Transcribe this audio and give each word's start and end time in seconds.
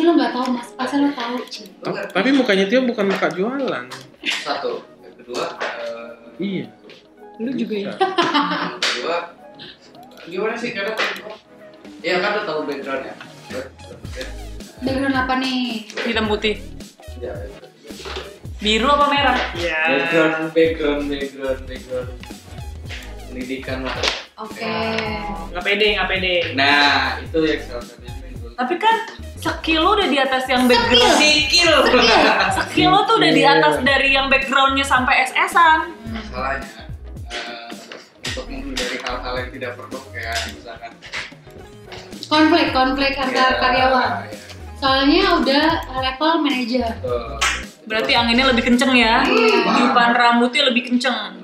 mungkin 0.00 0.16
lo 0.16 0.24
gak 0.24 0.32
tahu 0.32 0.46
mas, 0.56 0.68
pasti 0.72 0.96
lo 0.96 1.12
tahu. 1.12 1.36
Tapi 2.08 2.28
mukanya 2.32 2.64
Tio 2.64 2.80
bukan 2.88 3.04
muka 3.04 3.28
jualan. 3.28 3.84
satu 4.40 4.80
kedua 5.20 5.44
eh, 5.60 6.10
Iya. 6.40 6.66
Lu 7.36 7.52
juga 7.52 7.74
ya? 7.78 7.92
kedua 8.80 9.16
gimana 10.24 10.56
sih 10.56 10.72
karena 10.72 10.96
ya 12.00 12.16
kan 12.16 12.30
lo 12.32 12.42
tahu 12.44 12.60
backgroundnya 12.64 13.12
Background 14.80 15.16
apa 15.18 15.34
nih? 15.36 15.84
Hitam 16.08 16.24
putih. 16.24 16.56
ya, 17.20 17.36
Biru 18.56 18.88
apa 18.88 19.06
merah? 19.12 19.36
Iya. 19.52 19.80
background 19.92 20.56
background 20.56 21.02
background 21.12 21.60
background 21.68 22.08
pendidikan 23.28 23.84
lah 23.84 23.92
Oke. 24.40 24.64
Nggak 25.52 25.60
pede, 25.62 25.86
nggak 25.92 26.08
pede. 26.08 26.34
nah 26.56 27.20
itu 27.20 27.38
yang 27.44 27.60
salah 27.68 27.84
satunya 27.84 28.16
Tapi 28.56 28.74
kan 28.80 28.96
skill 29.40 29.80
lu 29.82 29.90
udah 29.94 30.06
di 30.06 30.18
atas 30.18 30.44
yang 30.46 30.64
background. 30.64 31.16
skill 31.16 31.74
Skill 32.66 32.90
lu 32.90 33.00
tuh 33.02 33.16
udah 33.16 33.30
di 33.30 33.42
atas 33.42 33.74
dari 33.80 34.08
yang 34.10 34.28
backgroundnya 34.28 34.84
sampai 34.84 35.24
SS-an. 35.26 35.96
masalahnya 36.06 36.84
eh, 37.26 37.70
untuk 38.22 38.44
menghindari 38.46 38.96
hal-hal 38.98 39.34
yang 39.36 39.50
tidak 39.50 39.72
perlu 39.74 39.98
kayak 40.10 40.36
misalkan 40.52 40.92
Konflik, 42.22 42.70
konflik 42.70 43.12
antar 43.16 43.34
ya, 43.48 43.58
karyawan. 43.58 44.10
ya, 44.22 44.38
Soalnya 44.78 45.24
udah 45.36 45.66
level 45.98 46.32
manajer. 46.40 46.86
betul. 46.96 47.36
Berarti 47.84 48.12
anginnya 48.14 48.46
lebih 48.46 48.64
kenceng 48.64 48.94
ya. 48.94 49.26
Iya. 49.26 49.66
Tiupan 49.74 50.14
rambutnya 50.14 50.62
lebih 50.64 50.86
kenceng. 50.86 51.42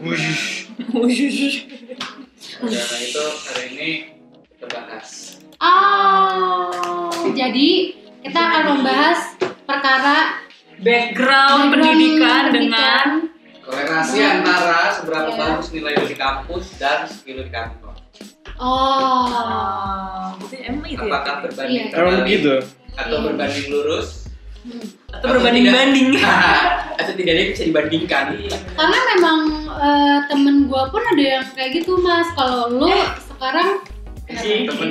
dan 2.56 2.72
itu 3.02 3.24
hari 3.42 3.64
ini 3.72 3.88
kita 4.54 4.66
bahas 4.70 5.08
Oh, 5.56 6.68
jadi 7.36 7.68
kita 8.24 8.40
akan 8.40 8.62
membahas 8.72 9.18
perkara 9.62 10.40
Background 10.76 11.70
pendidikan 11.70 12.48
dengan 12.48 13.06
korelasi 13.60 14.18
Nah. 14.18 14.30
antara 14.34 14.80
seberapa 14.92 15.30
Iya. 15.30 15.38
bagus 15.38 15.68
nilai 15.70 15.94
di 16.00 16.14
kampus 16.14 16.64
dan 16.76 17.04
skill 17.04 17.40
di 17.40 17.50
kantor 17.50 17.92
Oh, 18.56 19.28
Oh, 19.28 20.32
berarti 20.38 20.56
emang 20.64 20.88
itu 20.88 20.96
ya? 20.96 21.12
apakah 21.12 21.34
berbanding 21.42 21.76
Iya. 21.76 21.84
Emang 21.92 21.92
terbalik 22.16 22.28
gitu. 22.30 22.54
atau 22.94 23.14
Iya. 23.14 23.24
berbanding 23.26 23.66
lurus 23.68 24.08
Hmm. 24.66 24.82
Atau 25.12 25.26
berbanding-banding. 25.30 26.08
atau 26.98 27.12
tidaknya 27.12 27.52
bisa 27.52 27.62
dibandingkan 27.62 28.24
karena 28.72 28.98
memang 29.14 29.38
eh, 29.70 30.18
temen 30.26 30.66
gua 30.66 30.88
pun 30.88 31.04
ada 31.04 31.20
yang 31.22 31.46
kayak 31.52 31.70
gitu 31.76 32.00
mas. 32.00 32.26
Kalau 32.32 32.72
lu 32.72 32.88
sekarang 33.28 33.78
Iya. 33.78 33.94
Temen 34.26 34.88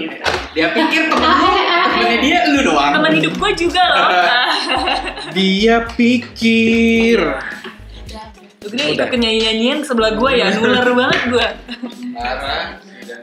dia 0.55 0.67
pikir 0.71 1.01
temen 1.11 1.19
lu 1.19 1.27
ah, 1.27 1.85
temennya 1.91 2.15
eh. 2.15 2.21
dia 2.23 2.39
lu 2.47 2.59
doang 2.63 2.91
Temen 2.95 3.11
hidup 3.19 3.33
gue 3.35 3.51
juga 3.67 3.83
loh. 3.91 4.07
Dia 5.35 5.75
pikir. 5.99 7.19
Gini 8.65 8.95
Udah. 8.95 9.05
ikut 9.05 9.19
nyanyi-nyanyian 9.19 9.79
sebelah 9.83 10.15
gue 10.15 10.31
ya, 10.39 10.47
nular 10.57 10.87
banget 10.95 11.21
gue. 11.27 11.47
parah 12.15 12.63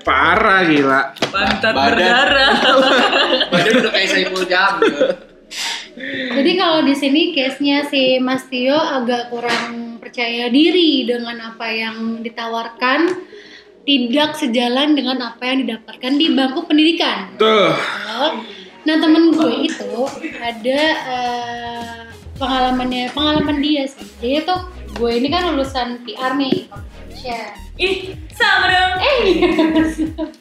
Parah 0.05 0.61
gila. 0.69 1.01
Pantat 1.33 1.73
Badan. 1.73 1.87
berdarah. 1.89 2.53
badan 3.53 3.73
udah 3.81 3.93
kayak 3.97 4.09
Saiful 4.13 4.45
Jamil 4.45 4.97
Jadi 6.33 6.53
kalau 6.57 6.81
di 6.85 6.95
sini 6.97 7.33
case-nya 7.37 7.85
si 7.89 8.21
Mas 8.21 8.49
Tio 8.49 8.77
agak 8.77 9.33
kurang 9.33 9.97
percaya 10.01 10.49
diri 10.53 11.09
dengan 11.09 11.53
apa 11.53 11.67
yang 11.73 12.21
ditawarkan 12.21 13.32
tidak 13.83 14.39
sejalan 14.39 14.95
dengan 14.95 15.19
apa 15.33 15.43
yang 15.43 15.67
didapatkan 15.67 16.13
di 16.15 16.27
bangku 16.35 16.61
pendidikan. 16.67 17.35
Tuh. 17.37 17.75
Nah 18.83 18.97
temen 18.99 19.35
gue 19.35 19.71
itu 19.71 19.95
ada 20.43 20.83
eh, 21.07 22.03
pengalamannya 22.39 23.11
pengalaman 23.15 23.59
dia 23.63 23.87
sih. 23.87 24.07
Dia 24.19 24.43
tuh 24.47 24.67
gue 24.99 25.11
ini 25.19 25.29
kan 25.31 25.55
lulusan 25.55 26.03
PR 26.07 26.35
nih 26.39 26.71
Indonesia. 27.23 27.41
Ih, 27.79 28.15
sama 28.35 28.67
dong. 28.69 28.95
Eh, 29.01 29.23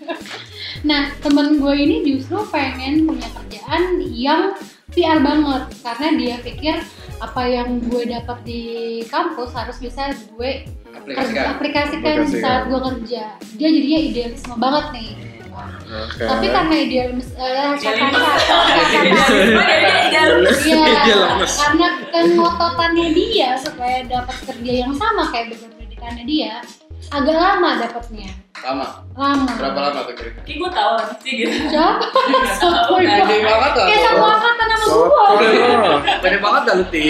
nah 0.90 1.14
temen 1.22 1.62
gue 1.62 1.76
ini 1.78 2.02
justru 2.02 2.42
pengen 2.50 3.06
punya 3.06 3.30
kerjaan 3.30 4.02
yang 4.02 4.58
PR 4.92 5.20
banget 5.20 5.64
karena 5.80 6.08
dia 6.16 6.36
pikir 6.38 6.76
apa 7.18 7.42
yang 7.46 7.80
gue 7.80 8.04
dapat 8.08 8.38
di 8.44 8.64
kampus 9.06 9.54
harus 9.54 9.78
bisa 9.78 10.10
gue 10.32 10.66
aplikasikan 10.92 11.56
aplikasikan 11.56 12.16
Aplikasikan. 12.20 12.42
saat 12.42 12.62
gue 12.68 12.80
kerja. 12.82 13.24
Dia 13.56 13.70
jadinya 13.70 14.00
idealisme 14.02 14.54
banget 14.56 14.86
nih. 14.92 15.12
Oke. 15.52 16.24
Tapi 16.24 16.46
karena 16.48 16.76
idealisme, 16.80 17.36
eh, 17.36 17.76
idealis. 20.08 20.60
Iya, 20.64 20.78
Dia 21.04 21.16
lemes. 21.18 21.54
karena 21.58 21.88
kengototannya 22.10 23.08
dia 23.12 23.50
supaya 23.56 23.98
dapat 24.04 24.38
kerja 24.48 24.74
yang 24.88 24.94
sama 24.96 25.28
kayak 25.30 25.52
background 25.52 25.76
pendidikannya 25.76 26.24
dia 26.26 26.54
agak 27.10 27.34
lama 27.34 27.70
dapatnya. 27.80 28.30
lama 28.62 28.86
Lama. 29.12 29.50
berapa 29.52 29.80
lama 29.82 30.00
tuh 30.04 30.14
kira-kira 30.14 30.44
Kayak 30.44 30.58
gue 30.60 30.70
tau 30.72 30.90
orang 30.94 31.10
sih 31.18 31.34
gitu. 31.36 31.54
Siapa? 31.68 32.06
Siapa 32.60 32.94
Gede 32.94 33.10
itu? 33.34 33.42
banget 33.42 33.72
lah 33.74 33.86
Kayak 33.86 34.02
satu 34.04 34.22
angkatan 34.24 34.68
sama. 34.70 34.84
Soto. 34.84 35.24
gede 36.22 36.38
banget 36.38 36.62
dah 36.62 36.76
lu 36.76 36.86
Ti 36.88 37.06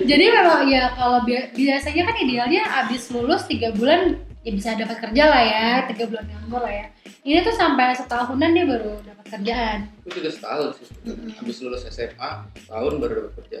Jadi 0.00 0.24
memang 0.26 0.62
ya 0.66 0.84
kalau 0.90 1.18
bi- 1.20 1.50
biasanya 1.52 2.02
kan 2.04 2.16
idealnya 2.16 2.62
abis 2.80 3.02
lulus 3.10 3.44
tiga 3.44 3.68
bulan 3.70 4.00
ya 4.40 4.50
bisa 4.50 4.74
dapat 4.74 4.98
kerja 4.98 5.24
lah 5.24 5.38
ya, 5.40 5.68
tiga 5.86 6.04
bulan 6.06 6.24
nganggur 6.24 6.60
lah 6.60 6.72
ya. 6.72 6.86
Ini 7.22 7.38
tuh 7.40 7.52
sampai 7.52 7.92
setahunan 7.92 8.50
dia 8.50 8.64
baru 8.64 8.98
dapat 9.00 9.26
kerjaan. 9.30 9.78
Gue 10.02 10.12
juga 10.16 10.28
setahun 10.28 10.74
sih 10.74 10.86
Habis 11.32 11.56
lulus 11.60 11.86
SMA 11.86 12.30
Tahun 12.66 12.92
baru 12.96 13.12
dapat 13.20 13.32
kerja 13.38 13.58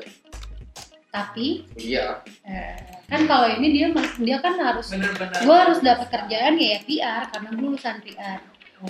Tapi 1.12 1.68
Iya 1.76 2.24
eh, 2.48 3.04
kan 3.04 3.28
kalau 3.28 3.44
ini 3.52 3.68
dia 3.68 3.86
mas- 3.92 4.16
dia 4.16 4.40
kan 4.40 4.56
harus 4.56 4.88
gue 5.44 5.56
harus 5.56 5.84
dapat 5.84 6.08
kerjaan 6.08 6.56
ya, 6.56 6.74
ya 6.74 6.78
PR 6.88 7.22
karena 7.28 7.48
gue 7.52 7.66
lulusan 7.68 7.96
PR. 8.00 8.40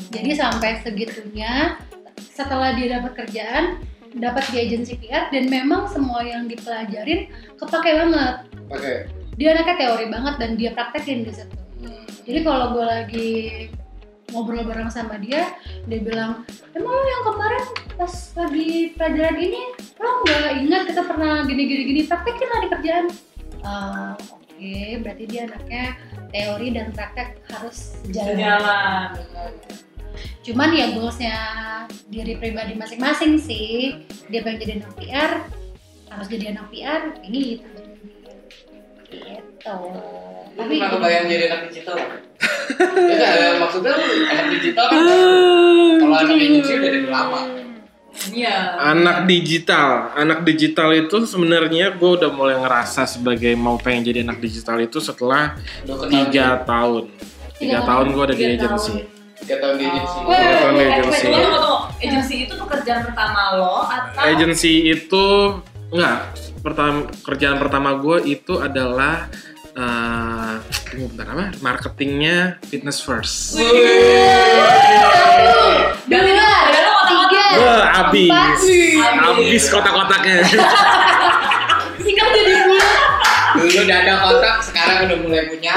Jadi 0.08 0.30
sampai 0.32 0.78
segitunya 0.80 1.76
setelah 2.22 2.72
dia 2.78 2.96
dapat 2.96 3.12
kerjaan 3.18 3.82
dapat 4.14 4.44
di 4.54 4.56
agensi 4.62 4.94
PR 4.96 5.34
dan 5.34 5.50
memang 5.50 5.90
semua 5.90 6.22
yang 6.22 6.46
dipelajarin 6.46 7.26
kepake 7.58 7.90
banget. 7.90 8.34
Oke 8.70 8.94
Dia 9.34 9.56
anaknya 9.56 9.76
teori 9.80 10.06
banget 10.06 10.34
dan 10.38 10.50
dia 10.54 10.70
praktekin 10.76 11.26
di 11.26 11.32
situ. 11.34 11.56
Jadi 12.22 12.40
kalau 12.46 12.78
gue 12.78 12.84
lagi 12.86 13.30
ngobrol 14.32 14.64
bareng 14.64 14.88
sama 14.88 15.20
dia, 15.20 15.54
dia 15.86 16.00
bilang, 16.00 16.42
emang 16.72 16.92
lo 16.92 17.04
yang 17.04 17.24
kemarin 17.28 17.64
pas 17.94 18.14
lagi 18.40 18.96
pelajaran 18.96 19.36
ini, 19.38 19.62
lo 20.00 20.08
nggak 20.24 20.48
ingat 20.64 20.82
kita 20.88 21.02
pernah 21.04 21.44
gini-gini 21.44 21.82
gini, 21.92 22.00
praktekin 22.08 22.48
lah 22.48 22.60
di 22.64 22.68
kerjaan. 22.72 23.06
Ah, 23.62 24.16
Oke, 24.62 24.94
berarti 25.02 25.24
dia 25.26 25.42
anaknya 25.50 25.98
teori 26.30 26.70
dan 26.70 26.94
praktek 26.94 27.34
harus 27.50 27.98
jalan. 28.14 28.38
Sejalan. 28.38 29.10
Cuman 30.46 30.70
ya 30.70 30.86
goalsnya 30.94 31.36
diri 32.06 32.38
pribadi 32.38 32.78
masing-masing 32.78 33.42
sih. 33.42 34.06
Dia 34.30 34.46
pengen 34.46 34.62
jadi 34.62 34.72
anak 34.78 34.94
PR, 35.02 35.32
harus 36.14 36.26
jadi 36.30 36.54
anak 36.54 36.70
PR, 36.70 37.02
ini 37.26 37.58
gitu. 37.58 37.71
Gitu. 39.12 39.74
Tapi 40.52 40.72
pernah 40.76 40.90
kebayang 40.90 41.26
jadi 41.26 41.44
anak 41.48 41.60
digital? 41.68 41.96
ya 43.08 43.14
nggak, 43.14 43.32
ya, 43.32 43.48
maksudnya 43.56 43.92
lu 43.94 44.04
anak 44.26 44.46
digital 44.50 44.84
kan 44.88 45.00
Kalau 45.96 46.14
anak 46.14 46.34
agensi 46.34 46.72
udah 46.72 46.80
dari 46.82 47.00
lama 47.06 47.40
Iya. 48.12 48.76
Anak 48.76 49.24
digital, 49.24 50.12
anak 50.12 50.44
digital 50.44 50.92
itu 50.92 51.24
sebenarnya 51.24 51.96
gue 51.96 52.10
udah 52.12 52.28
mulai 52.28 52.60
ngerasa 52.60 53.08
sebagai 53.08 53.56
mau 53.56 53.80
pengen 53.80 54.04
jadi 54.04 54.20
anak 54.20 54.36
digital 54.38 54.76
itu 54.78 55.00
setelah 55.00 55.56
tiga 56.12 56.60
tahun. 56.62 57.08
Tiga 57.56 57.56
Tiga 57.56 57.78
tahun 57.80 57.88
tahun. 57.88 58.06
gue 58.12 58.22
ada 58.22 58.34
di 58.36 58.44
Tiga 58.44 58.52
agensi. 58.68 58.92
Tiga 59.40 59.56
tahun 59.58 59.74
di 59.74 59.84
agensi 59.88 60.16
Weh, 60.22 60.36
Tiga 60.36 60.54
tahun 60.60 60.74
di 60.76 60.82
Eh, 60.84 60.90
tunggu. 61.24 61.74
Agensi 62.02 62.34
itu 62.44 62.52
tuh 62.52 62.66
kerjaan 62.68 63.00
pertama 63.02 63.40
lo 63.56 63.76
atau 63.80 64.20
Agensi 64.20 64.72
itu 64.84 65.24
enggak 65.88 66.18
pertama 66.62 67.10
kerjaan 67.26 67.58
pertama 67.58 67.98
gue 67.98 68.22
itu 68.30 68.56
adalah 68.62 69.26
eh 69.72 70.54
tunggu 70.92 71.16
bentar 71.16 71.26
apa? 71.32 71.46
Marketingnya 71.64 72.60
fitness 72.68 73.00
first. 73.00 73.56
Dua, 73.56 73.72
dan 76.06 76.20
lu 76.22 76.32
otak-otak. 76.38 77.02
tiga, 77.08 77.44
Wah, 77.56 77.84
abis, 78.08 78.60
abis 79.02 79.62
kotak-kotaknya. 79.72 80.40
Dulu 83.72 83.88
udah 83.88 83.98
ada 84.04 84.14
kotak, 84.20 84.56
sekarang 84.60 84.96
udah 85.08 85.18
mulai 85.24 85.42
punya. 85.48 85.72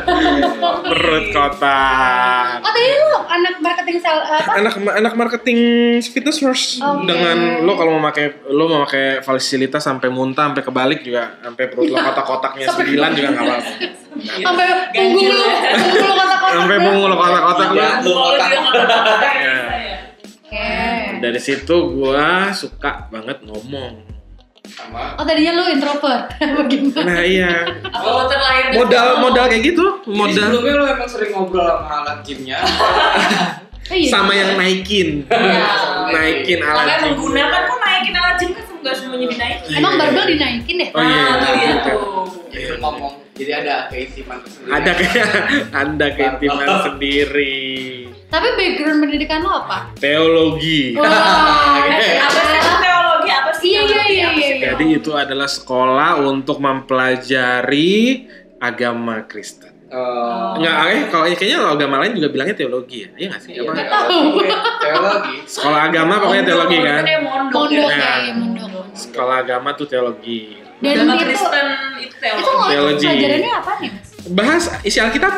Perut 0.90 1.26
kotak. 1.30 2.64
Oh 2.64 2.70
tadi 2.72 2.90
lu 2.96 3.10
anak 3.28 3.54
marketing 3.60 3.96
sel 4.00 4.18
apa? 4.24 4.52
Anak 4.56 4.74
anak 4.80 5.12
marketing 5.14 5.58
fitness 6.00 6.40
first 6.40 6.80
Oke. 6.80 7.04
dengan 7.04 7.60
lo 7.62 7.76
kalau 7.76 8.00
mau 8.00 8.08
pakai 8.08 8.48
lo 8.48 8.64
mau 8.66 8.88
pakai 8.88 9.20
fasilitas 9.20 9.84
sampai 9.84 10.08
muntah 10.08 10.48
sampai 10.48 10.64
kebalik 10.64 11.00
juga 11.04 11.36
sampai 11.44 11.64
perut 11.68 11.92
lo 11.92 11.96
kotak-kotaknya 12.00 12.66
sembilan 12.72 13.10
juga 13.12 13.28
nggak 13.30 13.44
apa-apa. 13.44 13.70
Sampai 14.20 14.66
punggung 14.90 15.26
lu, 15.28 15.44
punggung 15.76 16.02
lu 16.02 16.14
kotak-kotak. 16.16 16.56
Sampai 16.56 16.76
punggung 16.80 17.06
lo 17.06 17.16
kotak-kotak 17.16 17.68
lo. 17.70 17.76
Ya. 17.76 17.90
Kotak. 18.00 18.48
dia 18.48 18.60
kotak-kotak 18.64 19.32
Ya. 19.36 19.44
ya. 19.44 19.96
Oke. 20.50 20.66
Dari 21.20 21.40
situ 21.40 21.76
gua 21.94 22.50
suka 22.50 23.06
banget 23.12 23.44
ngomong. 23.44 24.09
Sama. 24.70 25.14
Oh 25.14 25.24
tadinya 25.24 25.52
lu 25.52 25.64
introvert, 25.68 26.22
bagaimana? 26.58 27.04
Nah 27.04 27.20
iya, 27.20 27.50
lo 27.84 28.22
terlahir 28.24 28.64
dari 28.66 28.76
modal 28.76 29.06
sana? 29.08 29.20
modal 29.20 29.44
kayak 29.46 29.62
gitu, 29.64 29.84
Jadi 29.98 30.12
modal 30.12 30.46
sebelumnya 30.46 30.72
lo 30.72 30.84
emang 30.88 31.08
sering 31.08 31.30
ngobrol 31.32 31.66
sama 31.66 31.94
alat 32.00 32.18
gymnya. 32.22 32.58
Oh, 33.90 33.92
iya. 33.92 34.06
sama 34.08 34.30
yang 34.30 34.54
naikin, 34.54 35.26
Iya. 35.26 35.66
naikin 36.08 36.58
Makanya 36.58 36.70
alat 36.72 36.86
gym. 36.96 37.06
menggunakan 37.10 37.60
kok 37.60 37.78
naikin 37.80 38.14
alat 38.14 38.34
gym 38.36 38.50
kan 38.52 38.64
nggak 38.80 38.94
semuanya 38.94 39.26
dinaikin. 39.28 39.70
Emang 39.74 39.92
Iya. 39.92 40.00
barbel 40.00 40.24
dinaikin 40.28 40.76
ya? 40.76 40.88
Oh 40.88 41.00
iya, 41.00 41.10
Nah, 41.10 41.26
itu 41.26 41.46
dia 41.50 41.66
gitu. 41.66 41.90
tuh. 41.90 42.24
Jadi 42.50 42.64
ngomong, 42.78 43.12
jadi 43.32 43.52
ada 43.56 43.74
keisipan 43.86 44.36
tersendiri. 44.40 44.70
Ada 44.72 44.90
kayak 44.92 45.28
ada 45.82 46.06
keintiman 46.12 46.66
sendiri. 46.84 47.58
Tapi 48.26 48.48
background 48.54 48.98
pendidikan 49.00 49.38
lo 49.40 49.50
apa? 49.60 49.78
Teologi. 49.96 50.94
Wah, 50.94 51.82
ya? 51.82 52.22
Apa 52.26 52.40
sih 52.44 52.60
Iya, 53.62 53.80
iya, 53.80 54.02
iya, 54.04 54.28
iya, 54.30 54.48
iya. 54.56 54.66
Jadi 54.72 54.84
itu 54.96 55.10
adalah 55.12 55.46
sekolah 55.46 56.20
untuk 56.20 56.58
mempelajari 56.58 58.26
agama 58.58 59.24
Kristen. 59.24 59.68
Oh. 59.90 60.54
Enggak, 60.54 60.76
eh, 60.86 61.02
kalau 61.10 61.24
kayaknya 61.26 61.56
kalau 61.58 61.72
agama 61.74 61.96
lain 61.98 62.12
juga 62.14 62.28
bilangnya 62.30 62.54
teologi 62.54 62.98
ya. 63.02 63.08
Iya 63.16 63.26
nggak 63.26 63.40
sih? 63.42 63.50
Iya, 63.52 63.62
Apa? 63.66 63.98
Teologi. 64.86 65.36
Sekolah 65.50 65.80
agama 65.90 66.14
pokoknya 66.22 66.44
teologi 66.46 66.76
kan. 66.78 67.02
Mondok. 67.18 67.50
Mondok 67.50 67.90
Nah. 67.90 67.98
ya, 67.98 68.12
iya, 68.22 68.32
mondok. 68.32 68.84
Sekolah 68.94 69.36
agama 69.42 69.68
tuh 69.74 69.86
teologi. 69.86 70.40
Dan 70.80 70.94
Agama 70.96 71.12
itu 71.12 71.24
Kristen 71.26 71.66
itu 71.98 72.06
itu 72.06 72.16
teologi. 72.16 72.70
Teologi. 72.70 73.04
pelajarannya 73.04 73.52
apa 73.52 73.72
nih 73.82 73.90
mas? 73.90 74.08
Bahas 74.30 74.64
isi 74.80 74.98
Alkitab, 74.98 75.34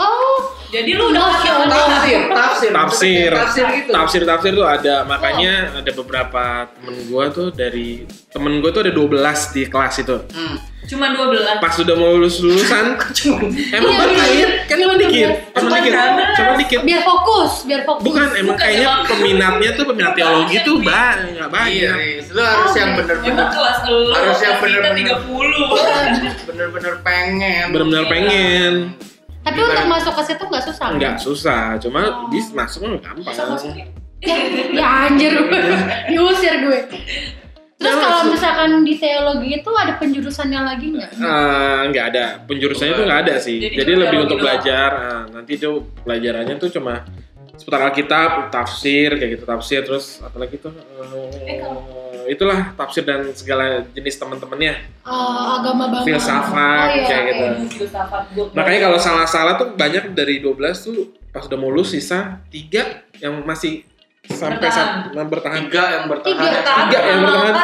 Oh, 0.00 0.29
Jadi 0.70 0.90
lu 0.94 1.10
udah 1.10 1.22
Allah. 1.22 1.40
Tafsir, 1.66 2.20
tafsir. 2.30 2.70
tafsir, 2.70 3.30
Tafsir 3.30 3.66
gitu. 3.74 3.90
tafsir 3.90 4.22
tafsir 4.22 4.52
tuh 4.52 4.62
ada. 4.62 5.02
Makanya 5.02 5.52
ada 5.76 5.90
beberapa 5.92 6.42
temen 6.70 6.96
gua 7.06 7.26
tuh 7.28 7.50
dari 7.50 8.02
temen 8.28 8.58
gua 8.58 8.70
tuh 8.70 8.82
ada 8.82 8.92
12 8.92 9.10
di 9.50 9.62
kelas 9.66 9.94
itu. 9.98 10.16
Hmm. 10.30 10.56
cuma 10.82 11.06
12. 11.06 11.60
Pas 11.60 11.70
sudah 11.70 11.94
mau 11.94 12.10
lulus 12.10 12.40
lulusan, 12.40 12.98
emang 13.76 13.94
Iya, 13.94 14.06
dikit, 14.08 14.26
iya. 14.32 14.48
kan 14.64 14.76
emang 14.76 14.98
dikit, 14.98 15.30
emang 15.52 15.60
Cuma 15.60 15.76
dikit, 15.76 15.92
12. 15.92 16.34
cuma 16.34 16.52
dikit. 16.56 16.78
biar 16.82 17.02
fokus, 17.04 17.52
biar 17.62 17.80
fokus. 17.84 18.02
Bukan, 18.02 18.26
emang 18.32 18.46
Bukan, 18.48 18.58
kayaknya 18.58 18.88
emang. 18.88 19.06
peminatnya 19.06 19.70
tuh 19.70 19.84
peminat 19.86 20.12
teologi 20.14 20.56
tuh 20.60 20.76
banyak, 20.80 21.30
Iya, 21.30 21.46
banyak. 21.46 21.94
Riz. 21.94 22.26
Lu 22.32 22.42
harus 22.42 22.72
yang 22.72 22.90
Emang 22.90 22.98
bener-bener 22.98 23.46
kelas 23.52 23.78
lu 23.84 23.98
Harus 24.08 24.38
yang 24.40 24.56
bener-bener. 24.58 25.16
30. 25.20 26.48
bener-bener 26.48 26.94
pengen. 27.00 27.64
Bener-bener 27.70 28.04
pengen. 28.08 28.72
Tapi 29.50 29.60
untuk 29.60 29.86
masuk 29.88 30.12
ke 30.12 30.22
situ 30.24 30.42
nggak 30.42 30.64
susah. 30.64 30.86
kan? 30.86 30.94
Enggak 30.94 31.16
susah, 31.16 31.62
cuma 31.78 32.00
Oh. 32.00 32.28
bis 32.28 32.46
masuk 32.50 32.80
mah 32.82 32.90
gampang. 32.96 33.26
Bisa 33.26 33.42
masuk 33.44 33.70
ya? 33.72 33.86
Ya, 34.20 34.36
ya 34.70 34.86
anjir 35.04 35.32
gue, 35.32 35.60
diusir 36.08 36.54
gue. 36.60 36.80
Terus 37.74 37.90
Ya, 37.90 38.02
kalau 38.04 38.28
misalkan 38.28 38.84
di 38.84 38.94
teologi 38.94 39.56
itu 39.56 39.70
ada 39.72 39.96
penjurusannya 39.96 40.60
lagi 40.62 40.86
nggak? 40.92 41.10
Eh, 41.16 41.80
nggak 41.88 42.04
ada 42.06 42.24
penjurusannya 42.44 42.92
tuh 42.94 43.04
nggak 43.04 43.20
ada 43.24 43.34
sih 43.36 43.56
Jadi 43.56 43.72
jadi, 43.74 43.92
lebih 43.96 44.18
untuk 44.20 44.36
doang. 44.36 44.52
belajar 44.52 44.90
Nah, 44.92 45.22
nanti 45.32 45.56
itu 45.56 45.70
pelajarannya 45.98 46.54
tuh 46.56 46.68
cuma 46.70 47.08
seputar 47.56 47.80
Alkitab 47.82 48.48
tafsir 48.48 49.16
kayak 49.16 49.30
gitu 49.34 49.44
tafsir 49.44 49.80
terus 49.80 50.20
apalagi 50.20 50.56
tuh 50.56 50.76
eh, 50.76 51.48
Eh, 51.48 51.56
kalau- 51.58 52.09
itulah 52.30 52.72
tafsir 52.72 53.02
dan 53.02 53.26
segala 53.30 53.64
jenis 53.90 54.14
teman-temannya 54.16 54.78
Oh, 55.02 55.58
agama 55.58 55.90
banget. 55.90 56.14
Filsafat, 56.14 56.86
oh, 56.86 56.94
iya, 56.94 57.04
kayak 57.04 57.18
oke. 57.18 57.28
gitu. 57.28 57.44
Ilmu 57.44 57.66
filsafat 57.68 58.22
makanya 58.52 58.80
kalau 58.80 58.98
salah-salah 58.98 59.54
tuh 59.56 59.68
banyak 59.74 60.12
dari 60.12 60.38
12 60.38 60.54
tuh 60.80 60.96
pas 61.28 61.42
udah 61.42 61.56
mau 61.56 61.68
lulus 61.68 61.90
sisa 61.90 62.38
tiga 62.46 62.82
yang 63.16 63.42
masih 63.42 63.82
sampai 64.22 64.62
Bertahan. 64.62 65.10
saat 65.10 65.26
bertahan 65.26 65.60
Tiga 65.64 65.82
yang 65.90 66.04
bertahan. 66.06 66.30
Tiga. 66.32 66.48
Tiga 66.60 66.98
yang 67.00 67.18
sama 67.18 67.26
bertahan. 67.26 67.54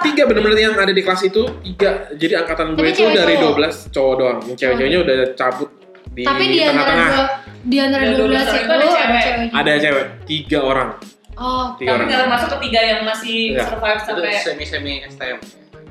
tiga 0.00 0.22
bener-bener 0.24 0.58
yang 0.60 0.74
ada 0.74 0.90
di 0.90 1.02
kelas 1.02 1.22
itu 1.24 1.42
tiga 1.64 1.90
jadi 2.12 2.32
angkatan 2.40 2.72
gue 2.72 2.86
itu 2.86 3.02
dari 3.08 3.34
cowok? 3.34 3.58
12 3.90 3.90
cowok 3.90 4.14
doang 4.14 4.38
yang 4.44 4.56
cewek-ceweknya 4.56 4.98
udah 5.02 5.16
cabut 5.34 5.68
di 6.08 6.22
Tapi 6.22 6.44
di 6.46 6.58
antara 6.60 6.86
tengah-tengah 6.86 7.10
dua, 7.10 7.26
di 7.62 7.76
antara 7.76 8.02
Ada 8.02 8.14
12 8.14 8.22
12 8.22 8.30
itu 8.56 8.70
ada 8.70 8.86
cewek. 9.18 9.48
ada 9.52 9.72
cewek 9.76 10.06
tiga 10.24 10.58
orang 10.62 10.88
Oh, 11.36 11.76
tiga 11.76 11.92
Tapi 11.92 11.98
orang 11.98 12.06
nggak 12.08 12.28
masuk 12.30 12.48
ketiga 12.56 12.80
yang 12.82 13.00
masih 13.02 13.36
Nggak. 13.52 13.66
survive 13.68 13.98
Itu 13.98 14.08
sampai 14.10 14.32
semi-semi 14.36 14.92
STM. 15.04 15.38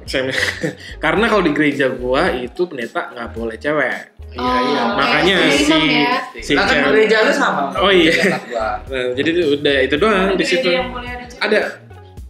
Saya- 0.03 0.29
karena 1.03 1.25
kalau 1.25 1.41
di 1.41 1.51
gereja 1.51 1.89
gua 1.89 2.29
itu 2.31 2.61
pendeta 2.63 3.09
nggak 3.09 3.29
boleh 3.31 3.55
cewek 3.55 4.13
Iya, 4.27 4.41
Oh, 4.41 4.57
iya. 4.59 4.81
oke. 4.83 4.95
makanya 4.99 5.35
Islam 5.47 5.79
si 5.79 5.95
ya. 5.95 6.13
si 6.35 6.51
Lah 6.51 6.61
kan 6.61 6.69
cewek 6.75 6.85
gereja 6.91 7.17
lu 7.21 7.31
sama. 7.31 7.61
Oh, 7.73 7.87
iya. 7.87 8.11
Nah, 8.85 9.05
jadi 9.13 9.29
udah 9.55 9.75
itu 9.81 9.95
doang 9.95 10.33
di 10.33 10.43
situ 10.43 10.67
ada 10.67 10.83
cewek. 10.83 11.39
ada 11.39 11.59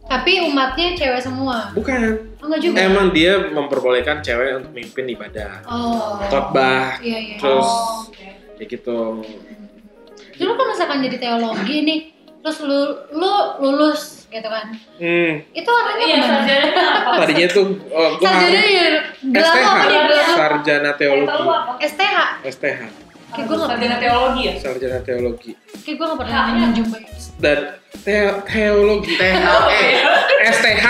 Tapi 0.05 0.31
umatnya 0.45 0.87
cewek 0.93 1.17
semua. 1.19 1.73
bukan 1.73 1.99
Oh, 2.37 2.45
enggak 2.45 2.61
juga. 2.61 2.75
emang 2.79 3.09
dia 3.09 3.33
memperbolehkan 3.41 4.21
cewek 4.21 4.55
untuk 4.55 4.71
mimpin 4.71 5.05
ibadah 5.09 5.65
Oh. 5.65 6.21
khotbah 6.21 7.01
Iya, 7.01 7.17
iya. 7.17 7.35
terus 7.35 7.65
Oh, 7.65 8.05
oke. 8.05 8.27
kayak 8.55 8.69
gitu 8.69 8.99
Dulu 10.35 10.51
kan 10.53 10.65
misalkan 10.69 10.99
jadi 11.01 11.17
teologi 11.17 11.75
nih, 11.81 11.99
terus 12.45 12.61
lu 12.61 12.79
lu 13.11 13.31
lulus 13.57 14.01
gitu 14.27 14.45
kan. 14.45 14.69
hmm, 14.95 15.31
Itu 15.49 15.65
artinya 15.65 16.05
Iya, 16.05 16.17
sarjananya 16.21 16.83
apa? 16.93 17.11
tadinya 17.23 17.47
tuh 17.49 17.65
oh, 17.87 18.09
gua 18.15 18.29
Sarjana 18.29 18.61
ya, 18.61 18.85
gelar 19.23 19.55
apa 19.57 19.81
nih? 19.81 19.99
Sarjana 20.29 20.85
Eh, 20.85 20.93
teologi? 20.93 21.41
STH. 21.81 22.17
STH 22.45 22.81
Kayak 23.25 23.45
gue 23.47 23.55
gak 23.57 23.67
Sarjana 23.67 23.95
teologi 23.97 24.41
ya? 24.43 24.53
sarjana 24.55 24.99
teologi 25.01 25.51
kayak 25.81 25.95
gue 25.95 26.05
gak 26.05 26.19
pernah 26.21 26.41
menjumpai. 26.53 27.01
dan 27.35 27.59
te- 27.97 28.39
teologi 28.45 29.11
THE. 29.11 29.83
STH 30.47 30.85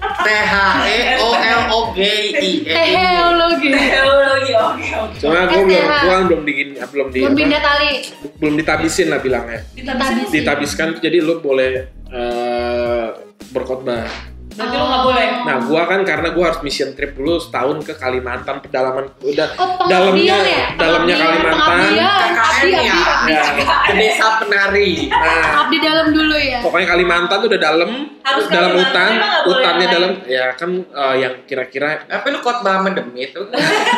T 0.00 0.28
H 0.28 0.54
E 0.84 0.98
O 1.18 1.28
L 1.32 1.62
O 1.68 1.80
G 1.92 2.00
I 2.32 2.50
E. 2.60 2.72
Teologi. 2.72 3.68
Teologi, 3.70 4.52
oke 4.52 4.84
oke. 4.96 5.16
cuma 5.18 5.40
gue 5.46 5.62
belum 5.62 5.84
gua 6.00 6.16
belum 6.24 6.42
di 6.42 6.52
belum 6.76 7.08
di 7.08 7.18
Belum 7.20 7.34
pindah 7.34 7.60
tali. 7.60 7.90
belum 8.36 8.54
ditabisin 8.56 9.06
lah 9.08 9.18
bilangnya 9.18 9.60
Ditabisin. 9.70 10.28
ditabiskan 10.30 10.88
jadi 10.98 11.18
lu 11.18 11.38
boleh 11.38 11.70
eh, 12.06 13.06
berkhotbah 13.48 14.06
Berarti 14.50 14.74
lo 14.74 14.84
nggak 14.84 15.02
boleh. 15.04 15.26
nah 15.40 15.56
gua 15.58 15.82
kan 15.84 16.00
karena 16.02 16.28
gua 16.30 16.44
harus 16.46 16.60
mission 16.60 16.90
trip 16.92 17.12
dulu 17.12 17.36
setahun 17.36 17.80
ke 17.80 17.94
Kalimantan 17.94 18.58
pedalaman 18.58 19.08
udah 19.20 19.48
Oh, 19.56 19.86
dalamnya 19.86 20.36
ya? 20.38 20.64
dalamnya 20.74 21.14
Kalimantan 21.14 21.80
KKN 21.90 22.66
ya. 22.68 22.98
ya 23.26 23.42
Ke 23.84 23.92
desa 23.94 24.26
penari. 24.38 25.06
nah 25.06 25.64
Abdi 25.64 25.78
dalam 25.78 26.06
dulu 26.10 26.34
ya. 26.34 26.58
pokoknya 26.60 26.86
Kalimantan 26.88 27.36
tuh 27.38 27.48
udah 27.48 27.60
dalam 27.62 27.90
Harus 28.20 28.44
dalam 28.46 28.70
hutan 28.74 29.10
hutannya 29.42 29.86
dalam 29.88 30.10
ya 30.24 30.52
kan 30.52 30.70
eh, 30.76 31.14
yang 31.18 31.34
kira-kira 31.42 32.04
Tapi 32.04 32.26
lu 32.28 32.38
khotbah 32.38 32.84
demi 32.86 33.24
itu. 33.24 33.40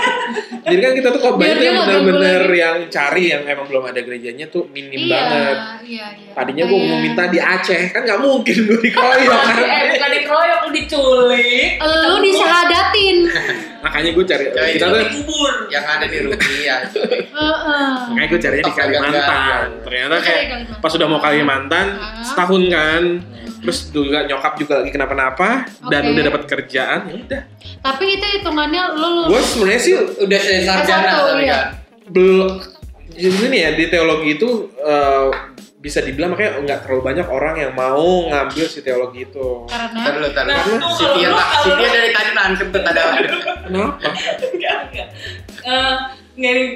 jadi 0.65 0.79
kan 0.81 0.93
kita 0.95 1.09
tuh 1.11 1.21
banyak 1.35 1.57
dia 1.59 1.65
yang 1.65 1.77
lagi. 1.83 2.55
yang 2.55 2.77
cari 2.89 3.25
yang 3.29 3.43
emang 3.45 3.67
belum 3.67 3.85
ada 3.85 4.01
gerejanya 4.01 4.47
tuh 4.47 4.69
minim 4.69 4.95
Iya, 5.03 5.11
banget 5.11 5.57
iya, 5.83 6.07
iya. 6.15 6.33
tadinya 6.33 6.65
gua 6.65 6.79
mau 6.79 6.87
Kayak- 6.87 7.03
minta 7.03 7.25
di 7.27 7.39
Aceh 7.39 7.83
kan 7.91 8.01
nggak 8.01 8.21
mungkin 8.21 8.57
gue 8.63 8.79
dikeroyok 8.81 9.41
kan 9.49 9.57
Eh, 9.59 9.83
bukan 9.91 10.11
dikeroyok, 10.43 10.61
lu 10.61 10.71
diculik. 10.75 11.71
Lu 11.81 12.17
disahadatin. 12.21 13.17
makanya 13.85 14.11
gue 14.13 14.25
cari 14.25 14.45
Coy, 14.49 14.69
kita 14.75 14.87
tuh 14.87 15.01
dikubur. 15.01 15.53
Yang 15.69 15.85
ada 15.89 16.05
di 16.07 16.19
Rupiah. 16.21 16.81
Heeh. 17.33 17.91
makanya 18.13 18.29
gue 18.29 18.41
carinya 18.41 18.65
di 18.65 18.75
Kalimantan 18.75 19.65
ternyata 19.83 20.15
cari 20.15 20.23
kayak 20.23 20.49
pas 20.79 20.93
udah 20.93 21.09
mau 21.09 21.19
Kalimantan 21.19 21.87
Ah. 21.93 22.23
setahun 22.23 22.63
kan 22.69 23.03
terus 23.59 23.79
juga 23.89 24.23
nyokap 24.23 24.53
juga 24.57 24.75
lagi 24.79 24.91
kenapa-napa 24.91 25.65
dan 25.87 26.03
udah 26.09 26.23
dapat 26.25 26.43
kerjaan 26.47 26.99
ya 27.09 27.15
udah 27.17 27.43
Tapi 27.81 28.05
itu 28.13 28.27
hitungannya 28.39 28.83
lu 28.95 29.27
gue 29.27 29.41
sebenarnya 29.41 29.81
sih 29.81 29.95
Udah 30.21 30.39
saya 30.39 30.61
sarjana 30.63 31.09
S1, 31.09 31.19
tapi 31.25 31.43
iya. 31.43 31.53
kan. 31.53 31.65
belum 32.07 32.49
jadi 33.13 33.45
nih 33.45 33.61
ya 33.61 33.71
di 33.73 33.85
teologi 33.89 34.29
itu 34.37 34.51
eh, 34.79 35.27
bisa 35.83 35.99
dibilang 35.99 36.31
makanya 36.31 36.62
nggak 36.62 36.79
terlalu 36.81 37.03
banyak 37.05 37.27
orang 37.27 37.55
yang 37.59 37.73
mau 37.75 37.99
ngambil 38.25 38.65
si 38.65 38.81
teologi 38.81 39.27
itu 39.27 39.67
Ntar 39.67 39.91
karena 39.91 40.11
dulu, 40.15 40.27
ntar 40.31 40.45
Nah, 40.47 40.62
dulu. 40.62 40.87
Si 40.89 41.05
Tia 41.11 41.31
si 41.35 41.69
Tia 41.69 41.83
lu- 41.83 41.93
dari 41.93 42.11
tadi 42.11 42.31
nancep 42.33 42.67
tuh 42.71 42.81
ada. 42.81 43.03
kenapa 43.67 43.99
Enggak, 44.47 44.77
enggak. 44.87 45.09
Eh, 45.61 45.95
nggak 46.33 46.53
nih. 46.55 46.67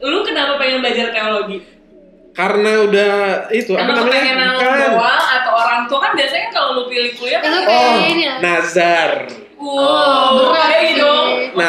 Lu 0.00 0.18
kenapa 0.22 0.54
pengen 0.56 0.78
belajar 0.78 1.10
teologi? 1.10 1.58
karena 2.30 2.86
udah 2.86 3.10
itu 3.50 3.74
apa 3.74 3.82
Emang 3.82 4.06
namanya 4.06 4.54
Bukan. 4.54 4.78
doang 4.94 5.24
atau 5.26 5.52
orang 5.52 5.90
tua 5.90 5.98
kan 5.98 6.14
biasanya 6.14 6.54
kalau 6.54 6.70
lu 6.72 6.82
pilih 6.86 7.10
kuliah 7.18 7.42
kan 7.42 7.50
Lu 9.58 9.66
oh 9.68 10.54
pengen 10.54 10.94
ya? 10.94 11.10
nazar 11.50 11.50
Wow, 11.50 11.66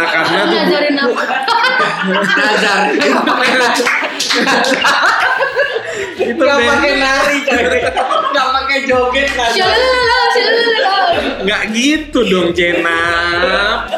berat. 0.62 0.86
kenapa? 0.86 1.24
Nazar. 2.38 2.80
itu 6.20 6.38
Gak 6.38 6.56
Ben. 6.56 6.68
pakai 6.70 6.92
nari 6.96 7.38
coy. 7.42 7.80
Gak 8.30 8.48
pakai 8.54 8.78
joget 8.86 9.28
shalala. 9.34 10.18
nggak 11.40 11.62
gitu 11.72 12.20
dong 12.24 12.52
Jenap 12.52 13.90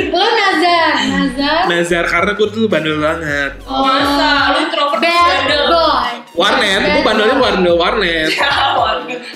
Lo 0.00 0.24
Nazar, 0.24 0.94
Nazar. 1.04 1.60
Nazar 1.68 2.04
karena 2.06 2.32
gue 2.32 2.48
tuh 2.48 2.64
bandel 2.64 2.96
banget 2.98 3.50
Oh. 3.64 3.84
Masa? 3.84 4.54
Lu 4.54 4.64
introvert 4.64 5.02
Bad 5.02 5.44
boy. 5.68 6.06
warnet 6.34 6.80
gue 6.88 7.02
bandelnya 7.04 7.36
bandel 7.36 7.76
warnet 7.76 8.30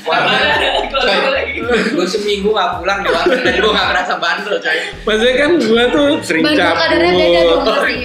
Warnet. 0.00 0.72
Gue 1.68 2.06
seminggu 2.06 2.48
gak 2.50 2.80
pulang 2.80 3.04
di 3.04 3.10
warnet 3.10 3.40
dan 3.40 3.54
gue 3.56 3.70
gak 3.70 3.88
merasa 3.98 4.14
bandel 4.22 4.56
coy. 4.62 4.78
maksudnya 5.02 5.34
kan 5.34 5.50
gue 5.58 5.82
tuh 5.90 6.06
sering 6.22 6.42
Bandel 6.46 6.70
cabut 6.70 6.88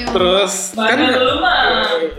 terus 0.09 0.53
kan 0.73 0.97
Bandel 0.97 1.21
lu 1.21 1.35
mah. 1.37 1.61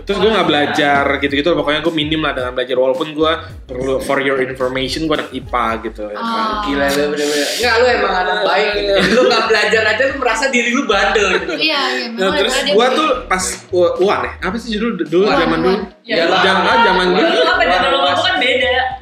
terus 0.07 0.19
gue 0.23 0.31
nggak 0.31 0.47
belajar 0.47 1.05
gitu-gitu 1.19 1.49
pokoknya 1.59 1.81
gue 1.83 1.95
minim 1.95 2.21
lah 2.23 2.33
dengan 2.39 2.53
belajar 2.55 2.77
walaupun 2.79 3.09
gue 3.11 3.33
perlu 3.67 3.99
for 3.99 4.23
your 4.23 4.39
information 4.39 5.11
gue 5.11 5.17
anak 5.19 5.31
IPA 5.35 5.67
gitu 5.91 6.03
ya 6.07 6.15
kan. 6.15 6.23
Oh. 6.23 6.55
Gila 6.69 6.87
lu 6.87 7.03
bener-bener. 7.17 7.49
Enggak 7.59 7.75
lu 7.75 7.87
emang 7.91 8.15
anak 8.15 8.39
baik 8.45 8.69
gitu. 8.79 8.93
Lu 9.15 9.21
gak 9.27 9.45
belajar 9.51 9.83
aja 9.91 10.03
lu 10.07 10.15
merasa 10.21 10.45
diri 10.53 10.71
lu 10.71 10.83
bandel 10.87 11.27
gitu. 11.41 11.53
Iya, 11.55 11.83
iya. 11.97 12.07
Nah, 12.15 12.31
memang 12.31 12.39
terus 12.39 12.55
begini. 12.63 12.95
tuh 12.95 13.09
pas 13.27 13.45
u- 13.73 13.95
uan 14.05 14.21
ya 14.23 14.33
apa 14.39 14.57
sih 14.61 14.69
judul 14.77 14.91
dulu 15.03 15.25
Uan, 15.27 15.39
zaman 15.41 15.59
dulu 15.65 15.79
Ya, 16.05 16.29
ah, 16.29 16.45
zaman 16.85 17.17
Lu 17.17 17.25
dulu 17.25 17.45
apa 17.49 17.63
dan 17.65 17.81
lu 17.89 17.99
tuh 18.13 18.25
kan 18.29 18.37
beda. 18.37 18.94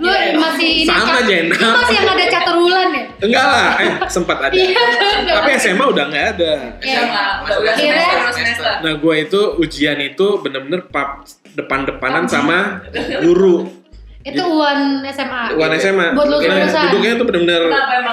Iya. 0.62 0.75
masih 0.78 0.78
ini 0.78 0.88
Sama, 0.88 1.04
cat- 1.12 1.26
Jen. 1.26 1.47
Masih 1.50 1.95
yang 1.95 2.09
ada 2.09 2.25
catur 2.28 2.54
bulan 2.57 2.88
ya? 2.88 3.02
enggak 3.21 3.45
lah 3.45 3.69
eh 3.76 3.90
sempat 4.09 4.37
ada 4.40 4.54
Iya. 4.54 4.85
tapi 5.33 5.50
SMA 5.57 5.85
udah 5.85 6.04
nggak 6.07 6.26
ada 6.33 6.52
Iya. 6.78 6.99
SMA. 7.00 7.25
Udah 7.42 7.73
Akhirnya- 7.73 8.33
semester 8.33 8.71
nah 8.78 8.92
gue 8.92 9.14
itu 9.21 9.40
ujian 9.57 9.99
itu 10.00 10.26
bener-bener 10.38 10.81
pap 10.85 11.23
depan-depanan 11.52 12.25
sama 12.26 12.83
guru 13.25 13.83
Itu 14.23 14.38
Uan 14.38 15.02
SMA. 15.04 15.50
uan 15.52 15.71
SMA 15.76 16.14
Buat 16.14 16.26
lu 16.28 16.38
Nah, 16.40 16.62
duduknya 16.62 17.12
tuh 17.12 17.26
bener-bener 17.26 17.62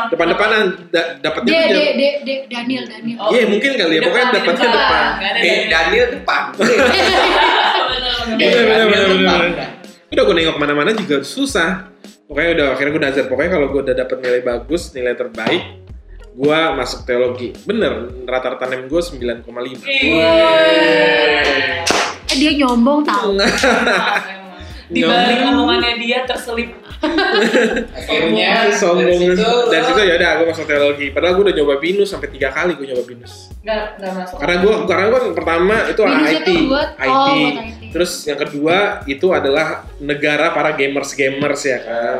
depan-depanan 0.10 0.62
da- 0.90 1.22
dapatnya 1.22 1.54
de, 1.70 2.36
Daniel, 2.50 2.84
Daniel. 2.84 3.18
Oh. 3.20 3.30
Iya 3.30 3.46
mungkin 3.46 3.70
kali 3.72 3.94
ya, 3.94 4.02
pokoknya 4.04 4.28
dapatnya 4.34 4.68
depan. 4.72 5.04
Eh, 5.06 5.22
dari- 5.22 5.70
Daniel 5.70 6.08
depan. 6.12 6.42
Bener, 6.58 6.78
bener. 8.26 8.38
Bener, 8.38 8.58
bener, 8.58 8.66
Daniel 8.66 8.90
bener, 8.90 9.10
depan. 9.16 9.40
bener. 9.40 9.70
Udah 10.10 10.24
gue 10.24 10.34
nengok 10.34 10.56
ke 10.56 10.60
mana-mana 10.60 10.90
juga 10.92 11.18
susah. 11.22 11.72
Pokoknya 12.30 12.50
udah 12.62 12.68
akhirnya 12.78 12.92
gue 12.94 13.04
nazar. 13.10 13.26
Pokoknya 13.26 13.52
kalau 13.58 13.68
gue 13.74 13.82
udah 13.90 13.96
dapet 13.98 14.18
nilai 14.22 14.42
bagus, 14.46 14.94
nilai 14.94 15.18
terbaik, 15.18 15.64
gue 16.38 16.60
masuk 16.78 17.02
teologi. 17.10 17.58
Bener, 17.66 18.22
rata-rata 18.30 18.70
nem 18.70 18.86
gue 18.86 19.02
9,5. 19.02 19.50
Iya. 19.90 20.34
Eh 22.30 22.38
dia 22.38 22.52
nyombong 22.54 23.02
tau. 23.02 23.34
Di 24.94 25.02
balik 25.02 25.42
omongannya 25.42 25.98
dia 25.98 26.22
terselip 26.30 26.70
Akhirnya 28.00 28.70
Sombong. 28.72 29.08
dari 29.08 29.36
situ 29.36 29.48
Dari 29.70 29.80
lu- 29.80 29.88
situ 29.88 30.02
ya 30.02 30.14
udah 30.16 30.32
gue 30.36 30.48
masuk 30.48 30.66
teologi. 30.66 31.06
Padahal 31.10 31.34
gue 31.34 31.44
udah 31.46 31.56
nyoba 31.56 31.76
binus 31.78 32.10
sampai 32.10 32.28
tiga 32.30 32.50
kali 32.50 32.76
gue 32.76 32.86
nyoba 32.86 33.04
binus. 33.06 33.34
Nggak, 33.60 33.84
nggak 33.98 34.12
masuk 34.16 34.38
Karena 34.38 34.56
gue 34.58 34.74
karena 34.86 35.06
gue 35.08 35.22
pertama 35.32 35.76
itu 35.86 36.02
Binus 36.02 36.30
IT, 36.30 36.40
itu 36.42 36.54
buat- 36.66 36.94
IT. 36.94 37.10
oh, 37.10 37.26
buat 37.26 37.56
IT. 37.62 37.82
Terus 37.90 38.12
yang 38.24 38.40
kedua 38.40 38.78
itu 39.06 39.28
adalah 39.30 39.68
negara 39.98 40.52
para 40.52 40.72
gamers 40.72 41.12
gamers 41.12 41.62
ya 41.64 41.80
kan. 41.80 42.18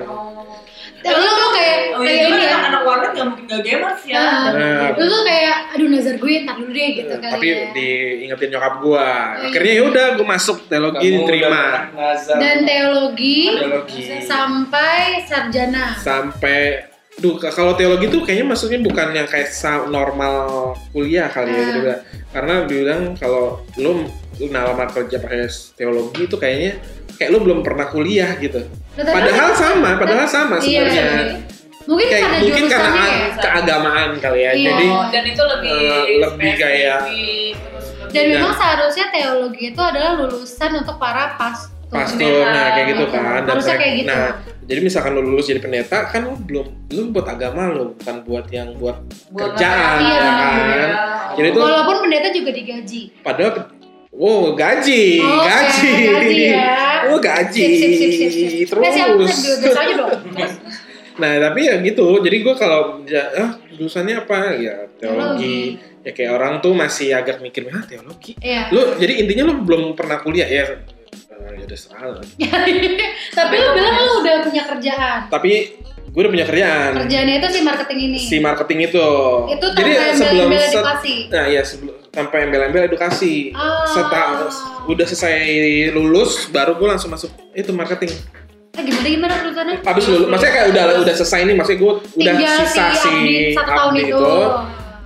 Lu 1.02 1.30
lu 1.30 1.48
kayak 1.50 1.78
Oh 1.90 2.02
kayak 2.02 2.12
iya, 2.14 2.26
ini 2.26 2.38
kan 2.42 2.50
ya. 2.54 2.68
anak 2.70 2.82
warnet 2.82 3.12
nggak 3.12 3.28
mungkin 3.28 3.44
nggak 3.46 3.62
gamers 3.62 4.02
ya 4.04 4.16
Nah, 4.16 4.52
Nah. 4.52 4.90
lu 4.94 5.06
tuh 5.06 5.22
kayak 5.24 5.56
aduh 5.70 5.88
nazar 5.88 6.16
gue 6.16 6.34
ntar 6.42 6.56
dulu 6.56 6.72
deh 6.72 6.90
gitu 6.94 7.14
kali 7.14 7.30
tapi 7.30 7.48
ya. 7.48 7.60
diingetin 7.72 8.48
nyokap 8.50 8.74
gua 8.80 9.08
iya. 9.34 9.46
akhirnya 9.46 9.74
ya 9.74 9.84
udah 9.86 10.06
gua 10.14 10.28
masuk 10.30 10.58
teologi 10.66 11.08
diterima 11.10 11.64
nazar. 11.92 12.36
Dan 12.38 12.58
teologi 12.64 13.38
teologi 13.54 14.00
sampai 14.22 15.00
sarjana. 15.24 15.86
sampai 15.96 16.60
Duh, 17.16 17.36
kalau 17.36 17.76
teologi 17.76 18.08
tuh 18.08 18.24
kayaknya 18.24 18.48
maksudnya 18.48 18.80
bukan 18.80 19.12
yang 19.12 19.28
kayak 19.28 19.52
sa- 19.52 19.84
normal 19.86 20.72
kuliah 20.90 21.28
kali 21.28 21.52
ya 21.52 21.60
Ah. 21.60 21.68
gitu. 21.70 21.92
Karena 22.32 22.54
bilang 22.64 23.02
kalau 23.14 23.60
lu 23.76 24.08
lu 24.34 24.46
nalamar 24.48 24.88
kerja 24.88 25.20
pakai 25.20 25.44
teologi 25.76 26.24
itu 26.24 26.40
kayaknya 26.40 26.80
kayak 27.20 27.30
lu 27.30 27.40
belum 27.42 27.60
pernah 27.60 27.86
kuliah 27.86 28.32
gitu. 28.38 28.64
Nah, 28.96 29.04
tapi- 29.04 29.16
Padahal 29.20 29.50
sama, 29.52 29.90
padahal 29.94 30.24
sama 30.26 30.56
Iya, 30.58 30.88
sebenarnya. 30.88 31.36
Mungkin 31.82 32.06
Kayak 32.06 32.22
karena 32.22 32.38
mungkin 32.40 32.64
karena 32.64 32.80
jurusannya 32.86 33.04
ya. 33.04 33.18
ag- 33.20 33.40
keagamaan 33.42 34.10
kali 34.18 34.40
ya. 34.40 34.52
Iya. 34.52 34.66
Jadi 34.70 34.86
Oh, 34.88 35.06
dan 35.10 35.24
itu 35.26 35.44
lebih 35.44 35.70
eh, 35.70 36.06
lebih 36.18 36.52
kayak- 36.56 37.04
Dan 38.10 38.24
Iya. 38.24 38.34
memang 38.36 38.54
seharusnya 38.54 39.06
teologi 39.10 39.64
itu 39.68 39.82
adalah 39.84 40.12
lulusan 40.16 40.72
untuk 40.76 40.96
para 40.96 41.36
pastor. 41.36 41.76
pastor 41.90 42.22
nah 42.46 42.70
kayak 42.72 42.88
gitu 42.88 43.06
kan 43.08 43.42
Dan 43.42 43.50
Harusnya 43.52 43.74
kayak 43.76 43.94
gitu. 43.98 44.08
nah 44.08 44.26
jadi 44.64 44.80
misalkan 44.80 45.12
lu 45.12 45.26
lulus 45.26 45.46
jadi 45.46 45.58
pendeta 45.58 46.06
kan 46.06 46.22
lu 46.22 46.38
belum 46.38 46.66
lu 46.88 47.02
buat 47.10 47.26
agama 47.28 47.66
lu 47.68 47.98
bukan 47.98 48.16
buat 48.24 48.46
yang 48.48 48.78
buat 48.78 49.02
Buat 49.28 49.58
kerjaan 49.58 49.98
Iya, 50.00 50.14
ya 50.14 50.30
kan 50.30 50.90
jadi 51.34 51.48
itu 51.50 51.58
Walaupun 51.60 51.96
pendeta 52.00 52.30
juga 52.30 52.52
digaji. 52.52 53.02
padahal 53.20 53.52
wow 54.20 54.52
gaji 54.52 55.18
Oke, 55.18 55.48
gaji 55.48 55.92
gaji 56.12 56.36
ya. 56.52 56.68
oh 57.08 57.18
gaji 57.18 57.62
Sip, 57.62 57.72
sip, 57.74 57.92
sip, 57.96 58.12
sip, 58.12 58.30
sip. 58.52 58.68
terus 58.68 58.92
aja 58.92 59.94
dong. 59.96 60.12
Terus, 60.36 60.54
nah 61.16 61.36
tapi 61.42 61.68
ya 61.68 61.80
gitu 61.80 62.20
jadi 62.20 62.38
gua 62.40 62.56
kalau 62.56 62.82
ya, 63.04 63.24
ah 63.34 63.50
jurusannya 63.70 64.16
apa 64.20 64.56
ya 64.56 64.88
teologi 64.96 65.76
ya 66.00 66.12
kayak 66.12 66.32
orang 66.32 66.54
tuh 66.60 66.72
masih 66.74 67.12
agak 67.12 67.40
mikir 67.40 67.68
ah 67.68 67.84
teologi 67.84 68.36
Iya. 68.38 68.68
lu 68.70 68.96
jadi 68.96 69.20
intinya 69.20 69.44
lu 69.46 69.64
belum 69.64 69.96
pernah 69.96 70.20
kuliah 70.20 70.48
ya 70.48 70.68
Eh, 71.30 71.56
ya 71.56 71.64
udah 71.64 71.80
salah 71.80 72.20
Tapi 73.32 73.56
lu 73.56 73.68
bilang 73.72 73.96
lu 73.98 74.14
udah 74.20 74.36
punya 74.42 74.64
kerjaan. 74.66 75.20
tapi 75.28 75.52
gue 76.06 76.20
udah 76.20 76.32
punya 76.32 76.44
kerjaan 76.44 76.92
Kerjaannya 76.98 77.36
itu 77.38 77.48
si 77.50 77.60
marketing 77.62 78.00
ini. 78.02 78.18
si 78.18 78.38
marketing 78.40 78.80
itu. 78.86 79.08
Itu 79.48 79.66
Jadi 79.72 79.92
sebelum 80.16 80.50
set- 80.58 80.84
nah 81.30 81.46
iya 81.46 81.64
sebelum 81.64 81.96
tanpa 82.10 82.42
embel-embel 82.42 82.86
edukasi. 82.86 83.54
Ah. 83.54 83.86
Seta- 83.86 84.50
udah 84.86 85.06
selesai 85.06 85.38
lulus 85.94 86.50
baru 86.50 86.76
gue 86.76 86.88
langsung 86.90 87.14
masuk 87.14 87.30
itu 87.54 87.70
marketing. 87.70 88.10
Eh, 88.78 88.84
gimana 88.86 89.08
gimana 89.10 89.34
urusannya? 89.44 89.76
Abis 89.82 90.06
lulus, 90.08 90.28
maksudnya 90.30 90.54
kayak 90.54 90.68
udah 90.72 90.84
udah 91.04 91.14
selesai 91.14 91.40
nih, 91.46 91.56
maksudnya 91.58 91.80
gue 91.82 91.94
udah 92.16 92.34
Tinggal 92.38 92.58
sisa 92.66 92.86
si 92.94 92.98
si 92.98 93.14
satu 93.54 93.70
tahun 93.70 93.92
update 93.94 94.10
itu. 94.10 94.34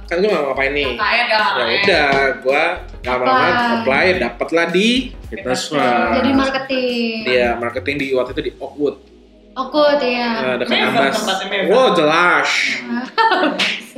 Kan 0.04 0.16
gue 0.20 0.30
mau 0.30 0.44
ngapain 0.52 0.72
nih? 0.76 0.88
Ya 0.94 1.64
udah, 1.80 2.08
gue 2.44 2.64
lama-lama 3.04 3.44
Apply. 3.44 3.74
apply, 3.82 4.06
dapet 4.20 4.48
lah 4.52 4.66
di 4.70 4.88
Fitness. 5.32 5.62
Jadi 5.74 6.30
marketing. 6.32 7.16
Iya, 7.26 7.50
marketing 7.58 7.96
di 7.98 8.08
waktu 8.14 8.32
itu 8.38 8.42
di 8.46 8.52
Oakwood, 8.62 8.96
Oke, 9.54 9.86
ya. 10.02 10.30
nah, 10.42 10.56
dekat 10.58 10.78
Ambas. 10.82 11.16
Wow, 11.70 11.94
jelas. 11.94 12.50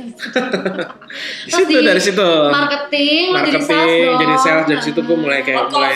Di 1.46 1.50
situ 1.50 1.76
dari 1.80 2.00
situ. 2.00 2.30
Marketing, 2.52 3.32
lu 3.32 3.38
jadi 3.40 3.60
sales 3.60 3.72
marketing 3.72 4.04
dong. 4.04 4.20
jadi 4.20 4.34
sales 4.36 4.64
dari 4.68 4.82
situ 4.82 5.00
gue 5.00 5.16
mulai 5.16 5.40
kayak 5.40 5.58
Oh, 5.58 5.68
mulai 5.70 5.94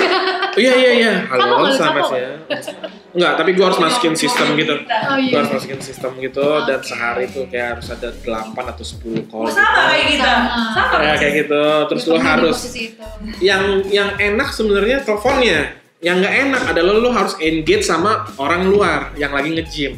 iya 0.56 0.72
iya 0.74 0.90
iya 0.96 1.12
halo 1.28 1.68
sama 1.68 2.00
capek? 2.00 2.16
ya 2.16 2.32
enggak 3.12 3.32
tapi 3.36 3.50
gue 3.52 3.60
harus 3.60 3.76
masukin 3.76 4.16
sistem 4.16 4.56
gitu 4.56 4.72
Oh 4.80 5.14
gue 5.14 5.28
iya. 5.28 5.36
harus 5.36 5.52
masukin 5.52 5.76
sistem 5.78 6.16
gitu 6.16 6.40
dan 6.64 6.80
sehari 6.80 7.28
tuh 7.28 7.44
kayak 7.46 7.76
harus 7.76 7.86
ada 7.92 8.08
8 8.08 8.24
atau 8.56 8.80
10 8.80 9.28
call 9.28 9.44
Oh, 9.44 9.52
sama 9.52 9.92
kayak 9.92 10.06
kita. 10.16 10.32
Sama. 10.72 10.96
Ya 11.04 11.14
kayak 11.20 11.34
gitu 11.44 11.64
terus 11.86 12.02
lo 12.06 12.16
di 12.16 12.24
harus 12.24 12.58
yang 13.38 13.62
yang 13.86 14.10
enak 14.16 14.48
sebenarnya 14.50 15.04
teleponnya 15.04 15.79
yang 16.00 16.18
nggak 16.18 16.34
enak 16.42 16.62
adalah 16.66 16.92
lo 16.94 17.10
harus 17.10 17.36
engage 17.38 17.82
sama 17.82 18.24
orang 18.36 18.66
luar 18.66 19.12
yang 19.14 19.30
lagi 19.30 19.52
nge-gym 19.52 19.94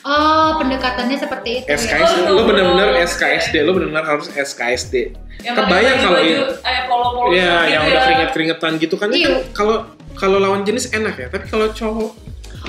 Oh, 0.00 0.54
pendekatannya 0.54 1.16
seperti 1.16 1.50
itu. 1.58 1.66
ya. 1.66 1.74
SKSD 1.74 2.18
Oh, 2.22 2.36
lo 2.36 2.42
bener-bener 2.44 2.88
oh. 2.92 3.02
SKSD 3.02 3.54
lo 3.60 3.72
bener-bener 3.72 4.04
harus 4.04 4.28
SKSD 4.28 5.16
Yang 5.40 5.56
kebayang 5.56 5.96
kalau 5.98 6.18
ini 6.20 6.32
eh 6.60 6.80
polo-polo 6.84 7.28
Iya, 7.32 7.42
gitu 7.58 7.64
yang 7.66 7.82
ya. 7.82 7.88
udah 7.88 8.00
keringet-keringetan 8.04 8.72
gitu 8.76 8.94
kan. 8.94 9.08
Iya. 9.10 9.26
kan 9.26 9.34
Kalau 9.50 9.76
kalau 10.12 10.36
lawan 10.36 10.62
jenis 10.62 10.92
enak 10.92 11.16
ya, 11.16 11.26
tapi 11.26 11.48
kalau 11.48 11.72
cowok 11.72 12.12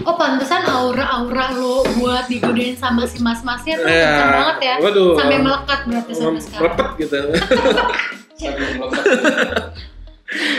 Oh, 0.02 0.16
pantesan 0.16 0.64
aura-aura 0.64 1.52
lo 1.52 1.84
buat 1.94 2.26
digodain 2.26 2.74
sama 2.74 3.04
si 3.04 3.20
mas-masnya 3.20 3.76
tuh 3.76 3.86
Iya. 3.86 4.08
kenceng 4.08 4.32
banget 4.34 4.58
ya. 4.64 4.76
Waduh. 4.80 5.12
Sampai 5.14 5.38
melekat 5.38 5.80
berarti 5.84 6.12
sampai 6.16 6.42
sekarang. 6.42 6.62
melepet 6.64 6.90
gitu. 6.98 7.18
Sambil 8.40 8.70
melekat. 8.80 9.04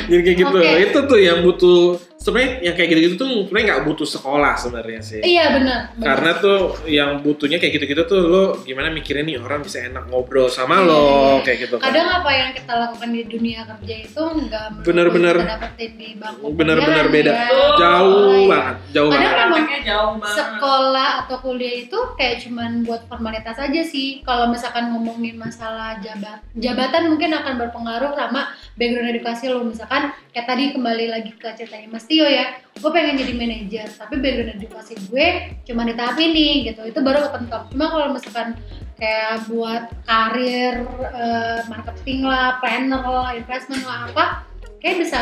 Jadi 0.08 0.20
kayak 0.20 0.38
gitu. 0.38 0.56
Oke. 0.60 0.70
Itu 0.84 0.98
tuh 1.08 1.18
yang 1.20 1.38
butuh 1.44 1.96
sebenarnya 2.22 2.62
yang 2.62 2.74
kayak 2.74 2.88
gitu-gitu 2.88 3.14
tuh 3.16 3.28
sebenarnya 3.42 3.66
nggak 3.68 3.82
butuh 3.84 4.06
sekolah 4.08 4.54
sebenarnya 4.54 5.00
sih. 5.00 5.20
Iya 5.20 5.44
benar. 5.52 5.78
Karena 5.96 6.30
tuh 6.36 6.58
yang 6.86 7.18
butuhnya 7.18 7.58
kayak 7.58 7.72
gitu-gitu 7.74 8.02
tuh 8.04 8.20
lo 8.22 8.42
gimana 8.60 8.88
mikirin 8.88 9.24
nih 9.24 9.36
orang 9.36 9.60
bisa 9.60 9.82
enak 9.82 10.06
ngobrol 10.06 10.46
sama 10.46 10.78
Iya, 10.78 10.86
lo 10.86 11.02
iya. 11.02 11.42
kayak 11.42 11.58
gitu 11.60 11.74
kan. 11.76 11.84
kadang 11.84 12.08
apa 12.14 12.30
yang 12.30 12.50
kita 12.52 12.72
lakukan 12.72 13.08
di 13.10 13.22
dunia 13.24 13.60
kerja 13.64 13.94
itu 14.00 14.22
nggak 14.22 14.64
Bener-bener- 14.82 15.40
kita 15.40 15.50
dapetin 15.52 15.92
di 15.94 16.08
bangku 16.14 16.46
bener-bener 16.52 17.06
beda. 17.08 17.32
ya. 17.32 17.46
Jauh 17.74 18.30
Iya. 18.32 18.46
banget, 18.48 18.76
jauh 18.92 19.10
Kadang 19.10 19.18
banget. 19.18 19.34
memang 19.34 19.50
Prakteknya 19.52 19.80
jauh 19.84 20.12
banget. 20.14 20.36
sekolah 20.38 21.10
atau 21.18 21.36
kuliah 21.40 21.74
itu 21.80 21.98
kayak 22.14 22.36
cuman 22.40 22.70
buat 22.82 23.02
formalitas 23.06 23.56
aja 23.58 23.82
sih. 23.82 24.22
Kalau 24.22 24.46
misalkan 24.46 24.84
ngomongin 24.88 25.34
masalah 25.34 25.98
jabat 25.98 26.38
jabatan 26.54 27.08
mungkin 27.08 27.32
akan 27.32 27.54
berpengaruh 27.58 28.12
sama 28.12 28.46
background 28.74 29.10
edukasi 29.10 29.48
lo. 29.48 29.64
Misalkan 29.64 30.02
kayak 30.30 30.46
tadi 30.46 30.70
kembali 30.70 31.06
lagi 31.08 31.32
ke 31.32 31.48
ceritanya 31.50 31.88
Mas 31.88 32.04
Tio 32.12 32.28
ya. 32.28 32.60
Gue 32.76 32.90
pengen 32.92 33.16
jadi 33.16 33.32
manajer, 33.32 33.88
tapi 33.96 34.20
background 34.20 34.60
edukasi 34.60 35.00
gue 35.08 35.56
cuma 35.64 35.88
di 35.88 35.96
tahap 35.96 36.20
ini 36.20 36.68
gitu. 36.68 36.84
Itu 36.84 37.00
baru 37.00 37.24
kepentok. 37.32 37.72
Cuma 37.72 37.88
kalau 37.88 38.12
misalkan 38.12 38.60
kayak 39.00 39.48
buat 39.48 39.88
karir 40.04 40.84
eh, 41.08 41.60
marketing 41.72 42.28
lah, 42.28 42.60
planner 42.60 43.00
lah, 43.00 43.32
investment 43.32 43.80
lah 43.88 44.12
apa, 44.12 44.44
kayak 44.84 45.08
bisa 45.08 45.20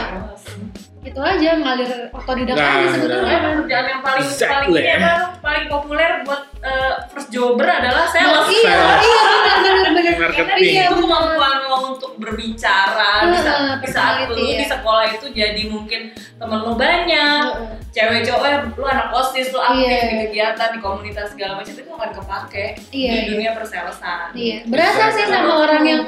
itu 1.01 1.17
aja 1.17 1.57
ngalir 1.57 2.13
otodidak 2.13 2.61
Nah, 2.61 2.77
aja 2.77 2.87
sebetulnya. 2.93 3.25
Soalnya 3.25 3.41
pekerjaan 3.41 3.87
yang 3.89 4.03
paling 4.05 4.27
Exactly. 4.29 4.53
paling 4.53 4.71
ini 4.77 4.93
apa, 5.01 5.13
paling 5.41 5.65
populer 5.73 6.11
buat 6.29 6.43
eh, 6.61 6.93
first 7.09 7.29
jobber 7.33 7.65
adalah 7.65 8.05
sales. 8.05 8.45
Iya, 8.53 8.69
Sales. 8.69 9.01
iya 9.01 9.21
benar 9.25 9.57
benar 9.57 9.93
benar. 9.97 10.15
Marketing. 10.21 10.61
Iya, 10.61 10.85
kemampuan 10.93 11.57
lo 11.65 11.77
untuk 11.97 12.13
berbicara 12.21 13.11
bisa 13.33 13.49
Heeh, 13.49 13.75
di 13.81 13.89
saat 13.89 14.13
lu 14.29 14.37
personality, 14.37 14.61
di 14.61 14.67
sekolah 14.69 15.05
itu 15.09 15.27
jadi 15.33 15.63
mungkin 15.73 16.01
temen 16.37 16.59
lo 16.61 16.73
banyak 16.77 17.45
Heeh. 17.49 17.77
cewek 17.91 18.21
cowok 18.29 18.45
eh, 18.45 18.59
lu 18.77 18.85
anak 18.85 19.09
osis 19.11 19.47
lu 19.51 19.59
aktif 19.59 19.89
Iya. 19.89 20.05
di 20.05 20.17
kegiatan 20.29 20.69
di 20.69 20.79
komunitas 20.79 21.27
segala 21.33 21.53
macam 21.57 21.73
itu 21.73 21.89
akan 21.89 22.11
kepake 22.13 22.67
Iya, 22.93 23.09
di 23.09 23.17
iya. 23.17 23.21
dunia 23.25 23.51
persalesan 23.57 24.37
Iya, 24.37 24.57
berasa 24.69 25.05
sih 25.17 25.25
sama 25.25 25.65
orang 25.65 25.81
yang 25.81 26.05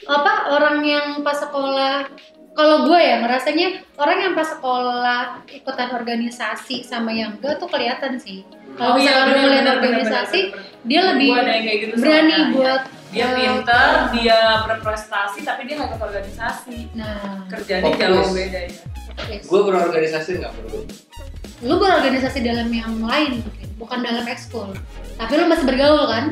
apa 0.00 0.32
orang 0.50 0.80
yang 0.80 1.06
pas 1.20 1.36
sekolah 1.36 2.08
kalau 2.54 2.76
gue 2.86 2.98
ya 2.98 3.22
ngerasanya 3.22 3.68
orang 3.96 4.18
yang 4.20 4.32
pas 4.34 4.48
sekolah 4.50 5.46
ikutan 5.48 5.90
organisasi 5.94 6.82
sama 6.82 7.14
yang 7.14 7.38
enggak 7.38 7.62
tuh 7.62 7.70
kelihatan 7.70 8.18
sih. 8.18 8.42
Oh 8.78 8.94
kalau 8.94 8.98
iya, 8.98 9.26
misalkan 9.26 9.26
lu 9.26 9.34
bener, 9.34 9.50
bener, 9.50 9.74
organisasi 9.78 10.40
bener, 10.40 10.54
bener, 10.54 10.86
dia 10.86 11.00
lebih 11.12 11.28
gitu 11.66 11.94
berani 11.98 12.30
soalnya. 12.32 12.54
buat 12.54 12.82
dia 13.10 13.26
eh, 13.26 13.30
pinter 13.34 13.90
dia 14.14 14.40
berprestasi 14.70 15.38
tapi 15.42 15.60
dia 15.66 15.74
nggak 15.78 15.88
ikut 15.94 16.02
organisasi. 16.02 16.78
Nah. 16.94 17.42
Kerjanya 17.50 17.90
jauh 17.98 18.30
beda 18.30 18.60
ya. 18.66 18.72
Yes. 19.28 19.44
Gue 19.46 19.60
berorganisasi 19.66 20.30
nggak 20.40 20.52
perlu. 20.54 20.80
lu? 21.66 21.74
Berorganisasi 21.76 22.38
dalam 22.40 22.70
yang 22.70 22.94
lain 23.02 23.42
mungkin 23.42 23.68
bukan 23.78 23.98
dalam 24.02 24.24
ekskul. 24.26 24.70
Tapi 25.18 25.32
lu 25.38 25.44
masih 25.50 25.66
bergaul 25.66 26.06
kan? 26.06 26.24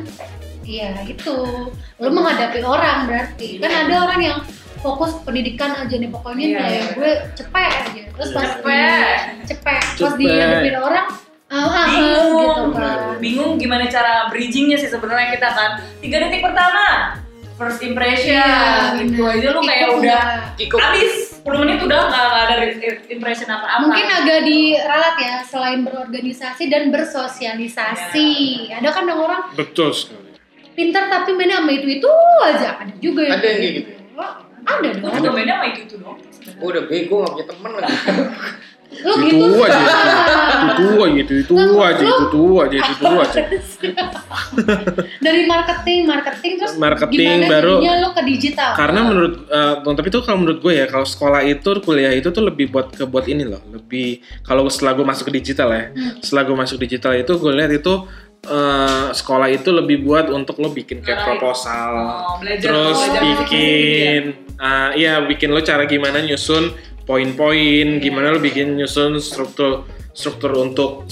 Iya 0.63 1.01
gitu 1.09 1.35
lu 1.99 2.09
menghadapi 2.13 2.63
orang 2.63 3.09
berarti. 3.11 3.59
Kan 3.59 3.71
ada 3.87 3.95
orang 4.07 4.21
yang 4.21 4.37
fokus 4.79 5.11
pendidikan 5.21 5.71
aja 5.73 5.91
nih 5.91 6.07
pokoknya 6.07 6.45
Iya, 6.45 6.57
nilai 6.57 6.79
gue 6.93 7.11
cepet 7.33 7.71
aja 7.83 8.01
terus 8.09 8.29
pas 8.31 8.47
Cepet. 8.49 9.17
di- 9.35 9.47
cepet 9.47 9.81
pas 9.97 10.13
dihadapin 10.15 10.75
orang 10.77 11.07
ah, 11.47 11.85
bingung 11.85 12.29
gitu 12.33 12.63
kan 12.71 12.97
bingung 13.17 13.51
gimana 13.55 13.85
cara 13.85 14.27
bridgingnya 14.27 14.75
sih 14.75 14.87
sebenarnya 14.87 15.33
kita 15.33 15.47
kan 15.47 15.69
tiga 15.97 16.21
detik 16.21 16.39
pertama 16.41 17.15
first 17.55 17.81
impression 17.81 18.31
Iya, 18.33 18.95
itu 18.97 19.19
bener. 19.19 19.35
aja 19.35 19.47
lu 19.51 19.61
kayak 19.61 19.81
Ikut 19.83 19.99
udah? 19.99 20.23
Ikut. 20.57 20.79
habis 20.79 21.11
10 21.37 21.55
menit 21.57 21.79
udah 21.81 21.99
nggak 22.05 22.23
ada 22.45 22.55
impression 23.09 23.49
apa-apa 23.49 23.83
mungkin 23.83 24.07
agak 24.07 24.39
diralat 24.43 25.15
ya 25.17 25.35
selain 25.41 25.81
berorganisasi 25.81 26.67
dan 26.67 26.87
bersosialisasi 26.89 28.27
Iya. 28.65 28.79
ada 28.79 28.89
kan 28.89 29.03
orang 29.07 29.51
Betul 29.53 29.91
sekali. 29.91 30.31
pintar 30.71 31.07
tapi 31.07 31.33
mainnya 31.33 31.59
sama 31.59 31.71
itu 31.73 31.87
itu 31.93 32.09
aja 32.41 32.77
ada 32.77 32.93
juga 32.97 33.27
Ada 33.27 33.35
yang 33.41 33.59
kayak 33.59 33.73
gitu? 33.75 33.91
Ada 34.71 34.87
gue 34.87 35.01
dong 35.01 35.13
juga 35.15 35.31
beda 35.33 35.53
sama 35.55 35.65
itu 35.67 35.81
tuh 35.85 35.97
dong 35.99 36.17
Gue 36.59 36.67
udah 36.69 36.83
bego 36.85 37.15
nggak 37.19 37.31
punya 37.31 37.45
temen 37.45 37.71
lagi. 37.73 37.95
lu 38.89 39.13
Itu 39.21 39.37
gitu 39.37 39.61
aja, 39.61 39.77
susah. 39.77 40.01
Itu 40.65 40.85
aja, 40.97 41.13
itu 41.13 41.33
itu 41.37 41.53
aja, 41.77 42.01
itu 42.01 42.23
itu 42.25 42.41
aja, 42.57 42.75
itu 42.75 42.91
itu 42.97 43.05
aja. 43.21 43.41
dari 45.25 45.45
marketing 45.45 45.99
marketing 46.03 46.53
terus 46.57 46.73
Marketing 46.75 47.45
baru- 47.45 47.79
lu 47.79 48.09
ke 48.11 48.21
digital 48.25 48.73
Karena 48.73 48.99
menurut, 49.03 49.45
eh, 49.45 49.75
tapi 49.85 50.07
itu 50.09 50.19
kalau 50.19 50.41
menurut 50.41 50.59
gue 50.59 50.73
ya, 50.73 50.85
kalau 50.85 51.05
sekolah 51.05 51.45
itu, 51.45 51.69
kuliah 51.79 52.11
itu 52.11 52.33
tuh 52.33 52.41
lebih 52.41 52.73
buat 52.73 52.89
ke 52.89 53.05
buat 53.05 53.29
ini 53.29 53.45
loh, 53.45 53.61
lebih 53.69 54.19
kalau 54.41 54.65
setelah 54.67 54.97
gue 54.97 55.05
masuk 55.05 55.29
ke 55.29 55.37
digital 55.37 55.69
ya, 55.69 55.83
Hmm. 55.89 56.17
setelah 56.19 56.43
gue 56.43 56.57
masuk 56.57 56.77
digital 56.79 57.13
itu 57.13 57.31
gue 57.31 57.51
lihat 57.53 57.71
itu 57.71 57.93
eh, 58.45 59.07
sekolah 59.11 59.47
itu 59.51 59.69
lebih 59.71 60.03
buat 60.05 60.31
untuk 60.31 60.59
lo 60.59 60.71
bikin 60.71 61.03
kayak 61.03 61.25
proposal, 61.25 61.91
oh, 61.95 62.35
belajar 62.39 62.69
terus 62.69 62.97
belajar 62.99 63.21
bikin, 63.23 64.21
ah, 64.59 64.89
iya 64.95 65.23
bikin 65.23 65.51
lo 65.51 65.59
cara 65.59 65.83
gimana 65.89 66.23
nyusun 66.23 66.71
poin-poin, 67.03 67.97
gimana 67.99 68.31
lo 68.31 68.39
bikin 68.39 68.77
nyusun 68.77 69.17
struktur 69.17 69.89
struktur 70.13 70.51
untuk 70.59 71.09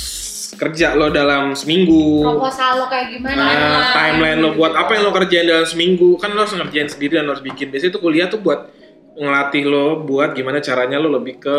kerja 0.57 0.97
lo 0.97 1.13
dalam 1.13 1.53
seminggu. 1.53 2.25
proposal 2.25 2.81
lo 2.81 2.85
kayak 2.89 3.13
gimana? 3.13 3.37
Nah, 3.37 3.81
timeline 3.93 4.39
lo 4.41 4.49
buat 4.57 4.73
apa 4.73 4.97
yang 4.97 5.05
lo 5.05 5.11
kerjain 5.13 5.45
dalam 5.45 5.69
seminggu? 5.69 6.17
Kan 6.17 6.33
lo 6.33 6.43
harus 6.43 6.57
ngerjain 6.57 6.89
sendiri 6.89 7.21
dan 7.21 7.29
lo 7.29 7.37
harus 7.37 7.45
bikin. 7.45 7.69
Biasanya 7.69 7.93
itu 7.93 8.01
kuliah 8.01 8.27
tuh 8.27 8.41
buat 8.41 8.73
ngelatih 9.17 9.63
lo 9.65 10.01
buat 10.05 10.33
gimana 10.33 10.61
caranya 10.61 10.97
lo 10.97 11.09
lebih 11.13 11.41
ke 11.41 11.57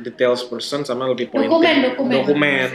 details 0.00 0.42
person 0.44 0.82
sama 0.82 1.06
lebih 1.06 1.28
poin 1.28 1.46
Dokumen, 1.46 1.76
dokumen. 1.86 2.14
dokumen. 2.18 2.68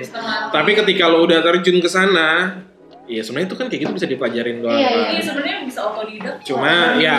Tapi 0.50 0.72
ketika 0.76 1.08
lo 1.08 1.24
udah 1.24 1.40
terjun 1.42 1.80
ke 1.80 1.90
sana 1.90 2.62
ya 3.10 3.26
sebenarnya 3.26 3.48
itu 3.50 3.58
kan 3.58 3.66
kayak 3.68 3.82
gitu 3.84 3.94
bisa 3.98 4.06
dipelajarin 4.06 4.62
doang 4.62 4.78
Iya, 4.78 4.90
kan. 4.94 5.10
ini 5.10 5.24
sebenarnya 5.26 5.58
bisa 5.66 5.80
otodidak 5.82 6.36
cuma 6.46 6.94
ya 7.02 7.18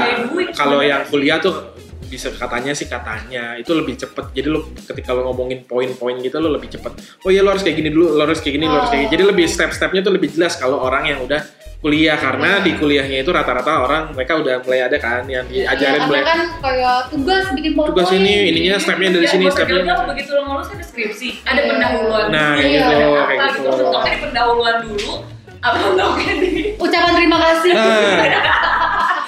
kalau 0.55 0.79
yang 0.81 1.03
kuliah 1.11 1.43
tuh 1.43 1.75
bisa 2.07 2.27
katanya 2.35 2.75
sih 2.75 2.91
katanya. 2.91 3.55
Itu 3.55 3.71
lebih 3.71 3.95
cepet. 3.95 4.35
Jadi 4.35 4.51
lo 4.51 4.67
ketika 4.75 5.15
lo 5.15 5.31
ngomongin 5.31 5.63
poin-poin 5.63 6.19
gitu 6.19 6.43
lo 6.43 6.51
lebih 6.51 6.67
cepet. 6.67 6.91
Oh 7.23 7.31
iya 7.31 7.39
lo 7.39 7.55
harus 7.55 7.63
kayak 7.63 7.79
gini 7.79 7.95
dulu 7.95 8.19
lo 8.19 8.27
harus 8.27 8.43
kayak 8.43 8.59
gini 8.59 8.67
lo 8.67 8.83
harus 8.83 8.91
kayak 8.91 9.03
gini. 9.07 9.13
Jadi 9.15 9.25
lebih 9.31 9.47
step-stepnya 9.47 10.03
tuh 10.03 10.19
lebih 10.19 10.27
jelas 10.35 10.59
kalau 10.59 10.83
orang 10.83 11.07
yang 11.07 11.23
udah 11.23 11.39
kuliah 11.81 12.12
karena 12.14 12.61
di 12.61 12.77
kuliahnya 12.77 13.25
itu 13.25 13.31
rata-rata 13.33 13.73
orang 13.81 14.03
mereka 14.12 14.37
udah 14.37 14.61
mulai 14.61 14.85
ada 14.85 15.01
kan 15.01 15.25
yang 15.25 15.49
Iya, 15.49 15.73
diajarin 15.73 15.97
karena 15.97 16.07
mulai 16.07 16.23
kan 16.23 16.38
kayak 16.61 16.99
tugas 17.09 17.45
bikin 17.51 17.73
powerpoint 17.73 17.97
tugas 17.97 18.11
ini 18.12 18.33
ininya 18.53 18.77
stepnya 18.77 19.09
dari 19.11 19.25
Ya, 19.25 19.33
sini 19.33 19.45
stepnya 19.49 19.97
begitu 20.05 20.31
lo 20.37 20.43
lulus 20.47 20.69
ada 20.69 20.85
skripsi 20.85 21.29
ada 21.40 21.57
Iya. 21.57 21.71
pendahuluan 21.73 22.25
Nah, 22.29 22.53
kayak 22.55 22.69
ada 22.69 22.93
gitu, 22.93 23.09
apa 23.09 23.25
kayak 23.25 23.40
gitu 23.49 23.61
gitu. 23.64 23.85
Di 23.97 24.19
pendahuluan 24.21 24.77
dulu 24.85 25.12
apa 25.61 25.77
untuknya 25.83 26.33
di 26.37 26.51
ucapan 26.77 27.12
terima 27.14 27.37
kasih 27.38 27.71
nah 27.73 28.25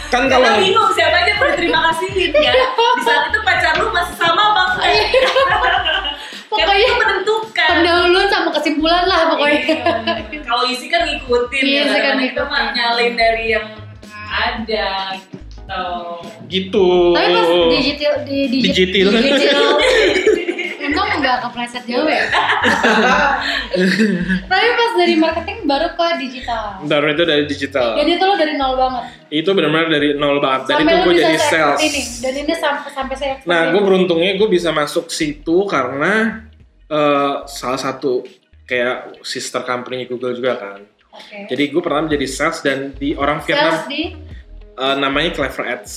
kan 0.08 0.22
kalau 0.28 0.48
bingung 0.56 0.92
siapa 0.92 1.16
aja 1.18 1.32
berterima 1.36 1.78
kasihin 1.88 2.32
ya 2.34 2.52
di 2.52 3.00
saat 3.00 3.32
itu 3.32 3.38
pacar 3.40 3.80
lu 3.80 3.88
masih 3.88 4.16
sama 4.16 4.44
bang 4.52 4.70
Iya. 4.82 5.04
Pokoknya 6.52 6.90
menentukan. 6.94 7.70
pendahuluan 7.72 8.28
sama 8.28 8.50
kesimpulan 8.52 9.04
lah 9.08 9.32
pokoknya. 9.32 9.60
Iya. 9.64 10.40
kalau 10.44 10.64
isi 10.68 10.86
kan 10.86 11.08
ngikutin 11.08 11.62
Iya, 11.64 11.82
ya 11.86 11.98
kan 12.02 12.16
kita 12.20 12.42
mah 12.44 12.62
nyalin 12.72 13.12
dari 13.16 13.44
yang 13.50 13.66
ada 14.28 15.16
gitu. 15.16 15.84
Gitu. 16.48 16.88
Tapi 17.16 17.28
pas 17.30 17.48
digital 17.72 18.14
di 18.22 18.38
Digital. 18.60 19.08
digital 19.16 19.66
nggak 21.22 21.38
kepleset 21.40 21.84
jauh 21.86 22.04
ya? 22.04 22.26
Tapi 24.50 24.66
pas 24.72 24.92
dari 24.94 25.14
marketing 25.16 25.58
baru 25.64 25.88
ke 25.94 26.06
digital. 26.20 26.82
Baru 26.82 27.04
itu 27.08 27.22
dari 27.22 27.42
digital. 27.46 27.96
Jadi 27.96 28.10
itu 28.18 28.24
lo 28.24 28.34
dari 28.34 28.54
nol 28.54 28.74
banget? 28.74 29.02
Itu 29.30 29.48
benar-benar 29.52 29.86
dari 29.88 30.08
nol 30.14 30.38
banget. 30.38 30.60
Dan 30.68 30.74
sampai 30.82 30.92
itu 30.92 31.02
gue 31.02 31.14
jadi 31.16 31.36
sales 31.38 31.78
ini 31.80 32.00
dan 32.20 32.32
ini 32.36 32.54
sampai 32.54 32.90
sampai 32.90 33.14
saya 33.16 33.32
Nah, 33.42 33.70
gue 33.70 33.80
beruntungnya 33.80 34.34
gue 34.34 34.46
bisa 34.46 34.68
masuk 34.70 35.08
situ 35.08 35.64
karena 35.64 36.44
eh, 36.86 37.34
salah 37.46 37.80
satu 37.80 38.22
kayak 38.64 39.20
sister 39.22 39.62
company 39.62 40.04
Google 40.04 40.32
juga 40.32 40.56
kan. 40.56 40.78
oke. 41.12 41.36
Jadi 41.48 41.62
gue 41.68 41.80
pernah 41.80 42.04
menjadi 42.04 42.26
sales 42.26 42.58
dan 42.60 42.92
di 42.92 43.12
orang 43.12 43.40
Vietnam 43.42 43.74
sales 43.74 43.86
di? 43.86 44.02
eh, 44.74 44.94
namanya 44.96 45.30
Clever 45.32 45.64
Ads, 45.68 45.92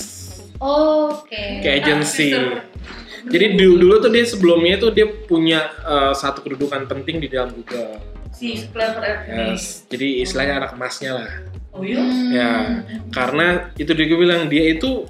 oke. 0.56 1.42
Kayak 1.60 1.74
agency. 1.82 2.32
sister. 2.32 2.64
Jadi 3.26 3.58
dulu, 3.58 3.74
dulu 3.82 3.94
tuh 3.98 4.10
dia 4.14 4.24
sebelumnya 4.24 4.74
tuh 4.78 4.90
dia 4.94 5.06
punya 5.06 5.70
eh, 5.82 6.12
satu 6.14 6.42
kedudukan 6.46 6.86
penting 6.86 7.18
di 7.22 7.28
dalam 7.30 7.50
Google. 7.54 7.98
si 8.36 8.68
clever 8.68 9.00
app 9.00 9.20
ini 9.32 9.56
Yes. 9.56 9.88
Jadi 9.88 10.20
istilahnya 10.20 10.60
anak 10.60 10.76
emasnya 10.76 11.10
lah. 11.16 11.30
oh 11.72 11.80
iya 11.84 12.00
Hmm. 12.00 12.30
Ya, 12.32 12.52
karena 13.12 13.72
itu 13.76 13.92
dia 13.96 14.06
bilang 14.12 14.48
dia 14.48 14.76
itu 14.76 15.08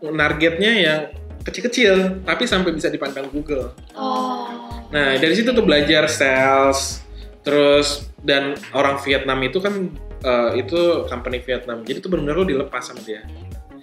targetnya 0.00 0.72
yang 0.78 1.00
kecil-kecil 1.42 2.22
tapi 2.22 2.46
sampai 2.46 2.70
bisa 2.70 2.86
dipandang 2.86 3.26
Google. 3.30 3.74
oh 3.98 4.70
Nah, 4.90 5.14
dari 5.22 5.34
situ 5.38 5.54
tuh 5.54 5.62
belajar 5.62 6.10
sales, 6.10 7.06
terus 7.46 8.10
dan 8.26 8.58
orang 8.74 8.98
Vietnam 9.06 9.38
itu 9.46 9.62
kan 9.62 9.86
eh, 10.20 10.50
itu 10.58 11.06
company 11.06 11.38
Vietnam. 11.40 11.86
Jadi 11.86 12.02
tuh 12.02 12.10
benar-benar 12.10 12.42
lo 12.42 12.46
dilepas 12.46 12.90
sama 12.90 13.00
dia. 13.06 13.22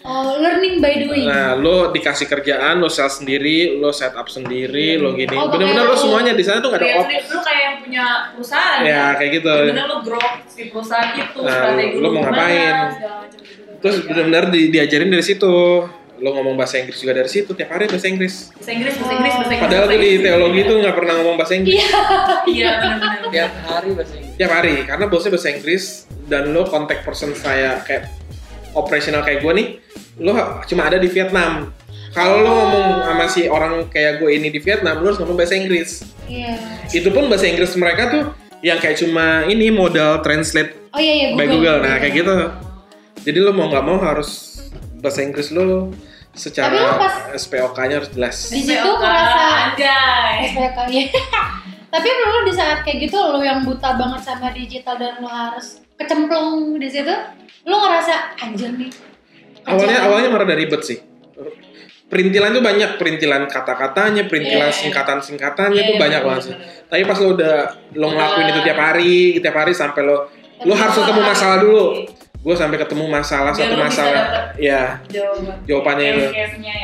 Oh, 0.08 0.39
learning 0.39 0.80
by 0.80 0.93
doing. 0.98 1.28
Nah, 1.28 1.52
lo 1.54 1.91
dikasih 1.91 2.26
kerjaan, 2.26 2.80
lo 2.80 2.88
sell 2.88 3.12
sendiri, 3.12 3.76
lo 3.76 3.91
set 3.91 4.15
up 4.15 4.26
sendiri, 4.26 4.96
lo 4.96 5.12
gini. 5.12 5.36
Oh, 5.36 5.52
Bener-bener 5.52 5.84
lo 5.84 5.91
lo. 5.91 6.00
semuanya 6.00 6.32
di 6.32 6.41
sana 6.41 6.58
tuh 6.58 6.72
gak 6.72 6.80
ada 6.80 7.04
sendiri. 7.04 7.28
lu 7.28 7.39
kayak 7.41 7.62
yang 7.62 7.76
punya 7.78 8.06
perusahaan 8.32 8.80
Ya, 8.82 8.96
kan? 9.04 9.12
kayak 9.20 9.32
gitu. 9.36 9.52
Bener 9.67 9.86
lu 9.86 9.98
grow 10.02 10.24
si 10.48 10.62
perusahaan 10.67 11.12
itu, 11.12 11.39
Nah, 11.41 11.52
strategi 11.52 11.96
lu 11.98 12.08
mau 12.08 12.22
ngapain? 12.24 12.76
Terus 13.78 13.96
bener-bener 14.02 14.43
di- 14.48 14.70
diajarin 14.70 15.10
dari 15.10 15.22
situ. 15.22 15.54
Lo 16.17 16.34
ngomong 16.34 16.56
bahasa 16.56 16.80
Inggris 16.80 16.98
juga 16.98 17.13
dari 17.13 17.28
situ, 17.28 17.52
tiap 17.52 17.70
hari 17.70 17.86
bahasa 17.86 18.08
Inggris. 18.08 18.50
bahasa 18.50 18.72
Inggris, 18.72 18.93
bahasa 18.96 19.13
Inggris, 19.13 19.34
bahasa 19.34 19.52
Inggris. 19.52 19.62
Padahal 19.62 19.86
bahasa 19.86 19.93
gue 19.93 20.08
di 20.08 20.17
teologi 20.17 20.62
tuh 20.63 20.76
nggak 20.80 20.96
pernah 20.96 21.13
ngomong 21.13 21.36
bahasa 21.36 21.54
Inggris. 21.54 21.78
Iya, 21.78 22.70
benar-benar. 22.82 23.30
Tiap 23.30 23.52
hari 23.67 23.89
bahasa 23.91 24.13
Inggris. 24.15 24.34
Tiap 24.34 24.52
hari, 24.52 24.74
karena 24.82 25.06
bosnya 25.06 25.30
bahasa 25.30 25.50
Inggris 25.52 25.84
dan 26.26 26.43
lo 26.50 26.63
contact 26.63 27.04
person 27.04 27.36
saya 27.36 27.84
kayak 27.84 28.10
operasional 28.74 29.22
kayak 29.22 29.41
gue 29.41 29.54
nih, 29.54 29.67
lo 30.17 30.34
cuma 30.65 30.89
ada 30.89 30.97
di 30.97 31.10
Vietnam. 31.10 31.71
Kalau 32.12 32.41
lo 32.41 32.49
ngomong 32.49 32.88
sama 33.06 33.25
si 33.30 33.45
orang 33.45 33.86
kayak 33.93 34.17
gue 34.17 34.34
ini 34.34 34.49
di 34.49 34.58
Vietnam, 34.58 35.06
lo 35.06 35.13
harus 35.13 35.19
ngomong 35.21 35.38
bahasa 35.38 35.53
Inggris. 35.53 36.01
Iya. 36.25 36.58
Itu 36.89 37.13
pun 37.13 37.30
bahasa 37.30 37.45
Inggris 37.45 37.77
mereka 37.77 38.10
tuh 38.10 38.23
yang 38.65 38.82
kayak 38.82 38.97
cuma 38.97 39.45
ini 39.45 39.69
modal 39.69 40.25
translate 40.25 40.73
Oh 40.97 41.01
iya 41.01 41.13
iya 41.13 41.27
by 41.38 41.45
Google. 41.45 41.77
Nah 41.86 42.01
kayak 42.01 42.13
gitu. 42.17 42.36
Jadi 43.21 43.38
lo 43.38 43.51
mau 43.53 43.69
nggak 43.69 43.86
mau 43.86 44.01
harus 44.01 44.58
bahasa 44.97 45.21
Inggris 45.21 45.53
lo 45.53 45.93
secara 46.34 46.97
SPOK-nya 47.38 48.01
harus 48.01 48.10
jelas. 48.13 48.49
Di 48.49 48.65
situ 48.65 48.89
merasa- 48.97 49.73
anjay. 49.73 50.53
SPK 50.53 50.77
ya. 50.89 51.03
Tapi 51.93 52.08
lu 52.10 52.39
di 52.45 52.53
saat 52.53 52.84
kayak 52.84 53.10
gitu 53.10 53.17
lu 53.32 53.39
yang 53.45 53.63
buta 53.63 53.95
banget 53.95 54.21
sama 54.25 54.51
digital 54.53 54.97
dan 54.99 55.21
lu 55.21 55.27
harus 55.30 55.82
kecemplung 55.97 56.77
di 56.77 56.89
situ, 56.89 57.13
lu 57.65 57.75
ngerasa 57.77 58.38
anjir 58.38 58.69
nih. 58.75 58.91
Awalnya 59.67 59.84
kerjaan- 59.86 60.06
awalnya 60.06 60.30
marah 60.32 60.47
dari 60.47 60.60
ribet 60.63 60.82
sih. 60.82 60.99
Perintilan 62.08 62.56
tuh 62.56 62.63
banyak, 62.63 62.95
perintilan 62.95 63.43
kata-katanya, 63.45 64.23
perintilan 64.25 64.71
Iya. 64.71 64.80
singkatan-singkatannya 64.80 65.75
Iya, 65.75 65.89
tuh 65.91 65.95
banyak 65.99 66.21
banget 66.23 66.43
sih. 66.45 66.56
Tapi 66.88 67.03
pas 67.03 67.19
lo 67.19 67.36
udah 67.36 67.56
lo 67.93 68.08
ngelakuin 68.08 68.47
itu 68.47 68.60
tiap 68.63 68.80
hari, 68.80 69.15
tiap 69.38 69.56
hari 69.58 69.73
sampai 69.75 70.01
lo 70.01 70.17
lo 70.58 70.73
harus 70.73 70.95
Ketemu 70.95 71.21
masalah. 71.21 71.58
dulu. 71.60 71.86
Gue 72.38 72.56
sampai 72.56 72.80
ketemu 72.80 73.06
masalah 73.06 73.51
Biar 73.51 73.60
satu 73.60 73.75
masalah, 73.75 74.23
ya 74.56 75.03
Jawaban. 75.06 75.67
jawabannya 75.67 76.08
itu. 76.08 76.25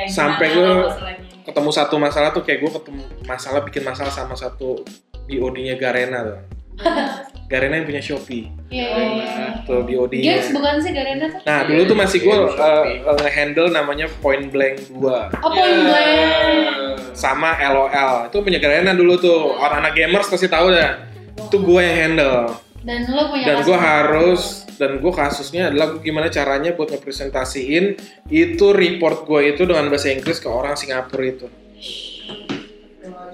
Sampai 0.05 0.51
masalahnya. 0.51 1.23
ketemu 1.41 1.69
satu 1.71 1.95
masalah 1.95 2.29
tuh 2.29 2.43
kayak 2.43 2.59
gue 2.59 2.71
ketemu 2.73 3.01
masalah 3.23 3.59
bikin 3.61 3.81
masalah 3.81 4.11
sama 4.11 4.35
satu 4.35 4.83
BOD-nya 5.23 5.79
Garena 5.79 6.19
tuh. 6.21 6.39
Garena 7.51 7.77
yang 7.77 7.85
punya 7.85 8.01
Shopee. 8.01 8.49
Iya 8.73 8.87
iya 8.97 9.05
iya. 9.13 9.47
Tuh 9.61 9.85
BOD-nya. 9.85 10.41
Games 10.41 10.49
bukan 10.57 10.75
sih 10.81 10.89
Garena 10.89 11.25
tuh? 11.29 11.41
Nah, 11.45 11.59
dulu 11.69 11.81
tuh 11.85 11.97
masih 11.99 12.17
gue 12.25 12.33
Game 12.33 12.49
Shopee. 12.49 12.97
nge-handle 13.05 13.69
namanya 13.69 14.07
Point 14.19 14.49
Blank 14.49 14.89
2 14.89 14.97
Oh 15.37 15.49
point 15.53 15.61
Iya. 15.61 15.85
blank. 15.85 17.13
sama 17.13 17.53
LOL. 17.61 18.33
Itu 18.33 18.41
punya 18.41 18.57
Garena 18.57 18.97
dulu 18.97 19.21
tuh. 19.21 19.53
Orang-anak 19.53 19.93
gamers 19.93 20.27
pasti 20.27 20.49
tahu 20.49 20.73
dah. 20.73 21.05
Itu 21.37 21.61
gue 21.61 21.77
yang 21.77 21.97
handle. 22.17 22.57
Dan 22.81 23.05
lu 23.07 23.23
punya 23.29 23.45
Dan 23.47 23.57
gue 23.61 23.77
harus 23.77 24.41
dan 24.73 24.97
gue 24.97 25.13
kasusnya 25.13 25.69
adalah 25.69 25.93
gua 25.93 26.01
gimana 26.01 26.27
caranya 26.27 26.73
buat 26.73 26.89
ngepresentasiin 26.89 27.93
itu 28.27 28.65
report 28.73 29.29
gue 29.29 29.53
itu 29.53 29.63
dengan 29.63 29.85
bahasa 29.87 30.09
Inggris 30.09 30.41
ke 30.41 30.49
orang 30.49 30.73
Singapura 30.73 31.23
itu. 31.23 31.47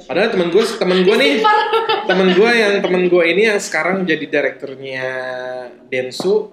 Padahal 0.10 0.34
temen 0.34 0.50
gue, 0.50 0.64
temen 0.66 1.00
gue 1.06 1.16
nih, 1.16 1.34
temen 2.10 2.28
gue 2.34 2.50
yang 2.50 2.74
temen 2.82 3.04
gue 3.06 3.24
ini 3.30 3.46
yang 3.46 3.62
sekarang 3.62 4.02
jadi 4.04 4.26
direkturnya 4.26 5.08
Densu, 5.86 6.50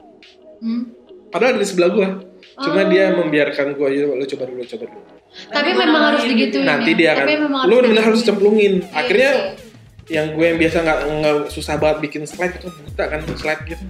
Hmm. 0.57 0.93
padahal 1.29 1.57
ada 1.57 1.61
di 1.61 1.69
sebelah 1.69 1.89
gue. 1.89 2.09
Cuma 2.57 2.85
Oh. 2.85 2.89
dia 2.89 3.13
membiarkan 3.13 3.73
gue, 3.73 3.87
"Ayo, 3.87 4.13
lu 4.13 4.25
coba 4.25 4.45
dulu, 4.45 4.61
coba 4.63 4.85
dulu. 4.89 5.01
Tapi 5.49 5.71
memang 5.73 6.03
harus 6.13 6.25
digituin. 6.25 6.65
Nanti 6.65 6.93
ya. 6.93 6.97
dia 6.97 7.09
akan, 7.13 7.25
Tapi 7.25 7.35
memang 7.37 7.63
lu 7.65 7.75
benar-benar 7.77 8.05
harus 8.09 8.21
cemplungin. 8.25 8.73
Iya 8.81 8.93
Akhirnya 8.95 9.31
sih. 9.33 10.15
yang 10.17 10.27
gue 10.33 10.45
yang 10.47 10.59
biasa 10.61 10.77
nggak 10.81 10.99
nggak 11.13 11.37
susah 11.51 11.75
banget 11.77 11.99
bikin 12.05 12.23
slide 12.25 12.57
itu 12.57 12.69
buta 12.69 13.05
kan 13.05 13.21
slide 13.37 13.63
gitu. 13.67 13.85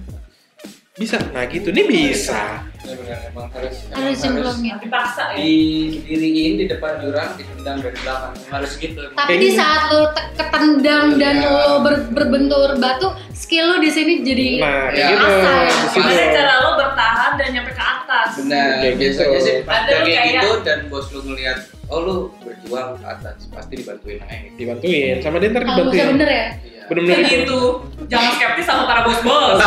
Bisa, 0.97 1.21
nah 1.29 1.45
gitu, 1.45 1.69
ini 1.69 1.83
bisa. 1.85 2.65
Emang 2.81 3.45
harus 3.51 3.85
emang 3.85 4.01
harus 4.01 4.17
cemplungin. 4.17 4.73
Dipaksa 4.79 5.23
ya. 5.29 5.37
didiriin 5.37 6.53
di 6.55 6.65
depan 6.65 6.97
jurang 6.97 7.35
ditendang 7.35 7.77
dari 7.79 7.97
belakang 7.99 8.33
harus 8.47 8.71
gitu 8.75 8.97
Tapi 9.07 9.27
Kayak 9.27 9.37
di 9.37 9.45
gitu. 9.45 9.59
saat 9.59 9.81
lu 9.91 10.03
te- 10.09 10.29
ketendang 10.33 11.05
dan 11.15 11.35
Iya. 11.37 11.77
ber- 11.79 12.07
berbentur 12.09 12.69
batu, 12.75 13.07
skill 13.31 13.65
lu 13.67 13.77
di 13.77 13.89
sini 13.89 14.13
jadi 14.21 14.47
Nah, 14.57 14.89
Ya, 14.89 15.07
gitu. 15.11 15.21
asal 15.21 15.53
ya. 15.55 15.67
di 15.67 15.87
situ. 15.87 15.99
Gimana 15.99 16.25
cara 16.31 16.53
lo 16.57 16.69
bertahan 16.75 17.31
dan 17.35 17.47
nyampe 17.51 17.71
ke 17.71 17.83
atas? 17.83 18.29
benar 18.39 18.67
Kayak 18.79 18.95
biasanya 18.95 19.27
gitu. 19.29 19.43
sih 19.43 19.55
Ada 19.61 19.91
kayak 19.99 20.23
gitu 20.33 20.49
dan 20.63 20.77
bos 20.87 21.05
lu 21.07 21.19
ngeliat 21.23 21.57
oh 21.85 21.99
lu 21.99 22.15
berjuang 22.39 22.89
ke 22.95 23.05
atas 23.05 23.35
pasti 23.47 23.73
dibantuin 23.75 24.19
aja 24.23 24.47
Dibantuin, 24.55 25.15
sama 25.19 25.37
dia 25.37 25.49
ntar 25.51 25.63
dibantuin. 25.63 26.07
bener 26.15 26.29
ya. 26.31 26.47
Bener-bener 26.87 27.19
itu. 27.27 27.43
gitu. 27.43 27.61
Jangan 28.07 28.29
skeptis 28.39 28.65
sama 28.65 28.87
para 28.87 29.03
bos-bos. 29.03 29.59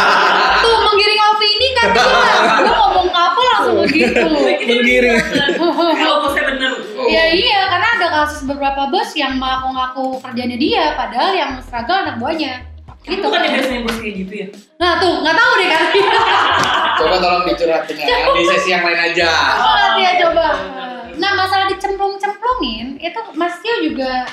Tuh 0.64 0.76
menggiring 0.88 1.20
opini 1.32 1.68
kan 1.76 1.86
gila. 1.92 2.32
Lu 2.64 2.72
ngomong 2.72 3.08
apa 3.12 3.40
langsung 3.56 3.76
begitu. 3.84 4.24
Menggiring. 4.72 5.20
Kalau 5.60 6.16
bosnya 6.24 6.42
bener. 6.48 6.72
Ya 7.12 7.24
iya, 7.34 7.60
karena 7.68 7.88
ada 8.00 8.06
kasus 8.08 8.48
beberapa 8.48 8.88
bos 8.88 9.12
yang 9.12 9.36
ngaku-ngaku 9.36 10.22
kerjanya 10.24 10.56
dia, 10.56 10.84
padahal 10.96 11.32
yang 11.36 11.50
struggle 11.60 11.98
anak 11.98 12.16
buahnya. 12.16 12.64
Gitu 13.02 13.18
Gitu 13.18 13.26
kan 13.28 13.42
yang 13.42 13.52
biasanya 13.58 13.80
bos 13.82 13.96
kayak 13.98 14.14
gitu 14.24 14.32
ya. 14.32 14.46
Nah 14.78 14.96
tuh, 15.02 15.12
nggak 15.20 15.36
tahu 15.36 15.52
deh 15.58 15.68
kan. 15.68 15.82
coba 17.02 17.16
tolong 17.18 17.44
dicurhatin 17.50 17.96
ya 17.98 18.30
di 18.30 18.42
sesi 18.46 18.68
yang 18.70 18.84
lain 18.86 19.00
aja 19.10 19.30
Coba 19.58 19.98
ya 19.98 20.12
coba. 20.22 20.46
Nah 21.18 21.30
masalah 21.34 21.66
dicemplung-cemplungin, 21.68 23.02
itu 23.02 23.20
Mas 23.34 23.58
Tio 23.60 23.74
juga 23.82 24.24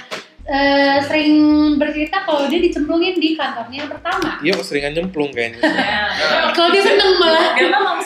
eh, 0.50 0.98
sering 1.06 1.34
bercerita 1.78 2.26
kalau 2.26 2.50
dia 2.50 2.60
dicemplungin 2.60 3.22
di 3.22 3.38
kantornya 3.38 3.86
yang 3.86 3.92
pertama. 3.94 4.42
Iya, 4.42 4.54
seringan 4.66 4.98
nyemplung 4.98 5.30
kayaknya. 5.30 5.62
Ya. 5.62 6.52
Kalau 6.58 6.70
dia 6.74 6.84
seneng 6.84 7.12
malah. 7.22 7.54
Dia 7.54 7.70
memang 7.70 7.98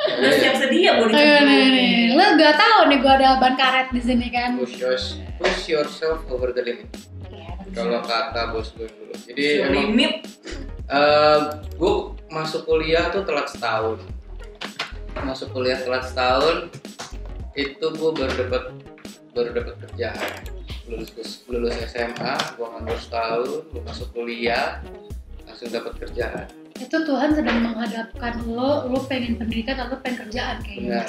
udah 0.00 0.32
siap 0.32 0.54
sedia 0.56 0.96
mau 0.96 1.10
nih, 1.10 1.12
dicemplung. 1.12 1.68
nih. 1.74 2.16
Lo 2.16 2.24
gak 2.40 2.54
tahu 2.56 2.78
nih 2.88 2.98
gue 3.02 3.12
ada 3.20 3.36
ban 3.36 3.54
karet 3.58 3.88
di 3.92 4.00
sini 4.00 4.26
kan. 4.32 4.56
push, 4.56 4.80
yours, 4.80 5.20
push 5.36 5.68
yourself 5.68 6.24
over 6.32 6.54
the 6.54 6.62
limit 6.64 6.88
kalau 7.74 8.02
kata 8.02 8.50
bos 8.50 8.74
gue 8.74 8.88
dulu 8.90 9.14
jadi 9.30 9.42
So, 9.42 9.62
emang 9.70 9.74
limit 9.94 10.12
gue 11.78 11.94
masuk 12.30 12.66
kuliah 12.66 13.10
tuh 13.14 13.22
telat 13.22 13.46
setahun 13.50 13.98
masuk 15.22 15.54
kuliah 15.54 15.78
telat 15.78 16.06
setahun 16.10 16.70
itu 17.54 17.86
gue 17.86 18.10
baru 18.14 18.32
dapat 18.46 18.62
baru 19.34 19.48
dapat 19.54 19.74
kerjaan 19.86 20.40
lulus 20.90 21.46
lulus 21.46 21.74
SMA 21.86 22.34
gue 22.58 22.66
nganggur 22.66 22.98
setahun 22.98 23.70
gue 23.70 23.82
masuk 23.86 24.08
kuliah 24.10 24.82
langsung 25.46 25.70
dapat 25.70 25.92
kerjaan. 25.98 26.46
Itu 26.80 26.96
Tuhan 27.04 27.36
sedang 27.36 27.60
menghadapkan 27.60 28.40
lo, 28.48 28.88
lo 28.88 29.04
pengen 29.04 29.36
pendidikan 29.36 29.76
atau 29.76 30.00
pengen 30.00 30.24
kerjaan 30.24 30.56
kayaknya. 30.64 31.04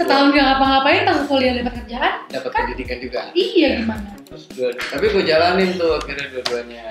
Setahun 0.00 0.32
gak 0.32 0.44
ngapa-ngapain 0.48 1.04
pas 1.04 1.18
kuliah 1.28 1.52
dapat 1.60 1.84
kerjaan, 1.84 2.14
dapat 2.32 2.50
pendidikan 2.54 2.98
juga. 3.02 3.20
Iya 3.36 3.84
gimana? 3.84 4.16
Terus 4.24 4.44
dua, 4.54 4.68
tapi 4.72 5.04
gue 5.12 5.24
jalanin 5.28 5.76
tuh 5.76 6.00
akhirnya 6.00 6.26
dua-duanya. 6.32 6.86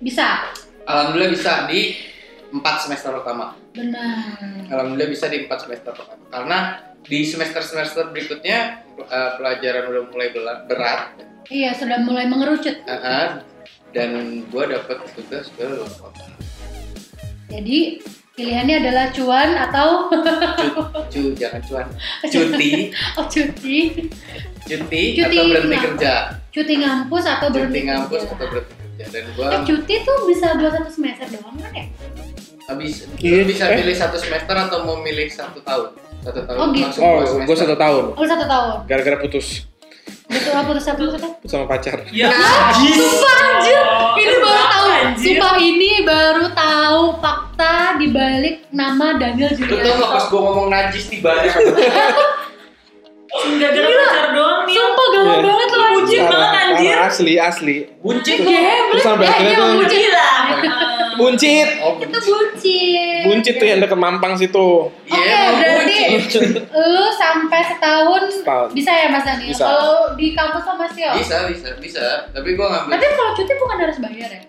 Bisa, 0.00 0.48
alhamdulillah 0.88 1.30
bisa 1.34 1.52
di 1.68 2.00
empat 2.48 2.74
semester 2.88 3.12
pertama. 3.20 3.52
Benar. 3.76 4.40
alhamdulillah 4.72 5.10
bisa 5.12 5.28
di 5.28 5.44
empat 5.44 5.68
semester 5.68 5.92
pertama. 5.92 6.24
Karena 6.32 6.58
di 7.08 7.24
semester 7.24 7.60
semester 7.60 8.04
berikutnya 8.06 8.58
eh, 9.00 9.30
pelajaran 9.34 9.84
udah 9.86 10.04
mulai 10.06 10.28
berat. 10.64 11.16
Iya, 11.48 11.72
sudah 11.72 11.98
mulai 11.98 12.24
mengerucut. 12.24 12.76
eh, 12.78 12.92
eh, 12.92 13.28
dan 13.90 14.10
gue 14.44 14.64
dapet 14.68 14.96
tugas 15.14 15.48
ke 15.50 15.64
luar 15.64 15.88
kota. 15.90 16.24
Jadi 17.48 18.04
pilihannya 18.34 18.76
adalah 18.78 19.08
cuan 19.08 19.50
atau 19.58 20.12
cu 21.08 21.32
jangan 21.40 21.60
cuan. 21.64 21.86
Cuti. 22.22 22.92
Oh, 23.16 23.24
cuti, 23.24 23.78
cuti, 24.62 25.02
Cuti 25.16 25.24
atau 25.24 25.44
berhenti 25.48 25.72
ngap- 25.72 25.86
kerja? 25.88 26.14
cuti 26.50 26.74
ngampus 26.76 27.24
atau 27.24 27.48
cuti 27.48 27.56
berhenti 27.56 27.80
ngampus 27.82 28.20
kerja. 28.20 28.34
atau 28.34 28.46
berhenti 28.46 28.74
kerja? 28.76 29.04
Dan 29.08 29.24
gue 29.32 29.46
Eh, 29.48 29.60
cuti 29.64 29.94
tuh 30.02 30.18
bisa 30.26 30.46
buat 30.54 30.72
satu 30.74 30.90
semester 30.90 31.26
doang 31.30 31.56
kan 31.56 31.72
ya? 31.72 31.86
habis 32.68 33.08
Iya, 33.16 33.36
lu 33.38 33.48
bisa 33.48 33.64
eh. 33.64 33.80
pilih 33.80 33.96
satu 33.96 34.16
semester 34.16 34.52
atau 34.52 34.84
mau 34.84 34.98
milih 34.98 35.24
satu 35.26 35.64
tahun 35.64 35.96
satu 36.20 36.40
tahun 36.42 36.58
Oh, 36.58 36.66
gitu. 36.70 36.84
langsung 36.84 37.02
Oh, 37.02 37.14
gue 37.16 37.26
semester 37.28 37.56
satu 37.58 37.76
tahun. 37.76 38.04
Oh 38.12 38.24
satu 38.24 38.44
tahun. 38.44 38.76
Gara-gara 38.84 39.16
putus. 39.18 39.46
Betul 40.24 40.52
apa 40.52 40.66
putus 40.66 40.84
apa 40.84 41.00
maksudnya? 41.00 41.30
Putus 41.34 41.50
sama 41.50 41.64
pacar. 41.66 41.96
Ya. 42.10 42.28
Sumpah 42.28 43.36
anjir, 43.46 43.80
ini 44.14 44.34
baru 44.36 44.64
tahu. 44.66 44.86
anjir? 44.90 45.24
Sumpah 45.34 45.54
ini 45.58 45.92
baru 46.02 46.44
tahu 46.50 47.00
fakta 47.18 47.74
dibalik 47.96 48.56
nama 48.70 49.16
Daniel 49.16 49.50
Julianto. 49.50 49.88
gak 49.96 50.10
pas 50.10 50.24
gue 50.26 50.40
ngomong 50.40 50.68
najis 50.68 51.04
di 51.06 51.18
balik 51.18 51.52
Gara-gara 53.38 53.88
pacar 54.04 54.26
doang 54.30 54.60
nih. 54.64 54.74
Sumpah 54.74 55.06
galau 55.08 55.26
Iya. 55.28 55.42
banget 55.42 55.68
loh 55.70 55.88
Buncit 55.90 56.20
Parah, 56.20 56.32
banget, 56.32 56.62
anjir. 56.70 56.96
asli 57.00 57.32
asli 57.36 57.76
Buncit 57.98 58.38
Iya, 58.38 58.60
tuh. 58.60 58.88
Terus 58.88 59.02
sampai 59.02 59.24
eh, 59.24 59.30
akhirnya 59.30 59.48
iya, 59.48 59.58
tuh- 59.58 59.70
buncit. 59.74 60.00
Bilang. 60.00 60.44
buncit 61.14 61.68
Oh, 61.80 61.92
Itu 61.96 62.18
buncit. 62.22 63.22
buncit. 63.24 63.54
tuh 63.56 63.66
yang 63.66 63.80
deket 63.80 63.98
Mampang 63.98 64.34
situ 64.34 64.68
Oke, 64.86 65.10
Iya, 65.10 65.34
emang 65.50 65.58
berarti 65.58 65.98
lu 66.70 67.06
sampai 67.10 67.60
setahun, 67.64 68.22
Setahun. 68.32 68.68
bisa 68.70 68.90
ya 68.92 69.06
Mas 69.08 69.24
Daniel? 69.24 69.50
Bisa. 69.50 69.64
Kalau 69.64 69.92
di 70.14 70.26
kampus 70.32 70.62
lo 70.62 70.72
Mas 70.76 70.92
Tio? 70.92 71.10
Bisa, 71.12 71.36
bisa, 71.46 71.68
bisa. 71.76 72.04
Tapi 72.30 72.54
gua 72.54 72.66
ngambil 72.70 72.90
Tapi 72.92 73.04
kalau 73.12 73.32
cuti 73.34 73.52
bukan 73.52 73.76
harus 73.80 73.98
bayar 73.98 74.30
ya? 74.30 74.42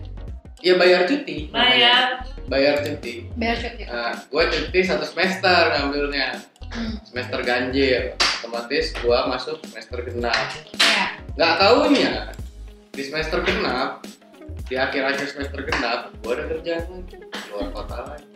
Ya 0.60 0.74
bayar 0.76 1.04
cuti. 1.04 1.48
Bayar. 1.48 2.24
Bayar 2.46 2.80
cuti. 2.80 3.28
Bayar 3.34 3.56
cuti. 3.58 3.82
Nah, 3.84 4.12
gua 4.28 4.44
cuti 4.46 4.78
satu 4.80 5.04
semester 5.04 5.60
ngambilnya. 5.70 6.38
Hmm. 6.70 6.94
Semester 7.02 7.40
ganjil. 7.40 8.14
Otomatis 8.40 8.94
gua 8.98 9.26
masuk 9.26 9.58
semester 9.64 10.00
genap. 10.02 10.36
Ya. 10.76 11.04
Nggak 11.34 11.52
taunya 11.56 12.12
di 12.90 13.02
semester 13.02 13.38
genap 13.40 14.02
di 14.66 14.74
akhir-akhir 14.74 15.26
semester 15.26 15.60
genap 15.62 16.10
gua 16.20 16.32
ada 16.34 16.44
kerjaan 16.48 16.84
lagi 16.86 17.16
di 17.16 17.46
luar 17.48 17.68
kota 17.72 17.96
lagi 18.04 18.26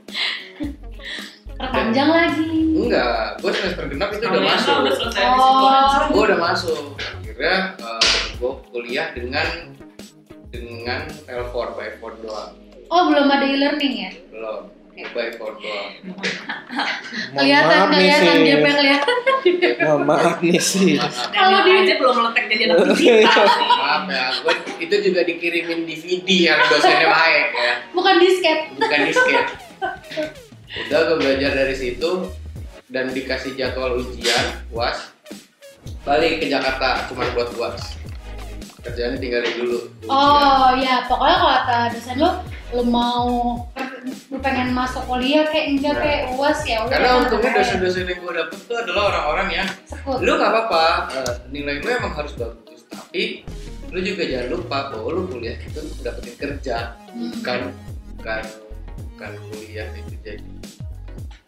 Perpanjang 1.55 2.11
lagi. 2.11 2.47
enggak 2.75 3.39
gua 3.39 3.51
semester 3.51 3.85
genap 3.87 4.09
itu 4.11 4.25
udah 4.25 4.43
masuk 4.43 4.75
udah 4.81 4.95
selesai 4.95 5.23
di 5.23 5.35
Oh. 5.35 6.03
gua 6.11 6.23
udah 6.25 6.39
masuk 6.41 6.83
akhirnya 6.99 7.57
eh, 7.77 8.11
gua 8.37 8.53
kuliah 8.67 9.09
dengan 9.11 9.47
dengan 10.55 11.01
L4 11.27 11.57
by 11.75 11.89
4 11.99 12.23
doang. 12.23 12.51
Oh, 12.87 13.11
belum 13.11 13.27
ada 13.27 13.43
e-learning 13.43 13.95
ya? 13.99 14.11
belum. 14.31 14.71
By 14.95 15.35
4 15.35 15.43
doang. 15.43 15.91
Kelihatan, 17.35 17.79
kelihatan, 17.91 18.37
dia 18.47 18.57
pengen 18.63 18.77
kelihatan. 18.79 19.17
Mohon 19.85 20.03
maaf 20.07 20.39
nih 20.41 20.57
sih 20.57 20.95
Kalau 21.37 21.59
Kalau 21.59 21.59
di- 21.67 21.83
aja 21.83 21.95
belum 21.99 22.15
meletek 22.17 22.45
jadi 22.49 22.63
anak 22.71 22.97
digital 22.97 23.45
maaf 23.45 24.03
ya 24.07 24.25
gua 24.41 24.55
itu 24.79 24.97
juga 25.03 25.21
dikirimin 25.21 25.85
DVD 25.85 26.29
yang 26.49 26.61
dosennya 26.65 27.09
baik 27.11 27.47
ya. 27.53 27.73
Bukan 27.91 28.15
disket. 28.23 28.59
bukan 28.79 28.99
disket. 29.05 29.47
Udah 30.75 30.99
gue 31.07 31.17
belajar 31.19 31.51
dari 31.55 31.75
situ 31.75 32.11
dan 32.89 33.11
dikasih 33.11 33.59
jadwal 33.59 33.99
ujian 33.99 34.63
uas 34.71 35.11
balik 36.05 36.39
ke 36.39 36.47
Jakarta 36.47 37.05
cuma 37.11 37.27
buat 37.33 37.51
uas 37.59 37.99
kerjaan 38.85 39.17
tinggalin 39.17 39.55
dulu. 39.57 39.79
Oh 40.07 40.71
ya, 40.77 41.09
pokoknya 41.09 41.37
kalau 41.41 41.55
kata 41.57 41.77
dosen 41.91 42.17
lu, 42.21 42.31
lu 42.71 42.83
mau 42.85 43.27
lu 44.05 44.37
pengen 44.39 44.77
masuk 44.77 45.01
kuliah 45.09 45.49
kayak 45.49 45.67
enggak 45.73 45.97
kayak 45.97 46.23
uas 46.37 46.61
ya 46.63 46.85
udah. 46.85 46.93
karena 46.93 47.09
untungnya 47.25 47.51
dosen-dosen 47.57 48.05
yang 48.05 48.21
gue 48.21 48.33
dapet 48.37 48.59
tuh 48.69 48.77
adalah 48.77 49.03
orang-orang 49.09 49.49
yang 49.63 49.69
sekut. 49.89 50.21
lu 50.21 50.37
nggak 50.37 50.51
apa-apa 50.53 50.85
eh, 51.17 51.35
nilai 51.49 51.81
lu 51.81 51.89
emang 51.89 52.13
harus 52.13 52.37
bagus 52.37 52.85
tapi 52.85 53.49
lu 53.89 53.99
juga 54.05 54.29
jangan 54.29 54.49
lupa 54.53 54.79
bahwa 54.93 55.09
lu 55.09 55.23
kuliah 55.25 55.57
itu 55.57 55.81
dapetin 56.05 56.35
kerja 56.37 56.77
Hmm. 57.15 57.31
bukan 57.31 57.59
bukan 58.13 58.43
bukan 59.15 59.31
kuliah 59.49 59.87
itu 59.95 60.15
jadi 60.21 60.43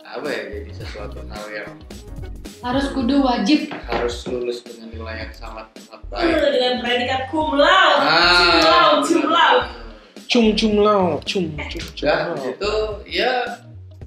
apa 0.07 0.27
ya 0.27 0.42
jadi 0.49 0.71
sesuatu 0.73 1.19
hal 1.27 1.45
yang 1.51 1.71
harus 2.62 2.87
kudu 2.90 3.21
wajib. 3.21 3.69
harus 3.85 4.23
lulus 4.27 4.62
dengan 4.62 4.88
nilai 4.88 5.16
yang 5.23 5.33
sangat 5.33 5.66
sangat 5.77 6.01
Eh, 6.07 6.31
baik. 6.33 6.51
dengan 6.53 6.75
predikat 6.81 7.23
cum 7.29 7.51
laude, 7.55 8.01
Ah, 8.01 8.25
cum 8.33 8.62
laude, 8.62 9.03
cum 9.05 9.25
laude. 9.27 9.66
cum 10.27 10.47
cum 10.53 10.75
lau 10.79 11.05
cum 11.23 11.45
cum 11.53 11.83
cum 11.95 12.07
lau. 12.07 12.33
di 12.33 12.40
situ 12.42 12.73
ya 13.12 13.33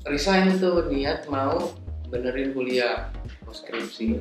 resign 0.04 0.58
tuh 0.58 0.88
niat 0.88 1.28
mau 1.28 1.76
benerin 2.10 2.52
kuliah 2.52 3.14
mau 3.46 3.54
skripsi. 3.54 4.18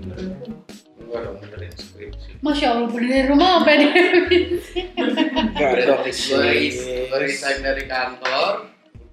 Enggak 0.99 1.21
dong 1.25 1.37
benerin 1.41 1.73
skripsi. 1.73 2.29
Masya 2.45 2.67
Allah, 2.77 2.89
bener 2.93 3.09
dari 3.09 3.25
rumah 3.27 3.65
apa 3.65 3.71
dia? 3.73 3.89
Enggak 5.57 5.85
dong 5.87 6.03
gue 6.05 7.19
resign 7.19 7.59
dari 7.61 7.89
kantor, 7.89 8.69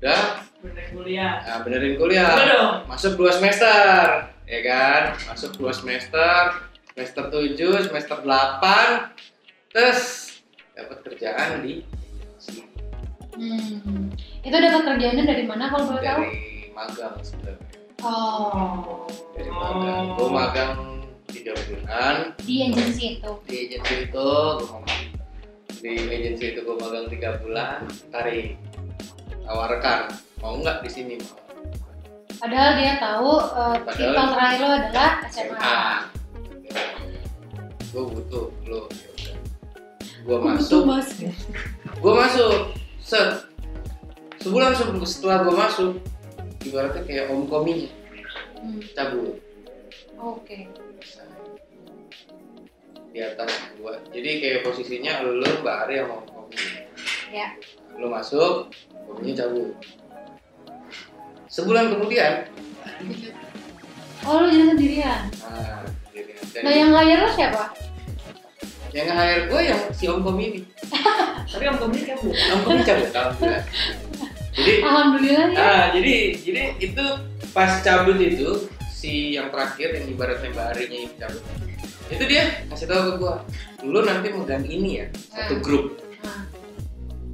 udah 0.05 0.21
Bener 0.61 0.85
kuliah. 0.89 1.41
nah, 1.41 1.57
benerin 1.61 1.93
Udah 1.93 1.99
kuliah. 1.99 2.29
dong. 2.47 2.73
Masuk 2.85 3.17
dua 3.17 3.31
semester, 3.31 4.05
ya 4.45 4.59
kan? 4.61 5.01
Masuk 5.27 5.57
dua 5.57 5.69
semester, 5.69 6.61
semester 6.89 7.23
7, 7.27 7.57
semester 7.83 8.17
8, 8.21 9.13
terus 9.69 10.01
dapat 10.73 10.97
kerjaan 11.01 11.61
di. 11.61 11.81
Hmm. 13.33 14.13
Itu 14.39 14.55
dapat 14.55 14.81
kerjaannya 14.85 15.23
dari 15.23 15.43
mana 15.43 15.67
kalau 15.67 15.89
boleh 15.89 16.01
tahu? 16.01 16.21
dari 16.21 16.41
magang 16.71 17.15
sebenarnya 17.19 17.65
Oh, 17.99 19.05
dari 19.33 19.49
magang 19.49 20.05
gue 20.13 20.29
magang 20.29 20.73
tiga 21.25 21.53
bulan 21.59 22.15
di 22.39 22.55
agensi 22.63 23.17
itu. 23.17 23.31
di 23.43 23.55
agensi 23.67 23.93
itu 24.03 24.13
gua 24.15 24.61
magang- 24.61 25.09
di 25.75 25.91
agensi 26.05 26.45
itu 26.47 26.59
gue 26.61 26.75
magang 26.75 27.05
tiga 27.07 27.29
bulan 27.37 27.79
tarik 28.07 28.55
tawarkan 29.45 29.99
mau 30.39 30.57
nggak 30.57 30.81
di 30.81 30.89
sini? 30.89 31.15
Mau 31.17 31.37
Padahal 32.35 32.71
dia 32.75 32.99
tahu 32.99 33.31
uh, 33.39 33.77
titel 33.89 34.11
terakhir 34.11 34.59
lo 34.59 34.69
adalah 34.69 35.11
SMA. 35.31 35.55
SMA 35.55 35.85
gue 37.95 38.03
butuh 38.03 38.45
lo 38.67 38.81
gue 40.25 40.35
Itu 40.35 40.43
masuk. 40.43 40.81
Mas. 40.83 41.09
gue 41.95 42.13
masuk. 42.13 42.53
Set. 42.99 43.45
Sebulan 44.41 44.73
sebelum 44.73 45.05
setelah 45.05 45.45
gue 45.45 45.53
masuk 45.53 45.91
ibaratnya 46.61 47.01
kayak 47.03 47.29
om 47.29 47.45
kominya 47.45 47.87
Hmm. 48.55 48.81
cabut. 48.97 49.37
Oke. 50.17 50.65
di 53.13 53.23
atas 53.23 53.47
gua. 53.79 53.95
Jadi 54.11 54.43
kayak 54.43 54.67
posisinya 54.67 55.23
lu 55.23 55.39
mbak 55.63 55.87
Ari 55.87 56.03
sama 56.03 56.19
Om 56.19 56.25
Komi 56.27 56.57
Ya. 57.31 57.47
Lu 57.95 58.07
masuk 58.07 58.69
Kominya 59.05 59.33
cabut 59.41 59.71
sebulan 61.47 61.93
kemudian 61.93 62.33
Oh 64.25 64.41
lu 64.41 64.49
jadi 64.49 64.65
sendirian. 64.67 65.21
nah, 65.39 65.85
dan 66.51 66.61
Nah 66.61 66.73
yang 66.73 66.89
hire 66.91 67.19
lo 67.19 67.29
siapa? 67.29 67.63
yang 68.89 69.05
nge-hire 69.05 69.43
gue 69.45 69.61
yang 69.65 69.81
si 69.91 70.07
Om 70.07 70.23
Komi 70.23 70.43
ini 70.49 70.61
Tapi 71.51 71.67
om 71.67 71.77
Tommy 71.77 71.99
cabut. 72.01 72.31
Om 72.31 72.59
Komi 72.63 72.81
cabut 72.81 73.09
alhamdulillah 73.11 73.63
jadi 74.55 74.73
Alhamdulillah 74.81 75.47
ya. 75.51 75.59
ah 75.59 75.85
jadi 75.91 76.15
jadi 76.39 76.61
itu 76.79 77.05
pas 77.51 77.83
cabut 77.83 78.15
itu 78.15 78.49
si 78.87 79.35
yang 79.35 79.51
terakhir 79.51 79.93
yang 79.93 80.07
ibaratnya 80.07 80.47
mbak 80.47 80.65
Arinya 80.71 80.95
ini 80.97 81.11
cabut 81.13 81.43
itu 82.07 82.23
dia 82.23 82.43
kasih 82.65 82.87
tahu 82.87 83.01
ke 83.05 83.13
gua 83.17 83.35
lu 83.83 83.99
nanti 83.99 84.31
megang 84.31 84.63
ini 84.63 85.03
ya 85.03 85.05
satu 85.29 85.53
Hmm. 85.53 85.61
grup 85.61 85.85
Nah. 86.23 86.41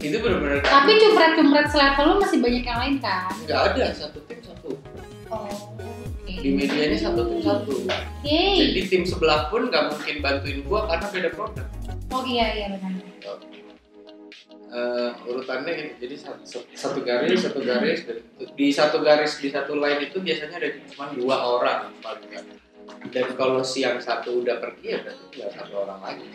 Itu 0.04 0.18
benar-benar 0.18 0.60
Tapi 0.62 0.92
cumret-cumret 0.98 1.68
selevel 1.68 2.06
lo 2.06 2.16
masih 2.18 2.40
banyak 2.40 2.64
yang 2.64 2.80
lain 2.80 2.96
kan? 2.98 3.30
nggak 3.44 3.62
ada 3.72 3.86
satu 3.92 4.20
tim 4.26 4.40
satu 4.40 4.70
Oh. 5.28 5.48
Di 6.28 6.50
medianya 6.50 6.98
satu 6.98 7.24
tim 7.24 7.40
satu 7.40 7.72
Yeay. 8.22 8.56
jadi 8.68 8.82
tim 8.86 9.04
sebelah 9.04 9.48
pun 9.48 9.68
nggak 9.68 9.90
mungkin 9.90 10.16
bantuin 10.20 10.60
gua 10.62 10.86
karena 10.86 11.08
beda 11.08 11.30
produk 11.32 11.68
Oh 12.10 12.24
iya 12.24 12.52
iya 12.52 12.68
benar. 12.70 12.92
Eh, 14.72 15.10
urutannya 15.26 15.72
gitu 15.72 15.92
jadi 16.00 16.16
satu, 16.18 16.44
satu 16.70 17.00
garis 17.02 17.44
satu 17.44 17.60
garis 17.60 18.04
dan 18.04 18.24
di 18.50 18.68
satu 18.72 18.98
garis 19.00 19.36
di 19.38 19.48
satu 19.48 19.76
line 19.76 20.00
itu 20.02 20.18
biasanya 20.18 20.56
ada 20.58 20.68
cuma 20.86 21.12
dua 21.12 21.36
orang 21.60 21.80
paling 22.00 22.24
nggak. 22.26 22.46
dan 23.12 23.28
kalau 23.36 23.60
siang 23.62 24.00
satu 24.00 24.40
udah 24.40 24.58
pergi 24.58 24.86
ya 24.90 24.98
berarti 25.02 25.24
tinggal 25.30 25.52
satu 25.54 25.74
orang 25.78 26.00
lagi 26.02 26.28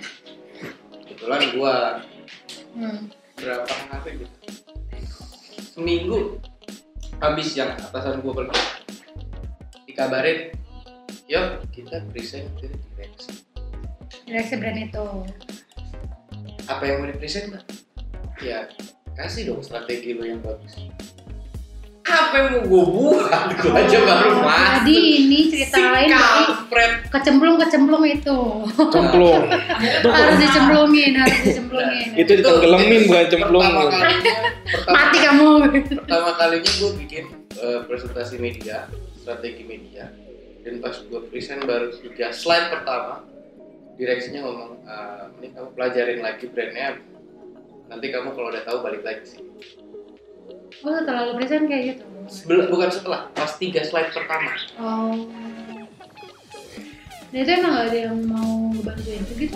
kebetulan 1.03 1.43
gua 1.53 1.77
Hmm. 2.73 3.09
Berapa 3.37 3.69
hari 3.93 4.25
gitu 4.25 4.37
seminggu. 5.77 6.41
Habis 7.17 7.57
yang 7.57 7.73
atasan 7.77 8.21
gua 8.21 8.45
pergi. 8.45 8.61
Dikabarin 9.89 10.53
yuk 11.29 11.65
kita 11.73 12.05
present 12.13 12.49
ke 12.61 12.69
direksi 12.69 13.45
Direksi 14.29 14.55
brand 14.61 14.79
itu. 14.79 15.07
apa 16.67 16.83
yang 16.83 16.99
mau 16.99 17.09
di 17.09 17.17
present 17.17 17.55
mbak? 17.55 17.65
Ya 18.43 18.67
kasih 19.17 19.49
dong 19.55 19.63
strategi 19.65 20.13
lo 20.13 20.27
yang 20.27 20.43
bagus 20.45 20.77
apa 22.07 22.35
yang 22.37 22.49
mau 22.49 22.63
gue 22.63 22.83
buat? 22.87 23.47
Gue 23.57 23.73
aja 23.73 23.99
baru 23.99 24.29
Oh, 24.29 24.41
masuk 24.41 24.67
Jadi 24.79 24.95
ini 25.19 25.39
ceritain 25.49 26.07
si 26.07 26.15
dari 26.15 26.43
kampret 26.47 26.93
kecemplung-kecemplung 27.09 28.05
itu. 28.07 28.39
cemplung. 28.87 29.43
Itu 29.77 30.09
harus 30.15 30.37
dicemplungin, 30.39 31.13
harus 31.17 31.39
dicemplungin. 31.43 32.07
itu 32.15 32.31
ditenggelamin 32.33 33.01
bukan 33.03 33.11
pertama 33.11 33.27
cemplung 33.29 33.65
kalinya 33.65 34.37
pertama, 34.65 34.95
Mati 34.95 35.19
kamu. 35.21 35.49
pertama 35.97 36.31
kalinya 36.33 36.73
gue 36.73 36.91
bikin 36.97 37.25
eh, 37.57 37.81
presentasi 37.83 38.35
media 38.37 38.87
strategi 39.17 39.63
media. 39.63 40.07
Dan 40.63 40.79
pas 40.79 40.95
gue 40.95 41.21
present 41.25 41.63
baru 41.63 41.91
tiga 41.93 42.31
slide 42.31 42.71
pertama 42.71 43.23
direksinya 43.95 44.41
ngomong 44.43 44.71
"Eh, 44.81 45.23
ini 45.37 45.47
kamu 45.51 45.69
pelajarin 45.73 46.21
lagi 46.21 46.47
brandnya. 46.47 46.99
Nanti 47.87 48.07
kamu 48.09 48.31
kalau 48.31 48.49
udah 48.49 48.63
tahu 48.63 48.79
balik 48.81 49.03
lagi 49.03 49.25
sih 49.25 49.46
Oh 50.81 50.93
setelah 50.93 51.23
lu 51.23 51.33
present 51.35 51.65
kayak 51.65 51.83
gitu. 51.91 52.05
Sebel- 52.27 52.67
bukan 52.67 52.89
setelah 52.89 53.31
pas 53.31 53.55
tiga 53.55 53.81
slide 53.81 54.11
pertama 54.11 54.51
Oh. 54.77 55.15
Dan 57.29 57.39
itu 57.39 57.51
emang 57.53 57.73
gak 57.73 57.87
ada 57.87 57.99
yang 58.01 58.17
mau 58.25 58.51
bantuin 58.77 59.23
gitu. 59.29 59.55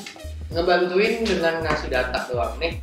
ngebantuin 0.48 1.22
dengan 1.22 1.54
ngasih 1.60 1.88
data 1.88 2.26
doang 2.26 2.58
nih 2.58 2.82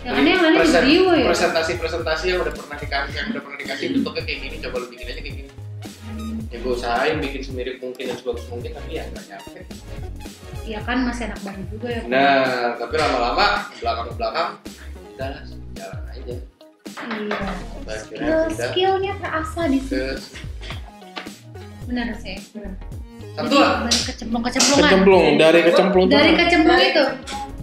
Yang 0.00 0.14
aneh 0.14 0.30
yang 0.30 0.42
aneh 0.42 0.58
Present- 0.58 0.84
video 0.86 1.02
ya. 1.12 1.26
presentasi-presentasi 1.26 2.24
yang 2.26 2.40
udah 2.40 2.54
pernah 2.54 2.76
dikasih 2.78 3.12
yang 3.14 3.28
udah 3.30 3.42
pernah 3.42 3.58
dikasih 3.58 3.86
bentuknya 3.94 4.22
kayak 4.22 4.38
gini 4.42 4.56
coba 4.58 4.76
lu 4.78 4.86
bikin 4.88 5.06
aja 5.06 5.14
kayak 5.18 5.34
gini 5.34 5.50
ya 6.48 6.56
gue 6.58 6.72
usahain 6.72 7.16
bikin 7.18 7.40
semirip 7.42 7.76
mungkin 7.78 8.04
dan 8.06 8.16
sebagus 8.16 8.44
mungkin 8.48 8.70
tapi 8.72 8.90
ya 8.90 9.04
nggak 9.06 9.24
nyampe 9.26 9.60
Iya 10.62 10.80
kan 10.82 10.98
masih 11.02 11.24
anak 11.26 11.40
baru 11.42 11.62
juga 11.68 11.88
ya. 11.90 12.00
nah 12.06 12.44
tapi 12.74 12.94
lama-lama 12.94 13.46
belakang 13.74 14.06
belakang 14.14 14.48
udah 15.14 15.28
lah, 15.30 15.42
jalan 15.74 16.02
aja 16.06 16.34
Iya. 16.88 17.40
Skill, 17.88 18.40
skillnya 18.52 19.12
terasa 19.20 19.60
di 19.68 19.78
sini. 19.80 20.16
Benar 21.88 22.08
sih. 22.20 22.36
satu 23.38 23.54
lah 23.54 23.86
dari 23.86 24.02
kecemplung-kecemplungan. 24.02 24.82
Kecemplung 24.82 25.26
dari 25.38 25.60
kecemplung. 25.62 26.06
Dari 26.10 26.32
kecemplung 26.34 26.80
itu. 26.82 27.04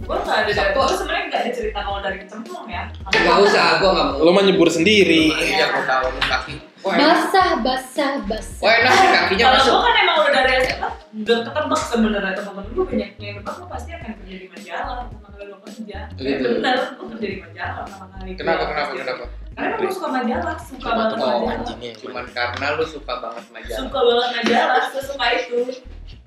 Gue 0.06 0.18
nggak 0.22 0.38
ada 0.46 0.52
dari, 0.54 0.70
gue 0.72 0.86
sebenarnya 0.96 1.24
nggak 1.28 1.40
ada 1.44 1.50
cerita 1.52 1.78
kalau 1.84 1.98
dari 2.00 2.16
kecemplung 2.24 2.66
ya. 2.70 2.82
nggak 3.12 3.36
usah 3.44 3.66
gue 3.82 3.90
nggak 3.90 4.06
mau 4.08 4.24
Lo 4.24 4.30
mah 4.32 4.42
nyebur 4.46 4.68
sendiri. 4.72 5.34
iya 5.36 5.66
gue 5.68 5.84
tahu 5.84 6.06
lu 6.14 6.20
kaki 6.24 6.54
Basah, 6.88 7.48
basah, 7.58 8.10
Wah 8.14 8.26
basah. 8.28 8.62
enak 8.62 8.92
kakinya 9.16 9.42
Kalau 9.42 9.56
masuk 9.56 9.72
gue 9.72 9.82
kan 9.82 9.94
emang 9.98 10.16
udah 10.20 10.32
dari 10.36 10.52
SMA 10.62 10.88
udah 11.16 11.36
ketebak 11.42 11.80
sebenarnya 11.82 12.32
teman-teman 12.32 12.64
gue 12.68 12.84
banyak 12.86 13.10
yang 13.16 13.34
nebak 13.36 13.54
gue 13.54 13.66
pasti 13.66 13.90
akan 13.90 14.10
kerja 14.14 14.34
di 14.36 14.46
majalah 14.46 14.94
pertama 15.02 15.26
kali 15.28 15.44
lo 15.46 15.56
kerja. 15.58 15.98
Gitu. 16.12 16.48
Benar, 16.54 16.76
gue 16.92 17.06
kerja 17.10 17.26
di 17.26 17.38
majalah 17.40 17.74
pertama 17.80 18.06
kali. 18.12 18.30
kenapa 18.32 18.56
Gua 18.56 18.68
kenapa 18.70 18.92
kenapa 18.94 19.24
Karena 19.56 19.72
gue 19.74 19.88
suka 19.90 20.08
majalah, 20.10 20.54
suka 20.60 20.88
banget 20.90 21.12
oh 21.12 21.18
majalah. 21.18 21.54
anjingnya. 21.56 21.92
cuman 21.96 22.24
karena 22.30 22.66
lu 22.76 22.84
suka 22.86 23.12
banget 23.18 23.44
majalah 23.48 23.78
Suka 23.80 23.98
banget 23.98 24.28
majalah, 24.36 24.82
sesuka 24.90 25.26
itu. 25.32 25.58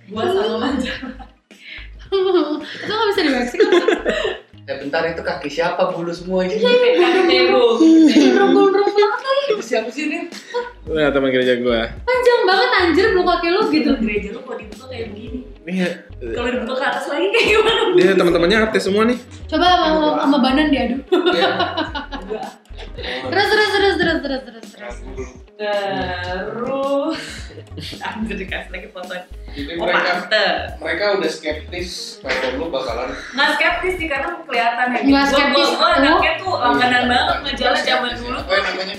Gue 0.05 0.23
sama 0.25 0.55
majalah. 0.59 1.25
itu 2.09 2.89
nggak 2.89 3.07
bisa 3.07 3.21
di 3.21 3.31
waxing 3.31 3.61
ya 4.69 4.77
bentar 4.77 5.01
itu 5.03 5.25
kaki 5.25 5.49
siapa 5.49 5.89
bulu 5.89 6.13
semua 6.13 6.45
ini 6.45 6.61
Kan 6.61 7.25
Nero. 7.25 7.81
Gondrong-gondrong 7.81 8.89
banget 8.93 9.21
lagi. 9.25 9.43
itu 9.49 9.63
siapa 9.65 9.89
sih 9.89 10.05
ini 10.05 10.29
Lihat 10.85 11.09
teman 11.09 11.33
gereja 11.33 11.57
gua. 11.57 11.89
Panjang 12.05 12.41
banget 12.45 12.69
anjir 12.77 13.05
belum 13.09 13.25
kaki 13.25 13.47
lu 13.49 13.61
gitu. 13.69 13.89
Gereja 13.97 14.29
lu 14.29 14.39
kalau 14.41 14.57
dibuka 14.57 14.85
kayak 14.85 15.05
begini. 15.09 15.39
Nih, 15.65 15.85
Kalau 16.33 16.49
dibuka 16.49 16.73
ke 16.77 16.85
atas 16.85 17.05
lagi 17.09 17.27
kayak 17.29 17.45
gimana? 17.49 17.81
dia 17.97 18.13
teman-temannya 18.13 18.57
artis 18.63 18.81
semua 18.85 19.03
nih. 19.09 19.17
Coba 19.49 19.65
sama, 19.65 20.07
sama 20.21 20.37
badan 20.37 20.67
diadu. 20.69 20.95
Iya. 21.33 21.49
Terus 23.29 23.47
terus 23.49 23.69
terus 23.73 23.95
terus 23.97 24.17
terus 24.21 24.41
terus 24.45 24.65
terus. 24.69 24.95
Terus. 25.59 27.19
Anjir 28.07 28.35
dikasih 28.37 28.69
lagi 28.71 28.87
fotonya 28.89 29.27
Jadi 29.51 29.75
Oh 29.75 29.83
mereka 29.83 30.11
pantes. 30.23 30.63
mereka 30.79 31.03
udah 31.19 31.29
skeptis 31.29 31.89
kalau 32.23 32.55
lu 32.55 32.65
bakalan 32.71 33.11
Nggak 33.35 33.49
skeptis 33.55 33.93
sih 33.99 34.07
karena 34.07 34.39
kelihatan 34.39 34.87
ya. 34.89 34.99
Nggak 35.03 35.25
skeptis, 35.27 35.67
Gua, 35.67 35.75
gua 35.75 35.89
tuh. 35.89 35.99
anaknya 35.99 36.31
tuh 36.39 36.53
langganan 36.55 37.03
banget 37.05 37.37
majalah 37.43 37.79
zaman 37.81 38.11
dulu. 38.15 38.37
Apa 38.37 38.51
ya 38.51 38.61
namanya? 38.63 38.95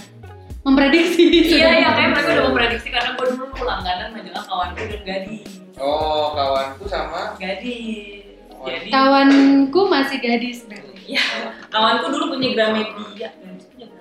Memprediksi. 0.61 1.25
Iya 1.51 1.69
iya 1.75 1.89
kayak 1.91 2.09
mereka 2.13 2.29
udah 2.31 2.45
memprediksi 2.47 2.89
karena 2.91 3.11
gua 3.17 3.27
dulu 3.27 3.45
tuh 3.49 3.65
langganan 3.65 4.09
majalah 4.13 4.43
kawanku 4.45 4.83
dan 4.85 5.01
gadis 5.03 5.49
Oh, 5.81 6.37
kawanku 6.37 6.85
sama? 6.85 7.23
Gadis 7.41 8.29
Jadi 8.61 8.89
Kawanku 8.93 9.81
masih 9.89 10.19
gadis. 10.21 10.69
Iya 11.03 11.25
Kawanku 11.73 12.13
dulu 12.13 12.37
punya 12.37 12.49
Gramedia 12.53 13.33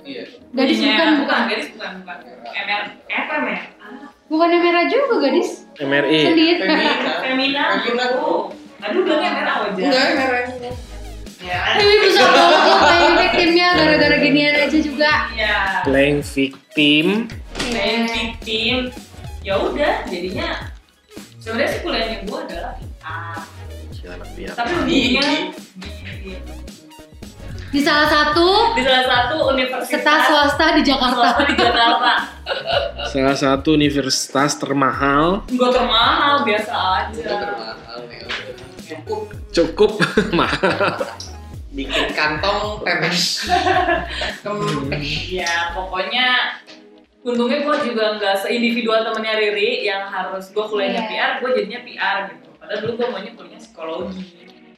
iya. 0.04 0.24
Gadis 0.52 0.78
Punya- 0.78 0.90
bukan 0.90 1.08
bukan. 1.08 1.20
bukan 1.20 1.40
Gadis 1.48 1.68
bukan 1.72 1.92
bukan 2.02 2.18
MR 2.46 2.84
FM 3.08 3.44
ya 3.46 3.60
Ah, 3.80 4.06
Bukannya 4.26 4.58
merah 4.60 4.86
juga 4.86 5.16
gadis? 5.20 5.50
MRI. 5.76 6.20
Sendiri. 6.22 6.62
Femina. 6.62 7.14
Femina 7.20 7.64
Femina 7.80 8.06
Aduh 8.80 9.02
bilangnya 9.02 9.32
merah 9.34 9.56
aja 9.60 9.76
Enggak, 9.76 10.06
merahnya. 10.16 10.72
Ya 11.40 11.60
Ini 11.76 11.96
bisa 12.02 12.24
banget 12.26 12.62
lo 12.62 12.76
main 12.78 13.12
victimnya 13.18 13.68
gara-gara 13.74 14.16
ginian 14.20 14.56
aja 14.60 14.78
juga. 14.78 15.12
Iya 15.32 15.56
Playing 15.82 16.20
victim. 16.22 17.08
main 17.70 18.02
victim 18.06 18.76
ya 19.40 19.56
udah 19.56 20.04
jadinya 20.06 20.68
sebenarnya 21.40 21.70
sih 21.70 21.80
kuliahnya 21.80 22.18
gue 22.22 22.40
adalah 22.44 22.74
PR 24.30 24.54
tapi 24.54 24.72
untungnya 24.76 25.28
di, 25.76 25.90
Di 27.70 27.80
salah 27.80 28.10
satu 28.10 28.74
di 28.74 28.82
salah 28.82 29.06
satu 29.06 29.36
universitas 29.48 30.20
swasta 30.26 30.66
di 30.74 30.82
Jakarta. 30.82 31.14
swasta 31.14 31.44
di 31.46 31.54
Jakarta 31.54 32.14
Salah 33.06 33.38
satu 33.38 33.70
universitas 33.72 34.52
termahal. 34.58 35.46
gue 35.46 35.70
termahal 35.70 36.42
biasa 36.42 36.74
aja 36.74 37.22
termahal 37.30 37.98
nih. 38.10 38.26
Cukup 38.82 39.22
Cukup 39.50 39.92
mahal. 40.40 40.98
bikin 41.70 42.10
kantong 42.12 42.82
pepes. 42.82 43.46
Ya 45.30 45.70
pokoknya 45.72 46.58
untungnya 47.22 47.62
gue 47.62 47.76
juga 47.86 48.18
nggak 48.18 48.36
seindividual 48.40 49.06
temennya 49.06 49.38
Riri 49.38 49.86
yang 49.86 50.10
harus 50.10 50.50
gue 50.50 50.64
kuliahnya 50.64 51.06
Iya. 51.06 51.10
PR 51.12 51.32
gue 51.38 51.50
jadinya 51.54 51.82
PR 51.84 52.18
gitu 52.32 52.48
padahal 52.58 52.80
dulu 52.82 52.92
gue 52.96 53.08
maunya 53.08 53.32
kuliahnya 53.36 53.60
psikologi 53.60 54.24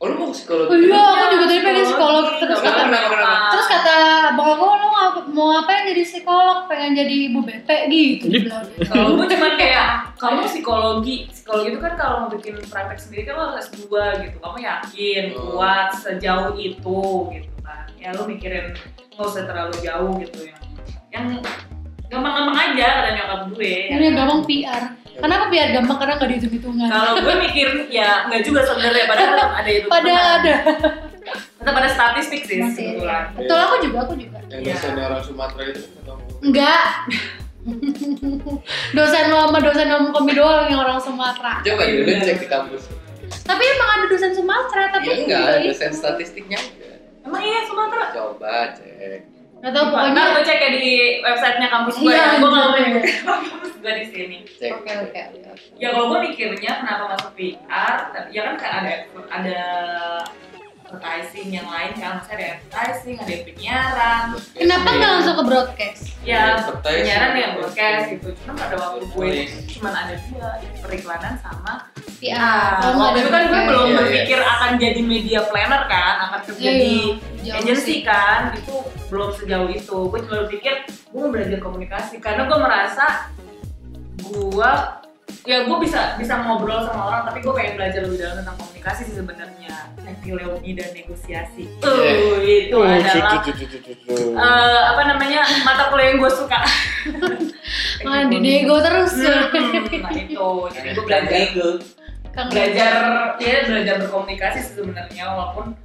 Oh, 0.01 0.09
lu 0.09 0.17
mau 0.17 0.33
psikologi? 0.33 0.73
Oh 0.73 0.77
iya, 0.81 0.97
aku 0.97 1.25
juga 1.31 1.45
tadi 1.45 1.61
pengen 1.61 1.85
psikolog 1.85 2.25
terus 2.35 2.57
kata 2.57 2.81
kenapa, 2.81 3.07
kenapa? 3.13 3.49
terus 3.53 3.67
kata 3.69 3.95
bang 4.33 4.49
aku 4.49 4.65
ngap- 4.65 5.29
mau 5.29 5.45
ngapain 5.53 5.83
jadi 5.85 6.01
psikolog 6.01 6.57
pengen 6.65 6.91
jadi 6.97 7.15
ibu 7.29 7.39
bete 7.39 7.77
gitu 7.85 8.25
bilang. 8.25 8.65
Kalau 8.81 9.13
gue 9.13 9.27
cuman 9.29 9.51
kayak 9.55 9.87
kamu 10.21 10.39
psikologi, 10.43 11.29
psikologi 11.29 11.67
itu 11.69 11.79
kan 11.79 11.93
kalau 11.93 12.15
mau 12.17 12.29
bikin 12.29 12.57
praktek 12.65 12.97
sendiri 12.97 13.23
kan 13.23 13.37
lo 13.37 13.43
harus 13.53 13.69
dua 13.71 14.05
gitu. 14.19 14.41
Kamu 14.41 14.57
yakin, 14.59 15.23
Oh. 15.31 15.53
kuat 15.53 15.93
sejauh 15.93 16.57
itu 16.57 17.01
gitu 17.29 17.53
kan. 17.61 17.85
Ya 17.95 18.09
lo 18.11 18.25
mikirin 18.25 18.73
nggak 19.13 19.21
usah 19.23 19.45
terlalu 19.45 19.75
jauh 19.79 20.17
gitu 20.17 20.49
yang 20.49 20.61
yang 21.13 21.25
gampang-gampang 22.09 22.57
aja 22.73 22.87
kata 22.97 23.09
nyokap 23.13 23.41
gue. 23.53 23.73
ini 23.87 24.03
yang 24.03 24.17
gampang 24.17 24.41
PR 24.49 24.83
kenapa 25.13 25.43
PR 25.47 25.69
gampang 25.71 25.97
karena 25.97 26.13
nggak 26.15 26.29
dihitung 26.29 26.53
hitungan 26.53 26.87
Kalau 26.87 27.11
gue 27.17 27.35
mikir 27.41 27.67
ya 27.87 28.25
nggak 28.25 28.41
juga 28.41 28.61
sebenarnya 28.63 29.05
padahal 29.05 29.29
tetap 29.33 29.51
ada 29.53 29.69
itu. 29.69 29.87
pada 29.87 30.13
ada 30.37 30.55
Tetap 31.53 31.75
ada 31.75 31.85
statistik 31.87 32.41
sih 32.41 32.57
masih 32.57 32.97
sebetulnya. 32.97 33.29
betul 33.33 33.57
aku 33.59 33.75
juga 33.79 33.97
aku 34.01 34.13
juga 34.15 34.37
Yang 34.47 34.61
Iya. 34.61 34.73
dosen 34.73 34.93
orang 34.97 35.21
Sumatera 35.21 35.61
itu 35.65 35.81
atau 35.97 36.15
enggak 36.39 36.85
dosen 38.91 39.23
lo 39.27 39.37
sama 39.43 39.59
dosen 39.59 39.87
om 39.87 40.05
komi 40.09 40.33
doang 40.33 40.65
yang 40.65 40.81
orang 40.81 40.97
Sumatera 40.97 41.61
Coba 41.61 41.83
dulu 41.83 42.11
cek 42.15 42.37
di 42.37 42.47
kampus. 42.47 42.83
tapi 43.41 43.63
emang 43.65 43.89
ada 43.91 44.05
dosen 44.07 44.31
Sumatera 44.31 44.83
tapi 44.89 45.05
Iya 45.05 45.15
enggak, 45.19 45.41
nggak 45.41 45.59
dosen 45.67 45.87
itu. 45.87 45.97
statistiknya 45.97 46.59
enggak. 46.59 46.97
Emang 47.21 47.41
iya 47.41 47.59
Sumatera? 47.63 48.05
Coba 48.11 48.53
cek. 48.73 49.21
Nggak 49.61 49.71
tahu 49.77 49.85
Ntar 49.85 49.93
pokoknya 49.93 50.23
gue 50.33 50.43
cek 50.49 50.59
ya 50.59 50.69
di 50.73 50.93
websitenya 51.21 51.67
kampus 51.69 51.95
gue 52.01 52.09
Iya, 52.09 52.17
ya. 52.17 52.37
Gue 52.41 52.49
nggak 52.49 52.65
mau 52.65 52.73
kampus 53.45 53.73
gue 53.77 53.93
di 53.93 54.05
sini. 54.09 54.37
Oke 54.73 54.91
oke 55.05 55.19
oke 55.37 55.51
Ya 55.77 55.87
kalau 55.93 56.05
gue 56.09 56.19
mikirnya 56.29 56.71
kenapa 56.81 57.03
masuk 57.13 57.31
PR, 57.37 57.95
tapi 58.09 58.29
ya 58.33 58.41
kan 58.49 58.55
kayak 58.57 58.75
ada 58.81 58.93
ada 59.29 59.61
advertising 60.91 61.55
yang 61.55 61.67
lain 61.71 61.95
kan, 61.95 62.19
maksudnya 62.19 62.35
ada 62.35 62.47
advertising, 62.59 63.15
ada 63.15 63.33
penyiaran, 63.47 64.23
kenapa 64.51 64.87
nggak 64.91 65.11
langsung 65.15 65.35
ke 65.39 65.43
broadcast? 65.47 66.01
Ya 66.21 66.59
penyiaran 66.83 67.31
yang 67.39 67.51
broadcast 67.55 68.03
gitu. 68.11 68.27
Cuma 68.43 68.53
pada 68.59 68.75
waktu 68.75 69.07
gue 69.07 69.31
cuma 69.71 69.89
ada 69.95 70.13
dua 70.19 70.49
periklanan 70.83 71.33
sama 71.39 71.90
PR 72.21 72.37
Ah, 72.37 72.77
Oh, 72.85 72.93
nggak 72.93 73.01
waktu 73.01 73.09
ada 73.09 73.19
itu 73.19 73.29
kan 73.29 73.43
gue 73.43 73.61
belum 73.65 73.83
Iya, 73.83 73.97
berpikir 73.97 74.39
akan 74.39 74.71
jadi 74.77 75.01
media 75.01 75.39
planner 75.43 75.83
kan, 75.89 76.15
akan 76.21 76.39
kerja 76.45 76.69
di 76.71 76.93
jauh 77.41 77.57
agency 77.57 77.95
kan, 78.01 78.53
itu 78.53 78.75
belum 79.09 79.29
sejauh 79.33 79.67
itu. 79.67 79.97
Gue 80.05 80.19
cuma 80.21 80.45
berpikir 80.45 80.73
gue 80.85 81.17
mau 81.17 81.33
belajar 81.33 81.57
komunikasi. 81.57 82.21
Karena 82.21 82.45
gue 82.45 82.57
merasa 82.57 83.05
gue 84.21 84.71
ya 85.41 85.65
gue 85.65 85.77
bisa 85.81 86.21
bisa 86.21 86.37
ngobrol 86.45 86.85
sama 86.85 87.09
orang 87.09 87.21
tapi 87.25 87.41
gue 87.41 87.53
pengen 87.57 87.73
belajar 87.81 87.99
lebih 88.05 88.17
dalam 88.21 88.35
tentang 88.45 88.57
komunikasi 88.61 89.01
sih 89.09 89.15
sebenarnya. 89.17 89.73
Teknologi 90.01 90.71
dan 90.77 90.89
negosiasi. 90.93 91.63
Uh, 91.81 92.37
itu 92.45 92.77
Oh, 92.77 92.85
adalah 92.85 93.41
eh, 93.41 94.81
apa 94.91 95.01
namanya 95.09 95.41
mata 95.65 95.89
kuliah 95.89 96.13
yang 96.13 96.19
gue 96.21 96.31
suka. 96.33 96.59
Malah 98.05 98.25
di 98.29 98.37
nego 98.37 98.77
terus. 98.81 99.13
Hmm, 99.17 100.01
nah 100.01 100.11
itu, 100.13 100.47
jadi 100.73 100.87
gue 100.93 101.05
belajar 101.05 101.41
Kang 102.31 102.47
belajar 102.47 102.91
ya 103.43 103.67
belajar 103.67 103.95
berkomunikasi 104.07 104.59
sih 104.63 104.73
sebenarnya 104.79 105.35
walaupun 105.35 105.75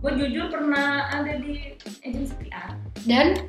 gue 0.00 0.12
jujur 0.24 0.48
pernah 0.48 1.04
ada 1.12 1.36
di 1.36 1.76
agensi 2.00 2.32
PR 2.40 2.72
dan 3.04 3.44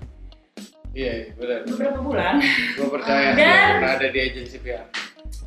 Iya, 0.98 1.12
iya, 1.14 1.26
benar. 1.36 1.60
beberapa 1.64 2.00
bulan 2.02 2.42
Gue 2.74 2.88
percaya 2.90 3.30
Dan- 3.32 3.70
pernah 3.78 3.92
ada 3.94 4.08
di 4.08 4.20
agensi 4.20 4.58
PR. 4.58 4.86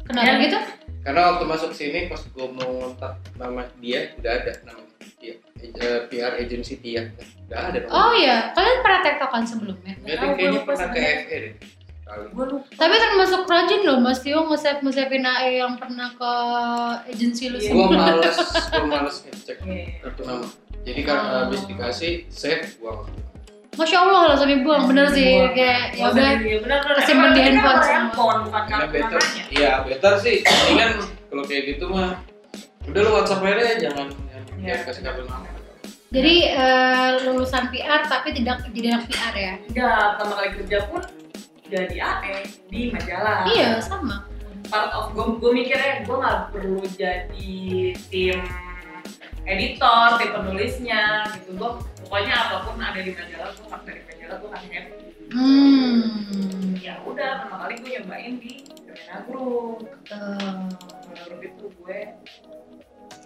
kenapa 0.05 0.27
Dan- 0.29 0.41
gitu 0.41 0.59
Karena 1.01 1.21
waktu 1.27 1.45
masuk 1.45 1.71
sini 1.73 2.07
pas 2.07 2.23
gue 2.23 2.47
mau 2.47 2.71
ngontak 2.77 3.19
nama 3.35 3.67
dia 3.77 4.15
udah 4.15 4.33
ada 4.37 4.53
nama 4.63 4.83
dia 5.19 5.35
eh, 5.59 6.01
PR 6.07 6.33
agency 6.37 6.77
dia 6.77 7.09
udah 7.43 7.61
ada. 7.67 7.79
oh 7.89 8.13
iya 8.15 8.53
kalian 8.53 8.79
pernah 8.79 9.01
tektokan 9.03 9.43
sebelumnya 9.43 9.93
Dia 9.99 10.17
Tahu, 10.17 10.33
kayaknya 10.35 10.61
pernah 10.63 10.89
ke. 10.89 11.01
FE 11.01 11.37
deh. 11.37 11.55
Tapi 12.73 12.95
termasuk 12.97 13.41
rajin 13.45 13.81
loh 13.83 13.99
Mas 13.99 14.19
Tio 14.19 14.43
nge-save 14.45 14.81
nge-savein 14.81 15.23
AE 15.23 15.59
yang 15.59 15.75
pernah 15.77 16.11
ke 16.11 16.33
agensi 17.07 17.49
lu 17.49 17.57
Iya. 17.57 17.71
gue 17.71 17.87
semua. 17.87 17.97
males 17.97 18.37
gue 18.67 18.85
males 18.85 19.17
ngecek 19.25 19.57
Iya. 19.63 19.85
kartu 20.01 20.23
nama 20.23 20.47
jadi 20.81 21.01
kan 21.03 21.19
Oh. 21.19 21.39
habis 21.45 21.61
dikasih 21.65 22.13
save 22.29 22.77
buang 22.77 23.07
Masya 23.79 23.97
Allah 24.03 24.21
langsung 24.35 24.51
dibuang 24.51 24.91
bener 24.91 25.07
sih 25.15 25.47
kayak 25.55 25.95
ya 25.95 26.11
udah 26.11 26.79
kesimpan 26.99 27.31
di 27.33 27.41
ini 27.41 27.61
kan 27.63 27.79
handphone 27.81 28.41
semua. 28.51 28.61
Iya 28.61 28.67
kartu 28.67 28.89
better 28.91 29.21
namanya. 29.23 29.45
iya 29.55 29.73
better 29.87 30.13
sih 30.19 30.35
mendingan 30.43 30.91
kalau 31.31 31.43
kayak 31.47 31.63
gitu 31.77 31.85
mah 31.87 32.19
udah 32.91 33.01
lu 33.07 33.11
WhatsApp 33.15 33.47
aja 33.47 33.55
deh 33.63 33.77
jangan 33.79 34.07
jangan 34.59 34.81
kasih 34.91 35.03
kartu 35.07 35.23
nama 35.25 35.61
jadi 36.11 36.35
eh, 36.59 37.11
lulusan 37.23 37.71
PR 37.71 38.03
tapi 38.11 38.35
tidak 38.35 38.67
jadi 38.75 38.99
anak 38.99 39.07
PR 39.07 39.35
ya. 39.39 39.55
Enggak, 39.63 40.07
pertama 40.19 40.33
kali 40.43 40.49
kerja 40.59 40.79
pun 40.91 41.03
jadi 41.71 41.97
AE 42.03 42.39
di 42.67 42.81
majalah. 42.91 43.47
Iya 43.47 43.79
sama. 43.79 44.27
Part 44.67 44.91
of 44.91 45.15
gue, 45.15 45.39
gue 45.39 45.51
mikirnya 45.55 46.03
gue 46.03 46.17
nggak 46.19 46.39
perlu 46.51 46.83
jadi 46.99 47.95
tim 48.11 48.43
editor, 49.47 50.19
tim 50.19 50.31
penulisnya 50.35 51.31
gitu. 51.31 51.55
Gue 51.55 51.79
pokoknya 52.11 52.35
apa 52.35 52.57
pun 52.67 52.75
ada 52.83 53.01
di 53.07 53.15
majalah, 53.15 53.55
gue 53.55 53.67
pakai 53.71 53.93
di 53.95 54.03
majalah 54.03 54.37
gue 54.43 54.51
kan 54.51 54.63
happy. 54.67 54.95
Hmm. 55.31 55.99
Ya 56.83 56.95
udah, 57.07 57.31
pertama 57.47 57.57
kali 57.63 57.75
gue 57.79 57.91
nyobain 58.03 58.35
di 58.43 58.53
Gemena 58.83 59.17
Group. 59.31 59.87
Group 61.07 61.41
itu 61.47 61.65
gue 61.71 61.99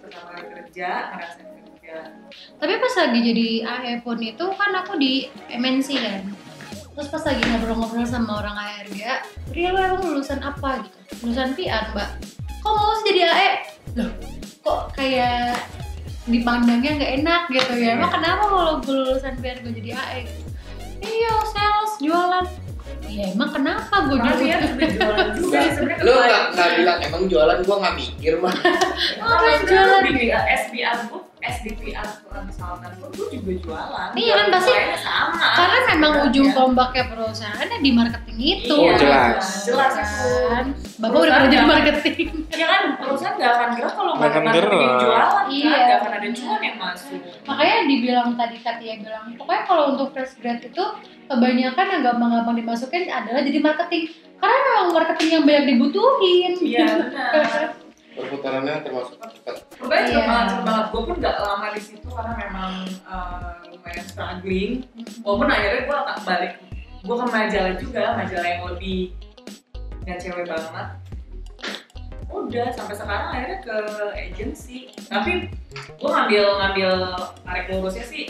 pertama 0.05 0.27
kali 0.37 0.45
kerja, 0.53 0.89
ngerasain 1.17 1.49
kerja. 1.49 1.97
tapi 2.61 2.73
pas 2.77 2.93
lagi 2.97 3.19
jadi 3.25 3.49
AE 3.65 3.93
pun 4.05 4.17
itu 4.21 4.45
kan 4.53 4.71
aku 4.77 5.01
di 5.01 5.33
MNC 5.49 5.89
kan. 5.97 6.21
Terus 6.93 7.09
pas 7.09 7.25
lagi 7.25 7.41
ngobrol-ngobrol 7.41 8.05
sama 8.05 8.37
orang 8.37 8.53
ARG, 8.53 9.01
Ria 9.49 9.69
lu 9.73 9.79
emang 9.81 10.13
lulusan 10.13 10.45
apa 10.45 10.85
gitu? 10.85 10.97
Lulusan 11.25 11.57
PR 11.57 11.89
mbak. 11.89 12.21
Kok 12.61 12.69
mau 12.69 13.01
jadi 13.01 13.21
AE? 13.33 13.49
Loh, 13.97 14.13
kok 14.61 14.93
kayak 14.93 15.57
dipandangnya 16.25 16.91
nggak 16.97 17.11
enak 17.21 17.41
gitu 17.53 17.73
ya? 17.77 17.97
Emang 17.97 18.11
kenapa 18.13 18.43
kalau 18.49 18.73
gue 18.81 18.95
lulusan 18.97 19.35
PR 19.39 19.57
gue 19.61 19.73
jadi 19.77 19.89
AE? 19.93 20.21
Iya, 21.05 21.33
sales, 21.53 21.93
jualan. 22.01 22.45
Iya, 23.05 23.37
emang 23.37 23.49
kenapa 23.53 23.95
gue 24.09 24.17
ya 24.17 24.57
jualan? 24.65 25.27
juga 25.37 25.59
sebenarnya 25.77 26.03
lu 26.03 26.11
nggak 26.11 26.43
nggak 26.57 26.69
bilang 26.81 26.99
emang 27.05 27.21
jualan 27.29 27.57
gua 27.61 27.75
nggak 27.85 27.95
mikir 28.01 28.33
mah 28.41 28.55
Apa 29.21 29.61
jualan 29.61 30.03
di 30.09 30.25
SBR 30.33 30.99
group, 31.45 31.77
SDPR 31.77 32.07
konsultan 32.25 32.91
pun 32.97 33.09
gue 33.11 33.27
juga 33.31 33.51
jualan. 33.61 34.09
Iya 34.13 34.33
kan, 34.35 34.47
pasti- 34.49 34.77
sama. 34.97 35.45
Karena 35.53 35.77
memang 35.85 36.11
sebenarnya. 36.13 36.31
ujung 36.31 36.47
tombaknya 36.51 37.03
perusahaan 37.07 37.67
ya 37.67 37.77
di 37.77 37.91
marketing 37.91 38.37
itu. 38.41 38.75
Iya, 38.75 38.91
jelas. 38.97 39.45
Jelas 39.63 39.93
itu. 39.93 40.29
Kan? 40.47 40.65
Bapak 40.97 41.17
udah 41.19 41.35
kerja 41.39 41.55
di 41.55 41.67
marketing. 41.67 42.27
Ya 42.55 42.67
kan 42.71 42.81
perusahaan 42.95 43.35
gak 43.35 43.51
akan 43.51 43.69
gerak 43.75 43.93
kalau 43.93 44.11
Nggak 44.15 44.31
gerak. 44.31 44.71
jualan 44.95 45.45
Iya. 45.51 45.69
kan, 45.69 45.81
gak 45.83 45.97
akan 45.99 46.11
ada 46.13 46.27
cuan 46.31 46.61
yang 46.63 46.77
masuk. 46.79 47.19
Makanya 47.43 47.77
dibilang 47.85 48.29
tadi 48.33 48.57
Katia 48.57 48.93
bilang, 48.97 49.25
pokoknya 49.35 49.63
kalau 49.67 49.83
untuk 49.91 50.07
fresh 50.11 50.39
grad 50.39 50.63
itu 50.63 50.83
kebanyakan 51.27 51.85
yang 51.89 52.01
gampang-gampang 52.01 52.55
dimasukin 52.55 53.05
adalah 53.05 53.43
jadi 53.43 53.59
marketing. 53.59 54.03
Karena 54.35 54.55
memang 54.57 54.87
marketing 54.93 55.29
yang 55.29 55.43
banyak 55.43 55.65
dibutuhin. 55.67 56.51
Iya 56.59 56.85
benar. 56.87 57.69
perputarannya 58.15 58.75
termasuk 58.81 59.15
cepat 59.19 59.55
Pokoknya 59.75 60.03
cepet 60.03 60.15
Iya. 60.15 60.25
banget, 60.25 60.45
cepet 60.49 60.63
banget. 60.63 60.85
Gue 60.87 61.01
pun 61.03 61.15
gak 61.19 61.35
lama 61.37 61.67
di 61.69 61.81
situ 61.81 62.07
karena 62.07 62.33
memang 62.35 62.71
eh, 62.87 63.53
lumayan 63.69 64.05
struggling. 64.05 64.71
Walaupun 65.21 65.47
akhirnya 65.47 65.81
gue 65.83 65.97
akan 65.97 66.17
balik, 66.23 66.53
gue 67.03 67.15
ke 67.15 67.25
majalah 67.27 67.73
juga, 67.75 68.03
majalah 68.15 68.47
yang 68.47 68.63
lebih 68.65 68.99
yang 70.05 70.17
cewek 70.17 70.45
banget. 70.45 70.87
Udah 72.25 72.67
sampai 72.71 72.95
sekarang 72.95 73.27
akhirnya 73.31 73.59
ke 73.61 73.77
agency. 74.13 74.79
Tapi 75.05 75.51
gue 75.95 76.09
ngambil 76.09 76.43
ngambil 76.57 76.91
tarik 77.41 77.65
lurusnya 77.69 78.03
sih 78.03 78.25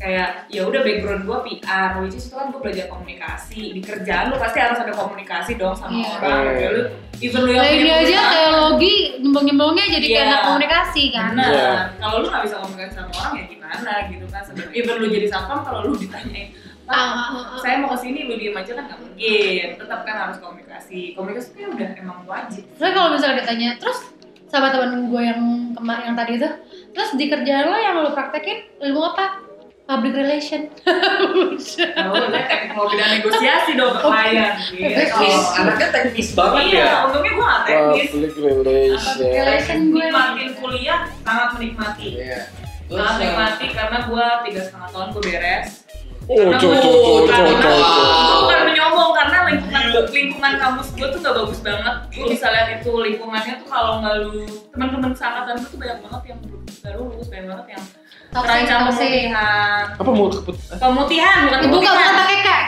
kayak 0.00 0.48
ya 0.48 0.64
udah 0.64 0.80
background 0.80 1.22
gue 1.22 1.38
PR, 1.60 2.00
which 2.00 2.16
is 2.16 2.24
itu 2.24 2.34
kan 2.34 2.48
gue 2.48 2.56
belajar 2.58 2.88
komunikasi 2.88 3.76
di 3.76 3.80
kerjaan 3.80 4.32
lu 4.32 4.40
pasti 4.40 4.56
harus 4.56 4.80
ada 4.80 4.90
komunikasi 4.90 5.54
dong 5.54 5.76
sama 5.76 5.92
Iya. 5.92 6.08
orang. 6.16 6.40
Kayak 6.50 6.70
lu, 6.72 6.82
even 7.20 7.40
lu 7.44 7.50
yang 7.50 7.60
Nah 7.60 7.68
punya 7.70 7.84
aja 7.84 8.00
perusahaan, 8.00 8.32
kayak 8.32 8.50
logi 8.56 8.94
nyembong-nyembongnya 9.20 9.84
jadi 9.92 10.06
kayak 10.06 10.16
Iya. 10.16 10.30
anak 10.30 10.42
komunikasi 10.42 11.02
kan. 11.12 11.30
Benar. 11.30 11.52
Iya. 11.52 11.70
Kalau 12.00 12.16
lu 12.16 12.26
nggak 12.26 12.42
bisa 12.42 12.56
komunikasi 12.58 12.92
sama 12.96 13.10
orang 13.12 13.32
ya 13.36 13.44
gimana 13.46 13.92
gitu 14.08 14.24
kan 14.26 14.42
sebenarnya. 14.42 14.72
Even 14.74 14.94
lu 14.96 15.06
jadi 15.06 15.26
satpam 15.28 15.58
kalau 15.60 15.80
lu 15.84 15.94
ditanyain, 15.94 16.48
Pak, 16.80 16.90
Ah, 16.90 17.06
ah, 17.06 17.28
ah. 17.54 17.58
saya 17.60 17.74
mau 17.78 17.92
ke 17.92 17.98
sini 18.00 18.20
lu 18.24 18.34
diem 18.34 18.50
aja 18.50 18.72
kan 18.72 18.84
nggak 18.88 18.98
mungkin. 18.98 19.66
Tetap 19.76 20.00
kan 20.02 20.16
harus 20.18 20.36
komunikasi. 20.40 21.00
Komunikasi 21.12 21.48
itu 21.52 21.70
udah 21.70 21.90
emang 21.94 22.18
wajib. 22.24 22.64
Terus 22.72 22.90
kalau 22.90 23.08
misalnya 23.12 23.36
ditanya, 23.38 23.68
terus 23.76 23.98
sama 24.48 24.72
temen 24.72 25.06
gue 25.06 25.22
yang 25.22 25.40
kemarin 25.70 26.04
yang 26.10 26.18
tadi 26.18 26.32
itu, 26.34 26.48
terus 26.90 27.10
di 27.14 27.28
kerjaan 27.28 27.68
lo 27.68 27.76
yang 27.76 27.94
lo 28.00 28.10
praktekin 28.10 28.66
ilmu 28.80 29.02
apa? 29.06 29.49
Public 29.90 30.14
relation. 30.14 30.70
Lu 30.86 31.50
lihat 32.30 32.46
teknologi 32.46 32.94
dan 32.94 33.08
negosiasi 33.12 33.74
dong 33.74 33.90
ke 33.90 34.00
klien. 34.00 34.54
Gitu. 34.62 34.86
teknis 34.94 35.38
anaknya 35.52 35.88
teknis 35.90 36.28
banget 36.30 36.62
Iya, 36.64 36.78
ya 36.80 36.94
untungnya 37.04 37.32
gue 37.32 37.42
nggak 37.42 37.62
teknis. 37.66 38.08
Public 38.08 38.34
relation. 38.38 39.16
relation 39.18 39.78
gue. 39.90 39.98
Nikmatin 40.00 40.50
kuliah 40.54 41.00
sangat 41.20 41.48
menikmati. 41.58 42.06
iya 42.14 42.40
Sangat 42.86 43.02
Terus, 43.02 43.18
menikmati 43.18 43.66
karena 43.70 43.98
gue 44.00 44.24
tiga 44.46 44.60
setengah 44.62 44.88
tahun 44.88 45.06
gue 45.10 45.22
beres. 45.24 45.68
Oh, 46.22 46.36
Karena 46.38 46.54
cok, 46.54 46.70
gua- 46.70 46.78
cok, 46.78 46.94
cok, 46.94 47.22
karena 47.26 47.50
cok, 47.50 47.58
cok, 47.58 47.74
gua 47.74 47.90
cok. 47.90 48.38
bukan 48.40 48.60
menyombong 48.64 49.12
karena 49.12 49.38
lingkungan 49.44 49.82
lingkungan 50.08 50.52
kampus 50.56 50.88
gue 50.94 51.06
tuh 51.10 51.18
gak 51.18 51.34
bagus 51.34 51.58
banget. 51.60 51.94
Gue 52.08 52.26
bisa 52.30 52.46
lihat 52.48 52.68
itu 52.72 52.90
lingkungannya 52.94 53.54
tuh 53.58 53.66
kalau 53.66 53.98
nggak 53.98 54.14
lu 54.22 54.46
teman-teman 54.70 55.10
seangkatan 55.10 55.58
gue 55.58 55.68
tuh 55.68 55.78
banyak 55.78 55.98
banget 56.00 56.22
yang 56.24 56.38
nggak 56.78 56.94
lulus, 56.94 57.26
banyak 57.26 57.46
banget 57.50 57.66
yang 57.74 57.82
terancam 58.30 58.78
pemutihan. 58.86 59.84
Apa 59.92 60.10
mau 60.10 60.26
keput? 60.28 60.56
Pemutihan 60.72 61.36
bukan 61.44 61.58
Ibu 61.60 61.76
gak 61.76 61.90
pemutihan. 61.90 62.12
pakai 62.16 62.38
kak. 62.40 62.62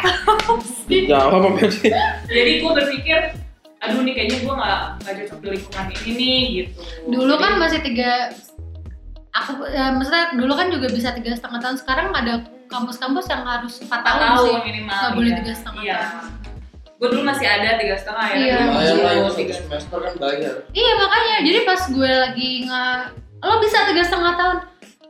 Jawab 1.08 1.30
apa 1.32 1.48
berarti? 1.54 1.88
Jadi 2.26 2.50
gue 2.58 2.70
berpikir, 2.72 3.18
aduh 3.78 4.00
nih 4.02 4.12
kayaknya 4.12 4.36
gue 4.40 4.54
nggak 4.54 4.80
nggak 5.00 5.14
cocok 5.24 5.38
di 5.38 5.48
lingkungan 5.50 5.86
ini 5.94 6.10
nih 6.12 6.40
gitu. 6.52 6.78
Dulu 7.08 7.34
kan 7.36 7.52
masih 7.56 7.80
tiga 7.80 8.30
aku 9.32 9.64
ya, 9.66 9.88
maksudnya 9.90 10.36
dulu 10.36 10.52
kan 10.52 10.68
juga 10.68 10.86
bisa 10.88 11.08
tiga 11.12 11.32
setengah 11.32 11.60
tahun 11.60 11.76
sekarang 11.78 12.08
ada 12.12 12.34
kampus-kampus 12.68 13.26
yang 13.28 13.42
harus 13.42 13.80
empat 13.80 14.00
tahun, 14.02 14.20
tahun 14.20 14.44
sih 14.44 14.56
minimal. 14.66 14.92
Nggak 14.98 15.12
boleh 15.14 15.30
iya. 15.30 15.38
tiga 15.40 15.52
setengah 15.54 15.82
Iya. 15.82 15.96
tahun. 15.98 16.26
Gue 16.92 17.08
dulu 17.10 17.22
masih 17.24 17.46
ada 17.46 17.68
tiga 17.76 17.94
setengah 17.96 18.24
ya. 18.24 18.34
Iya. 18.36 18.56
lumayan 18.62 18.96
lah 18.98 19.12
itu 19.16 19.32
tiga 19.36 19.52
satu 19.52 19.64
semester 19.66 19.98
kan 19.98 20.12
bayar 20.18 20.54
iya 20.70 20.92
makanya 20.94 21.36
jadi 21.42 21.58
pas 21.62 21.82
gue 21.88 22.12
lagi 22.14 22.50
nggak 22.62 22.98
lo 23.42 23.54
bisa 23.58 23.78
tiga 23.84 24.02
setengah 24.02 24.34
tahun 24.36 24.56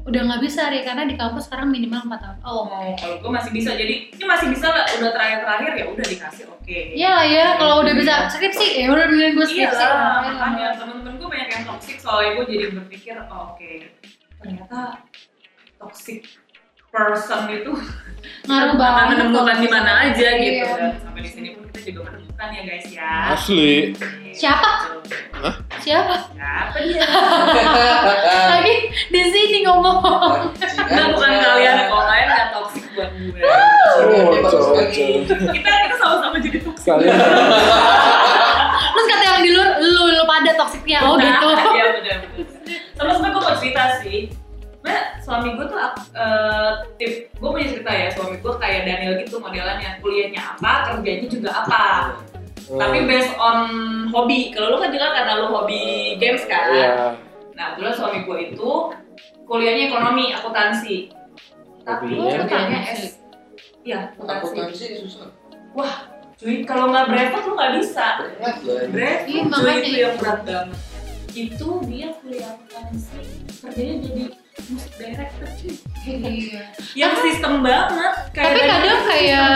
udah 0.02 0.20
nggak 0.26 0.42
bisa 0.42 0.68
deh 0.68 0.82
karena 0.82 1.06
di 1.06 1.14
kampus 1.14 1.46
sekarang 1.46 1.70
minimal 1.70 2.06
empat 2.10 2.20
tahun. 2.22 2.36
Oh 2.42 2.66
mau 2.66 2.90
kalau 2.98 3.16
gue 3.22 3.30
masih 3.30 3.50
bisa. 3.54 3.70
Jadi 3.78 4.10
ini 4.10 4.24
masih 4.26 4.50
bisa 4.50 4.66
lah. 4.70 4.84
Udah 4.98 5.10
terakhir 5.14 5.38
terakhir 5.46 5.70
ya 5.78 5.84
udah 5.86 6.06
dikasih 6.06 6.44
oke. 6.50 6.78
Iya 6.98 7.10
lah 7.14 7.26
ya 7.26 7.46
kalau 7.56 7.76
udah 7.86 7.94
bisa 7.94 8.12
skripsi 8.30 8.66
ya 8.82 8.86
udah 8.90 9.04
mending 9.06 9.32
gue 9.38 9.46
iya 9.54 9.70
skripsi 9.70 9.84
lah 9.84 10.20
Makanya 10.26 10.68
temen-temen 10.74 11.14
gue 11.18 11.28
banyak 11.30 11.48
yang 11.54 11.64
toxic. 11.64 11.96
Soalnya 12.02 12.30
gue 12.38 12.44
jadi 12.50 12.64
berpikir 12.74 13.14
oh, 13.30 13.54
oke 13.54 13.72
ternyata 14.42 15.06
toxic 15.78 16.26
person 16.92 17.48
itu. 17.48 17.72
Ngaruh 18.46 18.74
banget. 18.78 19.06
menemukan 19.16 19.56
di 19.58 19.68
mana 19.72 19.92
aja 20.06 20.28
Iya. 20.38 20.42
gitu. 20.44 20.64
Dan 20.78 20.92
sampai 21.02 21.20
di 21.26 21.30
sini 21.32 21.48
pun 21.56 21.64
kita 21.72 21.80
juga 21.90 22.00
menemukan 22.12 22.46
ya 22.52 22.62
guys 22.68 22.86
ya. 22.92 23.10
Asli. 23.34 23.72
Siapa? 24.32 24.70
siapa? 25.82 26.14
Siapa 26.30 26.76
dia? 26.86 27.02
Lagi 28.54 28.74
di 29.10 29.22
sini 29.26 29.58
ngomong. 29.66 30.54
Enggak 30.54 31.06
bukan 31.18 31.32
kalian 31.34 31.74
kok 31.90 32.02
kalian 32.06 32.28
nggak 32.30 32.48
toxic 32.54 32.84
buat 32.94 33.10
gue. 33.10 33.40
Oh, 33.42 34.78
kita 35.50 35.70
kita 35.74 35.96
sama-sama 35.98 36.36
jadi 36.38 36.58
toxic. 36.62 36.86
Kalian. 36.86 37.10
Terus 38.92 39.06
kata 39.08 39.24
yang 39.24 39.40
di 39.42 39.50
luar 39.50 39.68
lu 39.82 40.02
lu 40.14 40.24
pada 40.28 40.52
toksiknya 40.54 40.98
oh 41.02 41.16
gitu. 41.18 41.46
Iya 41.74 41.86
benar 41.98 42.18
sebenarnya 42.94 43.28
gue 43.34 43.42
mau 43.42 43.54
cerita 43.58 43.84
sih. 44.04 44.41
Sebenarnya 44.82 45.02
suami 45.22 45.48
gue 45.54 45.66
tuh 45.70 45.78
eh, 46.10 46.70
tip, 46.98 47.12
gue 47.30 47.48
punya 47.48 47.66
cerita 47.70 47.90
ya 47.94 48.10
suami 48.10 48.34
gue 48.36 48.52
kayak 48.58 48.80
Daniel 48.82 49.14
gitu 49.22 49.38
modelannya 49.38 50.02
kuliahnya 50.02 50.42
apa 50.42 50.70
kerjanya 50.90 51.26
juga 51.30 51.50
apa. 51.54 51.82
Tapi 52.66 52.98
based 53.06 53.30
on 53.38 53.58
hobi. 54.10 54.50
Kalau 54.50 54.74
lu 54.74 54.82
kan 54.82 54.90
juga 54.90 55.14
karena 55.14 55.38
lu 55.38 55.54
hobi 55.54 55.82
games 56.18 56.42
kan. 56.50 56.66
Iya. 56.74 56.92
Nah 57.54 57.78
dulu 57.78 57.94
suami 57.94 58.26
gue 58.26 58.38
itu 58.50 58.70
kuliahnya 59.46 59.84
ekonomi 59.86 60.34
akuntansi. 60.34 61.14
Tapi 61.82 62.06
Hobinya? 62.18 62.42
kerjanya 62.42 62.78
S. 62.90 63.22
Iya 63.86 64.10
akuntansi. 64.10 64.42
akuntansi 64.50 64.84
susah 65.06 65.30
Cuy 66.42 66.66
kalau 66.66 66.90
nggak 66.90 67.06
brevet 67.06 67.42
lu 67.46 67.54
nggak 67.54 67.72
bisa. 67.78 68.06
berat 68.18 68.56
ya. 68.66 68.74
Brevet 68.90 69.20
Iya, 69.30 69.42
cuy 69.46 69.74
itu. 69.78 69.94
yang 69.94 70.14
berat 70.18 70.38
banget. 70.42 70.78
Itu 71.32 71.68
dia 71.86 72.08
kuliah 72.18 72.50
akuntansi 72.50 73.18
kerjanya 73.62 73.94
jadi 74.02 74.24
musik 74.70 74.92
cuy. 74.98 75.72
Iya. 76.02 76.62
yang 76.98 77.14
sistem 77.22 77.62
banget 77.62 78.12
Tapi 78.34 78.42
dari 78.42 78.60
kadang 78.66 79.00
kayak 79.06 79.54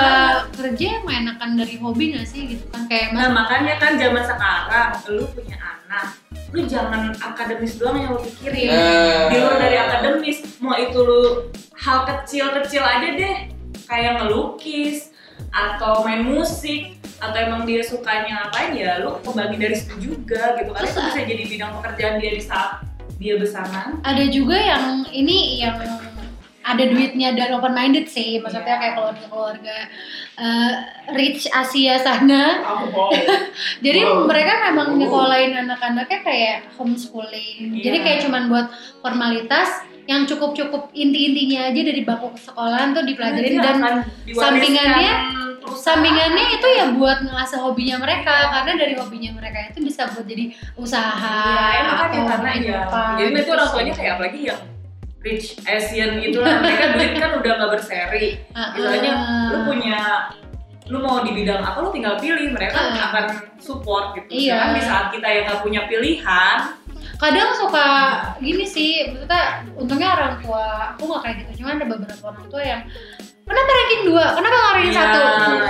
kerja 0.55 0.87
emang 1.03 1.17
enakan 1.27 1.51
dari 1.59 1.75
hobi 1.83 2.15
gak 2.15 2.27
sih 2.27 2.55
gitu 2.55 2.65
kan 2.71 2.87
kayak 2.87 3.15
Nah 3.15 3.31
makanya 3.35 3.79
kan 3.83 3.99
zaman 3.99 4.23
sekarang 4.23 4.91
lu 5.11 5.25
punya 5.35 5.57
anak, 5.59 6.19
lu 6.55 6.67
jangan 6.67 7.15
akademis 7.19 7.79
doang 7.79 7.99
yang 7.99 8.11
lu 8.15 8.21
pikirin. 8.23 8.71
Nah. 8.75 9.31
Di 9.31 9.37
luar 9.39 9.57
dari 9.59 9.77
akademis, 9.79 10.39
mau 10.59 10.75
itu 10.75 10.99
lu 10.99 11.51
hal 11.79 11.99
kecil-kecil 12.07 12.83
aja 12.83 13.09
deh, 13.15 13.37
kayak 13.87 14.23
ngelukis 14.23 15.15
atau 15.53 16.05
main 16.05 16.25
musik 16.27 16.97
atau 17.17 17.39
emang 17.41 17.65
dia 17.65 17.81
sukanya 17.81 18.49
apa 18.49 18.77
ya 18.77 19.01
lu 19.01 19.17
kembali 19.25 19.57
dari 19.57 19.73
situ 19.73 20.13
juga 20.13 20.53
gitu 20.61 20.69
karena 20.69 20.85
Terus, 20.85 21.01
itu 21.01 21.09
bisa 21.09 21.21
jadi 21.25 21.43
bidang 21.49 21.73
pekerjaan 21.81 22.15
dia 22.21 22.33
di 22.37 22.43
saat 22.45 22.85
dia 23.17 23.35
nanti. 23.39 24.03
ada 24.03 24.25
juga 24.27 24.57
yang 24.57 24.85
ini 25.09 25.61
yang 25.61 25.77
ada 26.67 26.83
duitnya 26.83 27.31
dan 27.33 27.55
open 27.55 27.71
minded 27.71 28.11
sih 28.11 28.43
maksudnya 28.43 28.75
Iya. 28.75 28.81
kayak 28.83 28.95
keluarga-keluarga 28.99 29.77
eh, 30.37 30.73
rich 31.15 31.47
Asia 31.47 31.95
sana 31.97 32.59
jadi 33.87 34.01
Wow. 34.03 34.27
mereka 34.27 34.53
memang 34.71 34.99
nyekolahin 34.99 35.55
anak-anaknya 35.57 36.19
kayak 36.21 36.57
homeschooling 36.75 37.79
jadi 37.79 37.97
Iya. 37.99 38.05
kayak 38.05 38.19
cuman 38.27 38.43
buat 38.51 38.67
formalitas 38.99 39.71
yang 40.07 40.23
cukup-cukup 40.23 40.91
inti-intinya 40.91 41.71
aja 41.71 41.81
dari 41.83 42.03
bangku 42.03 42.35
sekolahan 42.35 42.95
tuh 42.95 43.03
dipelajarin 43.03 43.59
Dia 43.59 43.63
dan 43.63 43.77
sampingannya-. 44.31 45.19
Sampingannya 45.75 46.61
itu 46.61 46.69
ya 46.79 46.85
buat 46.95 47.25
ngasah 47.25 47.59
hobinya 47.65 47.99
mereka 47.99 48.53
karena 48.53 48.73
dari 48.79 48.95
hobinya 48.95 49.35
mereka 49.35 49.73
itu 49.73 49.83
bisa 49.83 50.07
buat 50.13 50.23
jadi 50.23 50.55
usaha 50.79 51.43
Iya, 51.75 51.83
makanya 51.83 52.19
atau 52.23 52.29
karena 52.31 52.51
ya. 52.61 52.81
Jadi 53.19 53.31
itu 53.43 53.51
orang 53.51 53.69
tuanya 53.75 53.93
kayak 53.97 54.13
apalagi 54.21 54.41
yang 54.53 54.61
rich 55.25 55.47
Asian 55.67 56.23
gitu 56.23 56.39
lah. 56.39 56.63
Mereka 56.63 56.85
duit 56.95 57.13
kan 57.19 57.31
udah 57.43 57.53
nggak 57.59 57.71
berseri. 57.75 58.27
Ah, 58.55 58.71
Misalnya 58.79 59.13
ah. 59.19 59.49
lu 59.51 59.59
punya 59.67 59.99
lu 60.87 61.03
mau 61.03 61.19
di 61.27 61.35
bidang 61.35 61.59
apa 61.67 61.83
lu 61.83 61.91
tinggal 61.91 62.15
pilih 62.15 62.55
mereka 62.55 62.79
Ah. 62.79 63.11
akan 63.11 63.25
support 63.59 64.15
gitu. 64.15 64.31
Iya. 64.31 64.55
Sedangkan 64.55 64.71
di 64.79 64.83
saat 64.87 65.07
kita 65.11 65.27
yang 65.27 65.43
nggak 65.51 65.61
punya 65.67 65.81
pilihan, 65.91 66.59
kadang 67.17 67.51
suka 67.57 67.87
gini 68.39 68.63
sih 68.63 69.09
maksudnya 69.09 69.65
untungnya 69.73 70.09
orang 70.15 70.35
tua 70.45 70.93
aku 70.93 71.09
nggak 71.09 71.23
kayak 71.25 71.37
gitu 71.43 71.65
cuma 71.65 71.75
ada 71.75 71.87
beberapa 71.89 72.25
orang 72.29 72.47
tua 72.53 72.63
yang 72.63 72.83
kenapa 73.47 73.71
ranking 73.73 74.03
dua 74.05 74.25
kenapa 74.33 74.55
nggak 74.55 74.75
ranking 74.75 74.91
Iya, 74.91 75.01
satu 75.01 75.19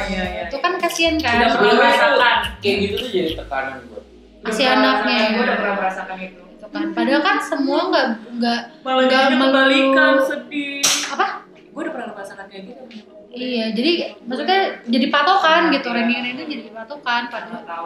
iya, 0.07 0.23
iya. 0.25 0.43
itu 0.43 0.57
kan 0.57 0.73
kasihan 0.77 1.15
kan 1.17 1.35
udah 1.37 1.51
pernah 1.53 1.75
merasakan. 1.77 2.41
kayak 2.59 2.77
gitu 2.81 2.95
tuh 2.97 3.09
jadi 3.11 3.31
tekanan 3.37 3.77
buat 3.87 4.05
Si 4.47 4.63
anaknya. 4.63 5.19
Gue 5.29 5.43
udah 5.43 5.57
pernah 5.57 5.75
merasakan 5.77 6.17
itu. 6.19 6.39
gitu 6.47 6.67
kan 6.69 6.85
padahal 6.93 7.21
kan 7.21 7.37
semua 7.41 7.81
nggak 7.85 8.07
nggak 8.37 8.61
Malah 8.81 9.05
Nggak 9.05 9.27
kebalikan 9.35 10.13
sedih. 10.23 10.83
apa 11.09 11.27
Gue 11.67 11.81
udah 11.83 11.93
pernah 11.93 12.09
merasakan 12.11 12.45
kayak 12.47 12.63
gitu. 12.65 12.83
iya 13.31 13.67
jadi 13.71 13.93
maksudnya 14.23 14.59
jadi 14.83 15.07
patokan 15.09 15.63
gitu 15.71 15.89
Iya. 15.89 15.97
ranking 15.99 16.25
itu 16.33 16.43
jadi 16.49 16.63
patokan 16.73 17.23
padahal 17.27 17.85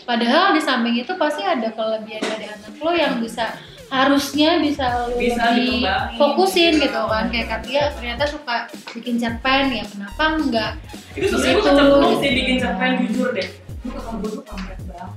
padahal 0.00 0.44
di 0.50 0.60
samping 0.60 0.96
itu 0.96 1.12
pasti 1.14 1.42
ada 1.42 1.68
kelebihan 1.68 2.22
dari 2.22 2.46
anak 2.46 2.72
lo 2.74 2.92
yang 2.92 3.18
bisa 3.18 3.52
harusnya 3.88 4.60
bisa 4.60 5.08
Bisa 5.10 5.44
lebih 5.48 5.84
fokusin 6.14 6.76
gitu. 6.76 7.00
kan. 7.02 7.24
Kayak 7.28 7.46
Katia 7.50 7.82
ternyata 7.90 8.24
suka 8.24 8.54
bikin 8.92 9.16
cerpen 9.16 9.72
ya 9.72 9.84
kenapa 9.84 10.24
enggak? 10.34 10.72
Itu 11.12 11.26
sebenarnya 11.30 11.48
gue 11.50 11.58
Gitu. 11.58 11.68
kecemplung 11.68 12.14
sih 12.16 12.30
bikin 12.34 12.56
cerpen 12.58 12.90
jujur 13.02 13.28
deh. 13.32 13.48
Gue 13.80 13.92
gue 13.94 14.30
tuh 14.30 14.44
pamret 14.44 14.78
banget. 14.84 15.10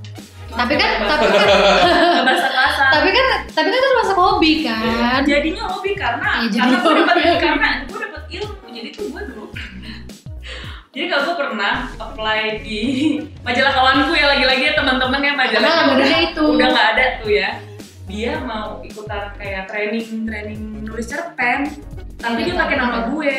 tapi 0.52 0.76
kan 0.76 0.90
tapi 1.02 1.26
kan 1.26 1.48
tapi 2.92 3.08
kan 3.08 3.26
tapi 3.50 3.68
kan 3.68 3.78
itu 3.78 3.90
masuk 3.98 4.16
hobi 4.16 4.52
kan? 4.62 5.20
Jadinya 5.22 5.64
hobi 5.66 5.92
karena 5.94 6.44
jadi 6.44 6.56
karena 6.58 6.76
gue 6.78 6.92
dapat 6.98 7.16
karena 7.40 7.68
gue 7.82 7.98
dapat 7.98 8.22
ilmu. 8.30 8.66
Jadi 8.68 8.88
tuh 8.90 9.04
gue 9.08 9.22
dulu 9.26 9.44
jadi 10.92 11.08
kalau 11.08 11.24
gue 11.24 11.36
pernah 11.40 11.74
apply 11.96 12.40
di 12.60 12.80
majalah 13.40 13.72
kawanku 13.72 14.12
ya 14.12 14.28
lagi-lagi 14.28 14.62
ya 14.62 14.74
teman-teman 14.74 15.20
ya 15.20 15.32
majalah 15.32 15.72
modelnya 15.88 16.20
itu. 16.28 16.42
udah 16.46 16.66
nggak 16.68 16.88
ada 16.92 17.04
tuh 17.16 17.30
ya 17.32 17.48
dia 18.12 18.36
mau 18.44 18.84
ikutan 18.84 19.32
kayak 19.40 19.72
training 19.72 20.28
training 20.28 20.84
nulis 20.84 21.08
cerpen 21.08 21.64
tapi 22.20 22.44
dia 22.44 22.54
pakai 22.54 22.76
nama 22.76 23.08
gue. 23.08 23.36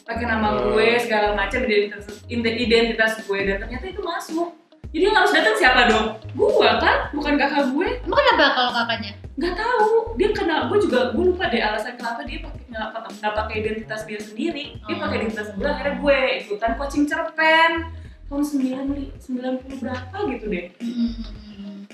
pakai 0.00 0.26
nama 0.26 0.58
gue 0.58 0.98
segala 0.98 1.38
macam 1.38 1.62
identitas 1.62 2.08
identitas 2.34 3.12
gue. 3.22 3.38
Dan 3.46 3.62
ternyata 3.62 3.86
itu 3.86 4.02
masuk. 4.02 4.58
Jadi 4.90 5.06
yang 5.06 5.14
harus 5.14 5.30
datang 5.30 5.54
siapa 5.54 5.86
dong? 5.86 6.18
Gue 6.34 6.50
kan? 6.82 7.14
Bukan 7.14 7.38
kakak 7.38 7.70
gue. 7.70 7.88
Emang 8.02 8.18
kenapa 8.18 8.46
kalau 8.58 8.72
kakaknya? 8.74 9.12
Nggak 9.38 9.54
tahu. 9.54 10.18
Dia 10.18 10.28
kenal 10.34 10.60
gue 10.66 10.78
juga 10.82 11.14
gue 11.14 11.24
lupa 11.30 11.46
deh 11.46 11.62
alasan 11.62 11.94
kenapa 11.94 12.26
dia 12.26 12.42
pakai 12.42 12.62
nggak 13.22 13.34
pakai 13.38 13.54
identitas 13.62 14.00
dia 14.02 14.18
sendiri. 14.18 14.82
Dia 14.82 14.94
Oh. 14.98 15.00
pakai 15.06 15.16
identitas 15.22 15.48
gue 15.54 15.68
akhirnya 15.68 15.94
gue 16.02 16.18
ikutan 16.42 16.72
coaching 16.74 17.06
cerpen. 17.06 17.70
Tahun 18.26 18.42
sembilan 18.42 18.84
sembilan 19.14 19.52
puluh 19.62 19.78
berapa 19.78 20.16
gitu 20.26 20.44
deh. 20.50 20.66
Hmm. 20.82 21.12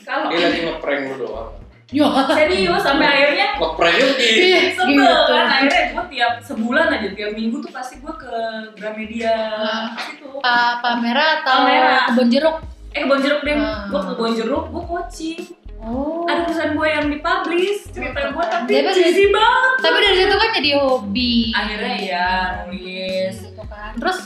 Kalau 0.06 0.30
dia 0.30 0.38
lagi 0.40 0.60
ngeprank 0.62 1.02
lu 1.04 1.16
doang. 1.20 1.50
Yo. 1.88 2.02
serius 2.28 2.82
sampai 2.82 3.06
akhirnya 3.06 3.46
ngepranknya 3.54 4.06
gitu 4.12 4.42
Iya, 4.44 4.58
sebel 4.72 5.06
gitu. 5.06 5.22
kan? 5.28 5.46
Akhirnya 5.48 5.82
gue 5.88 6.04
tiap 6.08 6.32
sebulan 6.40 6.86
aja 6.88 7.08
tiap 7.12 7.30
minggu 7.32 7.56
tuh 7.58 7.70
pasti 7.70 7.94
gue 7.96 8.10
ke 8.12 8.34
Gramedia 8.74 9.34
Ah. 9.54 9.86
itu 9.94 10.26
Pa 10.40 10.78
Palmera 10.78 11.42
atau 11.42 11.62
Palmera. 11.62 12.10
kebun 12.10 12.26
jeruk? 12.28 12.56
Eh 12.90 13.00
kebon 13.00 13.20
jeruk 13.20 13.40
deh. 13.40 13.54
Ah. 13.54 13.86
gue 13.86 14.00
ke 14.00 14.12
kebon 14.12 14.32
jeruk 14.34 14.64
gue 14.68 14.82
coaching. 14.84 15.42
Oh. 15.78 16.26
Ada 16.26 16.42
tulisan 16.42 16.70
gue 16.72 16.88
yang 16.88 17.06
dipublish 17.06 17.80
cerita 17.88 18.18
gue 18.26 18.44
tapi 18.44 18.70
pas- 18.82 18.90
cheesy 18.92 19.24
banget. 19.28 19.72
tapi 19.78 19.96
dari 20.00 20.16
situ 20.16 20.34
kan 20.34 20.50
jadi 20.52 20.70
hobi. 20.76 21.34
Akhirnya 21.52 21.94
ya 21.96 22.28
nulis. 22.64 23.34
Gitu 23.44 23.62
kan. 23.62 23.94
Terus 23.94 24.16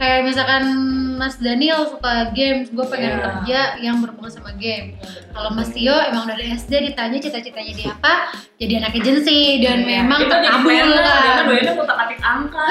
kayak 0.00 0.24
misalkan 0.24 0.64
Mas 1.14 1.36
Daniel 1.36 1.84
suka 1.84 2.32
games 2.32 2.72
gue 2.72 2.86
pengen 2.88 3.12
Iya. 3.12 3.20
kerja 3.22 3.60
yang 3.78 4.00
berhubungan 4.00 4.32
sama 4.32 4.56
game 4.56 4.96
kalau 5.30 5.52
Mas 5.52 5.68
Tio 5.68 5.92
emang 5.92 6.24
dari 6.24 6.48
SD 6.50 6.72
ditanya 6.88 7.20
cita-citanya 7.20 7.68
dia 7.70 7.92
apa 7.92 8.32
jadi 8.56 8.80
anak 8.80 8.96
agensi 8.96 9.60
dan 9.60 9.78
Iya. 9.78 10.00
memang 10.00 10.18
Itu 10.18 10.26
jadi 10.26 10.40
terkabul 10.42 10.72
planner, 10.72 10.88
dia 10.88 11.04
kan 11.04 11.20
kan 11.30 11.44
doyannya 11.44 11.72
ngutak 11.74 11.98
atik 12.00 12.20
angka 12.22 12.64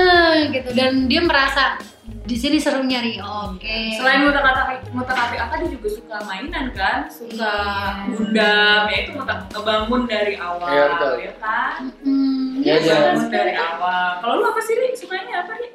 gitu 0.54 0.68
dan 0.72 0.90
dia 1.04 1.20
merasa 1.20 1.64
di 2.06 2.34
sini 2.34 2.58
seru 2.58 2.82
nyari 2.82 3.18
oke 3.18 3.78
selain 3.92 4.22
ngutak 4.22 4.42
atik 4.44 4.78
ngutak 4.88 5.14
atik 5.16 5.38
angka 5.40 5.54
dia 5.58 5.70
juga 5.72 5.88
suka 5.92 6.16
mainan 6.22 6.66
kan 6.70 6.98
suka 7.08 7.34
Iya. 7.34 8.06
gundam 8.08 8.80
ya 8.84 8.96
itu 8.96 9.10
ngutak 9.12 9.38
ngebangun 9.48 10.02
dari 10.06 10.34
awal 10.36 10.70
Iya, 10.70 10.84
betul. 10.92 11.12
ya 11.20 11.32
kan 11.36 11.72
Hmm, 11.98 12.62
Iya, 12.62 12.74
iya, 12.74 12.78
iya. 12.80 12.94
kan? 12.96 13.02
Bangun 13.12 13.28
dari 13.28 13.54
awal 13.54 14.08
kalau 14.20 14.34
lu 14.36 14.46
apa 14.46 14.60
sih 14.60 14.74
Ri? 14.74 14.90
sukanya 14.92 15.42
apa 15.42 15.54
nih 15.56 15.70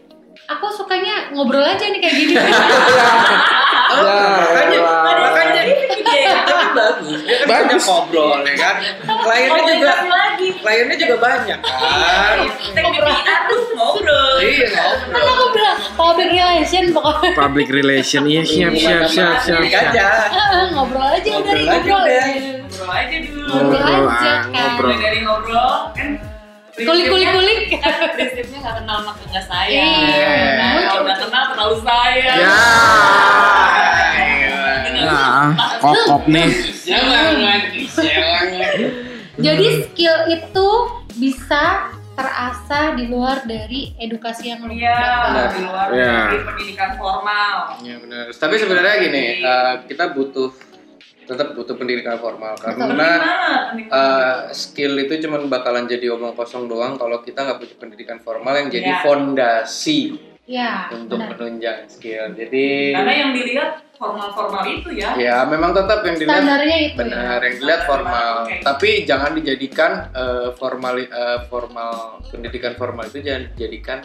aku 0.52 0.68
sukanya 0.74 1.32
ngobrol 1.32 1.64
aja 1.64 1.86
nih 1.88 2.00
kayak 2.00 2.16
gini. 2.16 2.34
Oh, 3.92 4.08
makanya 4.56 4.80
makanya 5.04 5.62
ide 5.68 5.84
tapi 5.92 6.66
bagus. 6.72 7.20
Dia 7.28 7.44
kan 7.44 7.48
banyak 7.52 7.80
ngobrol 7.84 8.40
ya 8.40 8.56
kan? 8.56 8.76
Kliennya 9.04 9.64
juga 9.68 9.94
kliennya 10.64 10.96
juga 10.96 11.16
banyak 11.20 11.60
kan? 11.60 12.36
Teknik 12.72 13.04
PR 13.04 13.42
lu 13.52 13.60
ngobrol. 13.76 14.32
iya 14.40 14.68
kan 14.72 14.96
ngobrol 15.12 15.28
aku 15.28 15.46
bilang 15.52 15.78
public 16.00 16.30
relation 16.32 16.84
pokoknya. 16.96 17.32
Public 17.36 17.68
relation, 17.68 18.24
iya 18.32 18.42
siap 18.48 18.74
siap 18.80 19.04
siap 19.12 19.36
siap. 19.44 19.60
Ini 19.60 19.76
siap. 19.76 19.92
aja 19.92 20.08
ngobrol 20.72 21.08
aja 21.12 21.32
udah 21.36 21.52
Ngobrol 21.52 21.68
aja 21.68 21.76
ngobrol. 21.76 22.00
udah. 22.08 22.28
ngobrol 22.64 22.92
aja 22.96 23.16
dulu. 23.20 23.44
Ngobrol 23.52 23.82
Ngobrol, 23.84 24.08
aja 24.08 24.16
ah, 24.16 24.24
kan. 24.24 24.44
ngobrol. 24.56 24.92
Dari 24.96 25.20
ngobrol 25.20 25.72
kan 25.92 26.10
kulik 26.84 27.06
kulik 27.08 27.30
kulik 27.32 27.60
prinsipnya 28.12 28.58
nggak 28.60 28.76
kenal 28.80 28.98
maka 29.04 29.22
nggak 29.26 29.46
sayang 29.46 29.92
Iya. 30.02 30.36
nah, 30.56 30.72
kalau 30.86 31.02
nggak 31.04 31.20
kenal 31.20 31.44
terlalu 31.50 31.78
sayang 31.82 32.38
Ya. 32.38 32.56
Nah, 35.02 35.50
kokop 35.80 36.24
nih. 36.26 36.50
jangan 36.84 37.34
jangan 37.90 38.42
jadi 39.38 39.68
skill 39.84 40.16
itu 40.30 40.70
bisa 41.16 41.64
terasa 42.12 42.94
di 42.94 43.08
luar 43.08 43.42
dari 43.42 43.96
edukasi 43.98 44.52
yang 44.52 44.62
lu 44.62 44.76
Iya, 44.76 44.94
dapat. 44.94 45.50
di 45.50 45.62
luar 45.64 45.88
Iya. 45.90 46.12
dari 46.28 46.40
pendidikan 46.44 46.92
formal. 46.96 47.80
ya 47.82 47.96
benar 47.98 48.30
tapi 48.30 48.56
sebenarnya 48.56 48.96
gini 49.02 49.24
eh, 49.40 49.74
kita 49.88 50.12
butuh 50.12 50.52
tetap 51.22 51.54
butuh 51.54 51.74
pendidikan 51.74 52.18
formal 52.18 52.54
karena 52.56 53.10
eh, 53.72 54.36
skill 54.52 54.98
itu 54.98 55.22
cuma 55.22 55.38
bakalan 55.44 55.86
jadi 55.86 56.12
omong 56.12 56.34
kosong 56.34 56.66
doang 56.66 56.96
kalau 56.96 57.20
kita 57.20 57.42
nggak 57.42 57.58
punya 57.58 57.76
pendidikan 57.78 58.18
formal 58.18 58.54
yang 58.54 58.68
jadi 58.68 58.92
Iya. 58.92 59.02
fondasi 59.02 60.00
ya 60.44 60.90
untuk 60.92 61.16
benar. 61.16 61.38
menunjang 61.38 61.80
skill 61.88 62.34
jadi 62.34 62.68
Karena 62.94 63.14
yang 63.16 63.32
dilihat 63.32 63.72
formal-formal 63.94 64.66
itu 64.66 64.90
ya. 64.92 65.14
ya 65.14 65.38
memang 65.46 65.72
tetap 65.72 66.02
yang 66.02 66.18
dilihat 66.18 66.42
standarnya 66.42 66.78
itu 66.82 66.92
ya. 66.92 66.98
benar 66.98 67.38
yang 67.40 67.56
dilihat 67.56 67.82
formal 67.86 68.34
Oke. 68.44 68.56
tapi 68.60 68.90
jangan 69.06 69.32
dijadikan 69.32 69.92
eh, 70.12 70.50
formal 70.54 70.94
eh, 70.98 71.40
formal 71.46 71.94
pendidikan 72.28 72.74
formal 72.74 73.06
itu 73.06 73.22
jangan 73.22 73.44
dijadikan 73.54 74.00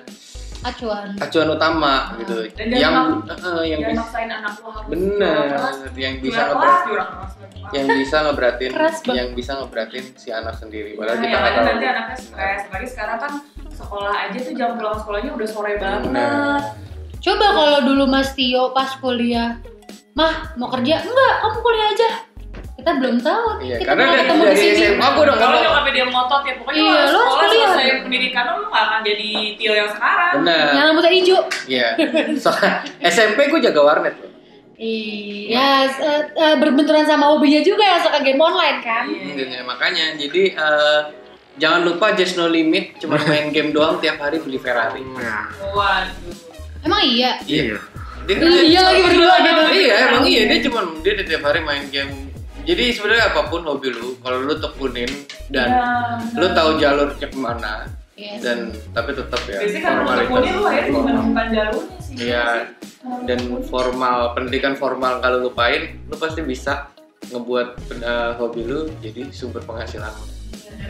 acuan. 0.62 1.08
Acuan 1.16 1.48
utama 1.48 1.94
gitu. 2.16 2.46
Dan 2.52 2.66
jangan 2.70 3.04
yang 3.22 3.28
eh, 3.28 3.64
yang 3.66 3.80
Jangan 3.80 3.90
bisa 3.90 4.00
maksain 4.00 4.30
anak 4.30 4.52
lu 4.56 4.68
harus 4.68 4.88
bener 4.88 5.46
yang 5.94 6.14
bisa 6.18 6.36
Juara 6.38 6.48
ngeberat 6.48 6.76
kelas, 6.76 6.86
juara 6.86 7.04
kelas, 7.04 7.32
juara 7.32 7.46
kelas. 7.46 7.72
yang 7.72 7.86
bisa 7.90 8.16
ngeberatin 8.22 8.70
yang 9.10 9.28
bisa 9.32 9.52
ngeberatin 9.54 10.04
si 10.14 10.28
anak 10.30 10.54
sendiri. 10.54 10.90
Padahal 10.94 11.12
Nah, 11.12 11.20
kita 11.20 11.26
yang 11.26 11.36
nggak 11.36 11.46
lain 11.46 11.58
tahu. 11.58 11.68
nanti 11.68 11.86
anaknya 11.86 12.16
stres. 12.16 12.60
Apalagi 12.62 12.88
sekarang 12.88 13.18
kan 13.18 13.32
sekolah 13.68 14.14
aja 14.22 14.38
tuh 14.38 14.54
jam 14.54 14.70
pulang 14.74 14.96
sekolahnya 14.96 15.30
udah 15.32 15.48
sore 15.48 15.72
banget. 15.76 16.00
Bener. 16.06 16.60
coba 17.16 17.46
kalau 17.48 17.78
dulu 17.82 18.04
Mas 18.06 18.30
Tio 18.32 18.70
pas 18.70 18.90
kuliah 18.96 19.58
mah 20.12 20.54
mau 20.54 20.70
kerja? 20.70 21.00
Enggak 21.00 21.34
kamu 21.40 21.58
kuliah 21.60 21.88
aja 21.90 22.08
kita 22.86 23.02
belum 23.02 23.18
tahu. 23.18 23.46
Nih 23.50 23.66
Iya, 23.66 23.76
kita 23.76 23.88
karena 23.90 24.04
dari- 24.06 24.18
ketemu 24.22 24.42
di 24.46 24.54
sini. 24.54 24.78
SMA 24.78 25.06
gua 25.10 25.22
udah 25.26 25.36
Kalau 25.36 25.56
nyokapnya 25.58 25.90
dia 25.90 26.06
ngotot 26.06 26.42
ya 26.46 26.54
pokoknya 26.54 26.78
Iya, 26.78 26.94
harus 26.94 27.10
sekolah 27.10 27.48
selesai 27.50 27.86
pendidikan 27.98 28.44
lu 28.46 28.54
lu 28.56 28.66
gak 28.70 28.84
akan 28.86 29.00
jadi 29.02 29.28
Tio 29.58 29.72
yang 29.74 29.90
sekarang. 29.90 30.32
bener 30.38 30.66
yang 30.70 30.84
rambutnya 30.86 31.12
hijau. 31.12 31.40
Iya. 31.66 31.88
Soalnya 32.38 32.72
SMP 33.02 33.38
gue 33.50 33.58
jaga 33.60 33.80
warnet 33.82 34.14
loh. 34.16 34.30
Iya 34.76 35.68
eh, 35.90 36.22
eh, 36.30 36.54
berbenturan 36.54 37.02
sama 37.02 37.26
hobinya 37.26 37.58
juga 37.60 37.82
ya 37.82 37.98
suka 37.98 38.22
game 38.22 38.38
online 38.38 38.78
kan? 38.80 39.04
Iya. 39.04 39.34
Iya, 39.34 39.60
makanya. 39.66 40.06
Jadi 40.14 40.42
eh, 40.54 41.00
jangan 41.58 41.82
lupa 41.82 42.14
just 42.14 42.38
no 42.38 42.46
limit 42.46 43.02
cuma 43.02 43.18
main 43.26 43.50
game 43.50 43.74
doang 43.74 43.98
tiap 43.98 44.22
hari 44.22 44.38
beli 44.38 44.62
Ferrari. 44.62 45.02
Nah, 45.02 45.50
Waduh. 45.74 46.38
emang 46.86 47.02
iya? 47.02 47.34
Iya. 47.42 47.82
dia, 48.26 48.42
iya 48.42 48.80
lagi 48.80 49.00
berdua 49.02 49.34
gitu. 49.40 49.62
Iya 49.76 49.94
emang 50.04 50.22
iya 50.24 50.42
dia 50.46 50.58
cuma 50.60 50.80
dia 50.98 51.14
tiap 51.20 51.42
hari 51.42 51.62
main 51.62 51.86
game 51.88 52.25
jadi 52.66 52.84
sebenarnya 52.90 53.24
apa 53.30 53.46
pun 53.46 53.62
hobi 53.62 53.88
lu 53.88 54.18
kalau 54.20 54.42
lu 54.42 54.54
tekunin 54.56 55.08
dan 55.48 55.68
Ya, 55.68 55.86
lu 56.34 56.46
tahu 56.50 56.70
jalurnya 56.76 57.16
ke 57.22 57.38
mana 57.38 57.86
Yes. 58.16 58.40
dan 58.40 58.72
tapi 58.90 59.12
tetap 59.12 59.38
ya 59.44 59.60
Biasanya 59.60 59.82
kan 59.82 59.94
kalau 60.00 60.16
tekuni 60.18 60.48
lu 60.50 60.62
akhirnya 60.64 61.20
bukan 61.20 61.46
jalurnya 61.52 61.98
sih. 62.00 62.14
Iya. 62.16 62.48
dan 63.22 63.38
formal 63.62 64.16
pendidikan 64.32 64.72
formal 64.74 65.20
kalau 65.20 65.44
lupain 65.44 66.00
lu 66.02 66.16
pasti 66.16 66.40
bisa 66.40 66.88
ngebuat 67.26 67.68
eh, 67.94 68.30
hobi 68.34 68.64
lu 68.64 68.88
jadi 68.98 69.28
sumber 69.30 69.60
penghasilan 69.62 70.10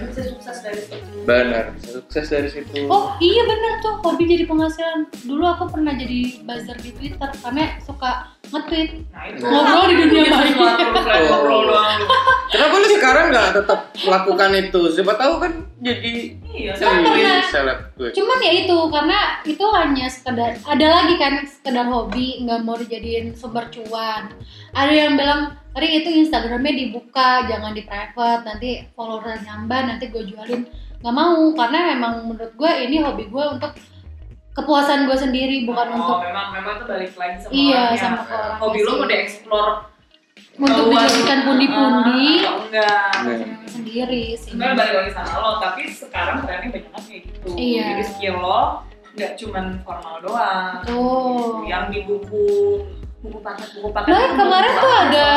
bisa 0.04 0.22
sukses 0.26 0.56
dari 0.60 0.80
situ. 0.80 1.16
benar 1.22 1.64
sukses 1.78 2.26
dari 2.26 2.48
situ 2.48 2.86
Oh 2.86 3.16
iya 3.18 3.42
bener 3.42 3.72
tuh 3.78 3.98
hobi 3.98 4.24
jadi 4.24 4.44
penghasilan. 4.44 5.08
Dulu 5.22 5.42
aku 5.42 5.64
pernah 5.68 5.92
jadi 5.92 6.42
buzzer 6.42 6.76
di 6.76 6.90
Twitter 6.92 7.30
karena 7.34 7.78
suka 7.80 8.30
nge-tweet. 8.46 8.90
Nah 9.10 9.24
itu. 9.26 9.42
Ngobrol 9.42 9.84
di 9.86 9.94
dunia 9.98 10.22
maya. 10.28 10.54
Oh. 11.06 11.22
ngobrol 11.26 11.60
doang 11.66 11.98
lu. 11.98 12.06
kenapa 12.46 12.74
lu 12.74 12.86
sekarang 12.88 13.24
nggak 13.28 13.48
tetap 13.54 13.80
lakukan 14.02 14.50
itu 14.54 14.80
siapa 14.90 15.12
tahu 15.14 15.34
kan 15.38 15.52
jadi 15.76 16.12
Iya, 16.46 16.72
sama. 16.72 17.12
pernah. 17.12 17.44
seleb 17.46 17.78
gue 17.94 18.08
Cuman 18.16 18.38
ya 18.40 18.52
itu 18.64 18.76
karena 18.88 19.18
itu 19.44 19.64
hanya 19.76 20.06
sekedar 20.08 20.56
ada 20.56 20.86
lagi 20.88 21.14
kan 21.16 21.44
sekedar 21.44 21.84
hobi 21.84 22.40
nggak 22.42 22.64
mau 22.64 22.74
dijadiin 22.74 23.34
sumber 23.34 23.68
cuan. 23.68 24.32
Ada 24.72 24.92
yang 24.92 25.12
bilang 25.14 25.52
Ring 25.76 25.92
itu 25.92 26.08
Instagramnya 26.24 26.72
dibuka 26.72 27.44
jangan 27.44 27.76
di 27.76 27.84
private 27.84 28.42
nanti 28.42 28.80
follower 28.96 29.36
nambah 29.44 29.80
nanti 29.84 30.08
gue 30.08 30.24
jualin 30.24 30.64
nggak 30.96 31.12
mau 31.14 31.52
karena 31.52 31.92
memang 31.92 32.12
menurut 32.24 32.52
gue 32.56 32.72
ini 32.88 33.04
hobi 33.04 33.28
gue 33.28 33.44
untuk 33.44 33.76
kepuasan 34.56 35.04
gue 35.04 35.12
sendiri 35.12 35.68
bukan 35.68 35.92
Oh, 35.92 35.96
untuk 36.00 36.18
memang 36.24 36.56
memang 36.56 36.80
itu 36.80 36.84
balik 36.88 37.12
lagi 37.12 37.36
sama 37.44 37.52
iya 37.52 37.92
orangnya. 37.92 38.00
sama 38.00 38.20
ke 38.24 38.32
orang 38.32 38.56
Hobi 38.56 38.78
lu 38.80 38.92
mau 38.96 39.04
dieksplor 39.04 39.68
untuk 40.56 40.84
dijadikan 40.88 41.38
pundi-pundi 41.44 42.24
atau 42.40 42.56
enggak. 42.64 43.12
Senang 43.12 43.68
sendiri 43.68 44.24
sih. 44.32 44.50
Sebenarnya 44.56 44.76
balik 44.80 44.94
lagi 44.96 45.12
sama 45.12 45.34
lo, 45.36 45.50
tapi 45.60 45.82
sekarang 45.92 46.36
trennya 46.48 46.68
banyak 46.72 46.88
banget 46.88 47.04
kayak 47.04 47.22
gitu. 47.28 47.48
Iya. 47.52 47.84
Jadi 47.92 48.04
skill 48.08 48.36
lo 48.40 48.60
nggak 49.12 49.32
cuman 49.36 49.64
formal 49.84 50.16
doang. 50.24 50.72
Tuh. 50.88 51.60
Yang 51.68 51.84
di 51.92 52.00
buku 52.08 52.48
buku 53.26 53.38
paket 53.42 53.68
buku 53.78 53.88
paket. 53.90 54.10
Nah 54.14 54.28
kemarin 54.38 54.70
buku 54.70 54.82
tuh 54.86 54.94
ada 54.94 55.30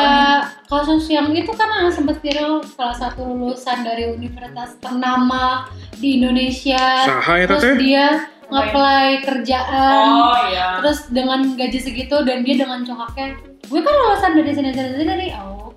kasus 0.70 1.04
yang 1.10 1.28
itu 1.34 1.52
kan 1.52 1.68
yang 1.82 1.90
sempat 1.90 2.22
viral 2.22 2.62
salah 2.62 2.96
satu 2.96 3.26
lulusan 3.26 3.82
dari 3.82 4.14
universitas 4.14 4.78
ternama 4.78 5.66
di 5.98 6.22
Indonesia. 6.22 7.04
Saha 7.04 7.42
ya 7.42 7.46
Terus 7.50 7.66
dia 7.82 8.06
nge-apply 8.50 9.06
kerjaan. 9.26 10.06
Oh 10.10 10.38
iya. 10.50 10.78
Terus 10.82 11.10
dengan 11.10 11.54
gaji 11.54 11.78
segitu 11.78 12.16
dan 12.26 12.42
dia 12.42 12.58
dengan 12.58 12.82
congkaknya, 12.82 13.38
gue 13.66 13.80
kan 13.82 13.94
lulusan 13.94 14.30
dari 14.38 14.50
sini 14.54 14.70
sini 14.74 14.88
sini 14.94 15.06
dari 15.06 15.28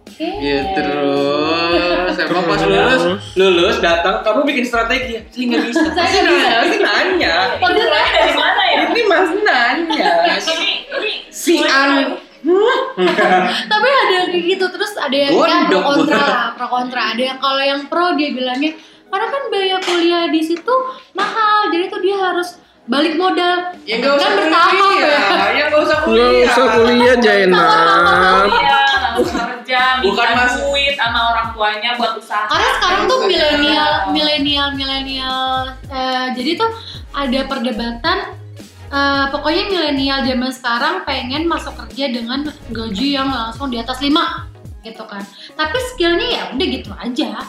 oke. 0.04 0.28
ya 0.44 0.60
terus. 0.76 2.14
Emang 2.14 2.46
pas 2.46 2.62
lulus. 2.64 3.04
Lulus 3.34 3.76
datang. 3.80 4.22
Kamu 4.22 4.44
bikin 4.44 4.66
strategi. 4.68 5.24
Sih 5.32 5.48
nggak 5.50 5.64
bisa. 5.72 5.88
Saya 5.96 6.20
nggak 6.22 6.64
bisa. 6.70 6.78
nanya, 6.84 7.36
pasti 7.58 7.82
nanya 7.82 8.12
dari 8.12 8.34
mana 8.36 8.64
ya? 8.68 8.80
ini 8.92 9.02
mas 9.08 9.32
nanya. 9.42 10.12
Ini 10.54 10.72
ini. 10.92 11.14
Si 11.32 11.56
an. 11.64 12.20
Tapi 13.72 13.88
ada 13.88 14.14
yang 14.14 14.28
kayak 14.30 14.46
gitu. 14.52 14.66
Terus 14.68 14.92
ada 15.00 15.16
yang 15.16 15.32
ya, 15.32 15.68
pro 15.72 15.80
kontra 15.80 16.52
pro 16.60 16.68
kontra. 16.68 17.02
Ada 17.16 17.24
yang 17.34 17.38
kalau 17.40 17.64
yang 17.64 17.82
pro 17.88 18.14
dia 18.20 18.30
bilangnya 18.36 18.76
karena 19.14 19.28
kan 19.30 19.44
biaya 19.54 19.78
kuliah 19.78 20.26
di 20.34 20.42
situ 20.42 20.74
mahal, 21.14 21.70
jadi 21.70 21.86
tuh 21.86 22.02
dia 22.02 22.18
harus 22.18 22.58
balik 22.90 23.14
modal. 23.14 23.78
ya 23.86 24.02
nggak 24.02 24.10
usah 24.10 24.26
kan 24.26 24.34
bertahap 24.42 24.74
kuliah 24.74 25.06
ya. 25.06 25.22
ya 25.54 25.64
nggak 25.70 25.82
usah 25.86 25.98
kuliah. 26.02 26.30
Nggak 26.34 26.50
usah 26.50 26.66
kuliah 26.74 27.16
Jainab. 27.22 28.46
Kerja, 29.64 30.04
Bukan 30.04 30.12
minta 30.26 30.36
mas- 30.38 30.60
duit 30.60 30.94
sama 30.94 31.20
orang 31.32 31.48
tuanya 31.52 31.96
buat 31.96 32.14
usaha. 32.16 32.46
Karena 32.46 32.70
sekarang 32.76 33.02
tuh 33.06 33.20
milenial, 33.24 33.92
milenial, 34.12 34.68
milenial. 34.74 35.48
eh, 35.88 36.28
jadi 36.34 36.52
tuh 36.58 36.70
ada 37.12 37.40
perdebatan. 37.46 38.18
eh, 38.86 39.26
pokoknya 39.28 39.64
milenial 39.68 40.22
zaman 40.22 40.52
sekarang 40.52 40.96
pengen 41.02 41.50
masuk 41.50 41.74
kerja 41.74 42.14
dengan 42.14 42.46
gaji 42.70 43.18
yang 43.18 43.26
langsung 43.26 43.66
di 43.68 43.82
atas 43.82 43.98
5 43.98 44.46
gitu 44.82 45.02
kan. 45.04 45.26
Tapi 45.52 45.78
skillnya 45.90 46.28
ya 46.30 46.44
udah 46.52 46.68
gitu 46.68 46.92
aja. 46.94 47.42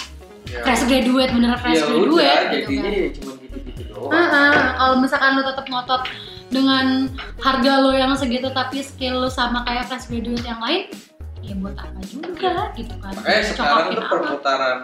Ya. 0.47 0.61
Fresh 0.63 0.87
graduate 0.87 1.33
bener 1.33 1.59
fresh 1.59 1.77
ya 1.77 1.85
graduate 1.85 2.09
udah 2.09 2.49
gitu 2.49 2.69
jadinya 2.71 2.83
kan. 2.83 2.93
ya 2.95 3.09
cuma 3.13 3.33
gitu-gitu 3.37 3.83
doang 3.87 4.13
Heeh, 4.15 4.53
kalau 4.75 4.97
misalkan 4.99 5.31
lo 5.35 5.43
tetap 5.43 5.67
ngotot 5.67 6.03
dengan 6.47 6.87
harga 7.39 7.73
lo 7.79 7.91
yang 7.91 8.13
segitu 8.15 8.49
tapi 8.49 8.81
skill 8.81 9.19
lo 9.19 9.29
sama 9.29 9.65
kayak 9.65 9.85
fresh 9.85 10.07
graduate 10.07 10.47
yang 10.47 10.61
lain, 10.61 10.89
ya 11.45 11.55
buat 11.55 11.77
apa 11.77 12.01
juga 12.03 12.53
gitu 12.73 12.95
kan. 12.97 13.13
makanya 13.15 13.43
sekarang 13.45 13.77
Cokokin 13.85 13.95
tuh 13.95 14.05
perputaran 14.09 14.77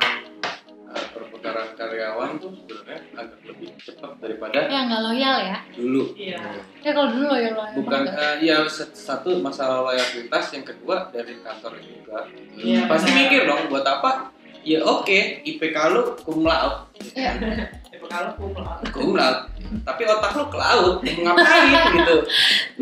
eh, 0.91 1.07
perputaran 1.11 1.67
karyawan 1.73 2.31
tuh 2.37 2.51
sebenarnya 2.53 2.99
agak 3.15 3.41
lebih 3.45 3.69
cepat 3.79 4.11
daripada 4.19 4.59
Ya 4.67 4.81
nggak 4.85 5.03
loyal 5.03 5.37
ya. 5.41 5.59
dulu 5.73 6.03
Iya. 6.13 6.41
Ya 6.79 6.91
kalau 6.93 7.09
dulu 7.09 7.25
loyal 7.29 7.55
loyal 7.55 7.75
bukan 7.77 8.01
eh, 8.07 8.35
ya 8.43 8.57
satu 8.69 9.39
masalah 9.39 9.81
loyalitas 9.85 10.45
yang 10.51 10.63
kedua 10.63 11.09
dari 11.09 11.41
kantor 11.41 11.73
juga 11.79 12.29
Iya, 12.55 12.85
pasti 12.85 13.09
benar. 13.09 13.21
mikir 13.23 13.41
dong 13.47 13.63
buat 13.67 13.85
apa 13.85 14.11
ya 14.61 14.79
oke 14.83 15.19
IPK 15.43 15.77
lu 15.91 16.03
cum 16.19 16.45
Iya. 16.45 17.33
Ya, 17.91 17.97
kalau 18.03 18.29
aku 18.29 18.45
pulang. 18.51 18.81
cum 18.87 19.13
laude 19.15 19.41
tapi 19.81 20.03
otak 20.03 20.33
lu 20.35 20.45
ke 20.47 20.59
laut 20.59 20.95
ngapain 21.01 21.73
gitu 21.95 22.17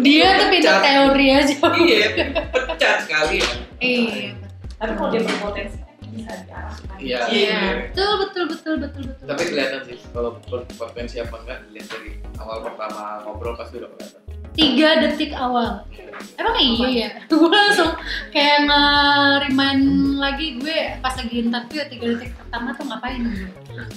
Dia 0.01 0.29
tuh 0.35 0.49
Pecat. 0.49 0.81
teori 0.81 1.27
aja. 1.31 1.55
iya 1.77 2.07
pecat 2.49 2.97
sekali 3.05 3.39
ya 3.39 3.51
Iya. 3.79 4.35
Tapi 4.79 4.93
kalau 4.95 5.11
dia 5.11 5.23
berpotensi 5.27 5.79
bisa 6.09 6.33
diarahkan. 6.47 6.97
Iya. 6.99 7.19
Iya. 7.29 7.59
Betul 7.91 8.13
betul 8.27 8.45
betul 8.51 8.75
betul 8.81 9.03
betul. 9.13 9.27
tapi 9.27 9.43
kelihatan 9.51 9.81
sih 9.87 9.99
kalau 10.15 10.31
potensi 10.79 11.17
apa 11.21 11.37
enggak 11.43 11.59
dilihat 11.69 11.89
dari 11.93 12.11
awal 12.39 12.59
pertama 12.65 13.03
ngobrol 13.27 13.55
pasti 13.59 13.83
udah 13.83 13.91
kelihatan 13.97 14.23
Tiga 14.59 14.91
detik 14.99 15.31
awal. 15.39 15.87
Emang 16.35 16.59
iya 16.59 16.89
ya. 16.91 17.09
Gue 17.31 17.47
langsung 17.47 17.95
kayak 18.35 18.67
nge-remind 18.67 20.19
lagi 20.19 20.59
gue 20.59 20.99
pas 20.99 21.15
lagi 21.15 21.47
interview 21.47 21.87
tiga 21.87 22.07
detik 22.19 22.35
pertama 22.35 22.75
tuh 22.75 22.85
ngapain 22.91 23.23
gue? 23.23 23.47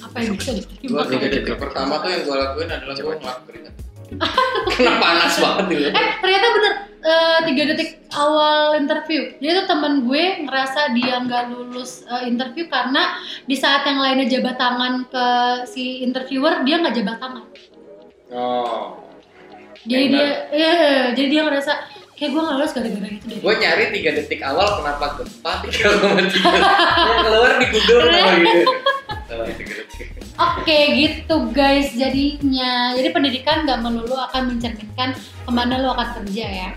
Apa 0.06 0.18
yang 0.22 0.38
bisa 0.38 0.52
diterima? 0.54 1.02
tiga 1.10 1.28
detik 1.34 1.58
pertama 1.58 1.98
tuh 2.06 2.10
yang 2.14 2.22
gua 2.30 2.38
lakuin 2.46 2.70
adalah 2.70 2.94
gua 2.94 3.16
ngelap 3.18 3.40
keringat 3.50 3.74
karena 4.76 4.94
panas 5.00 5.34
banget 5.40 5.66
gitu 5.72 5.82
Eh 5.92 6.08
ternyata 6.20 6.48
bener 6.52 6.74
eh, 7.02 7.40
tiga 7.50 7.64
detik 7.74 7.90
awal 8.14 8.78
interview. 8.78 9.34
Jadi 9.40 9.64
tuh 9.64 9.68
temen 9.72 9.94
gue 10.06 10.24
ngerasa 10.46 10.94
dia 10.94 11.16
nggak 11.18 11.44
lulus 11.50 12.04
eh, 12.06 12.28
interview 12.28 12.68
karena 12.68 13.18
di 13.48 13.56
saat 13.58 13.88
yang 13.88 14.00
lainnya 14.00 14.28
jabat 14.30 14.60
tangan 14.60 15.08
ke 15.10 15.28
si 15.66 16.04
interviewer 16.04 16.62
dia 16.62 16.78
nggak 16.80 16.96
jabat 16.96 17.18
tangan. 17.18 17.44
oh 18.32 19.00
Jadi 19.82 20.06
Enak. 20.08 20.14
dia, 20.14 20.30
iya, 20.54 20.72
jadi 21.18 21.28
dia 21.28 21.42
ngerasa 21.42 21.74
kayak 22.14 22.38
gue 22.38 22.42
nggak 22.46 22.54
lulus 22.54 22.74
gara-gara 22.78 23.08
gitu 23.10 23.26
deh. 23.34 23.38
gue 23.42 23.54
nyari 23.58 23.84
tiga 23.98 24.10
detik 24.14 24.42
awal 24.46 24.78
kenapa 24.78 25.06
gempa 25.18 25.52
tiga 25.66 25.90
koma 25.98 26.22
tiga 26.30 26.54
yang 27.02 27.20
keluar 27.26 27.52
di 27.58 27.66
Google 27.74 28.02
gitu 28.14 28.72
Oh, 29.32 29.48
tiga 29.48 29.74
detik. 29.82 30.11
Oke 30.36 30.78
gitu 30.96 31.36
guys 31.52 31.92
jadinya. 31.92 32.96
Jadi 32.96 33.10
pendidikan 33.12 33.64
nggak 33.64 33.80
melulu 33.82 34.16
akan 34.16 34.56
mencerminkan 34.56 35.16
ke 35.18 35.52
mana 35.52 35.80
lo 35.80 35.92
akan 35.92 36.08
kerja 36.22 36.48
ya. 36.48 36.70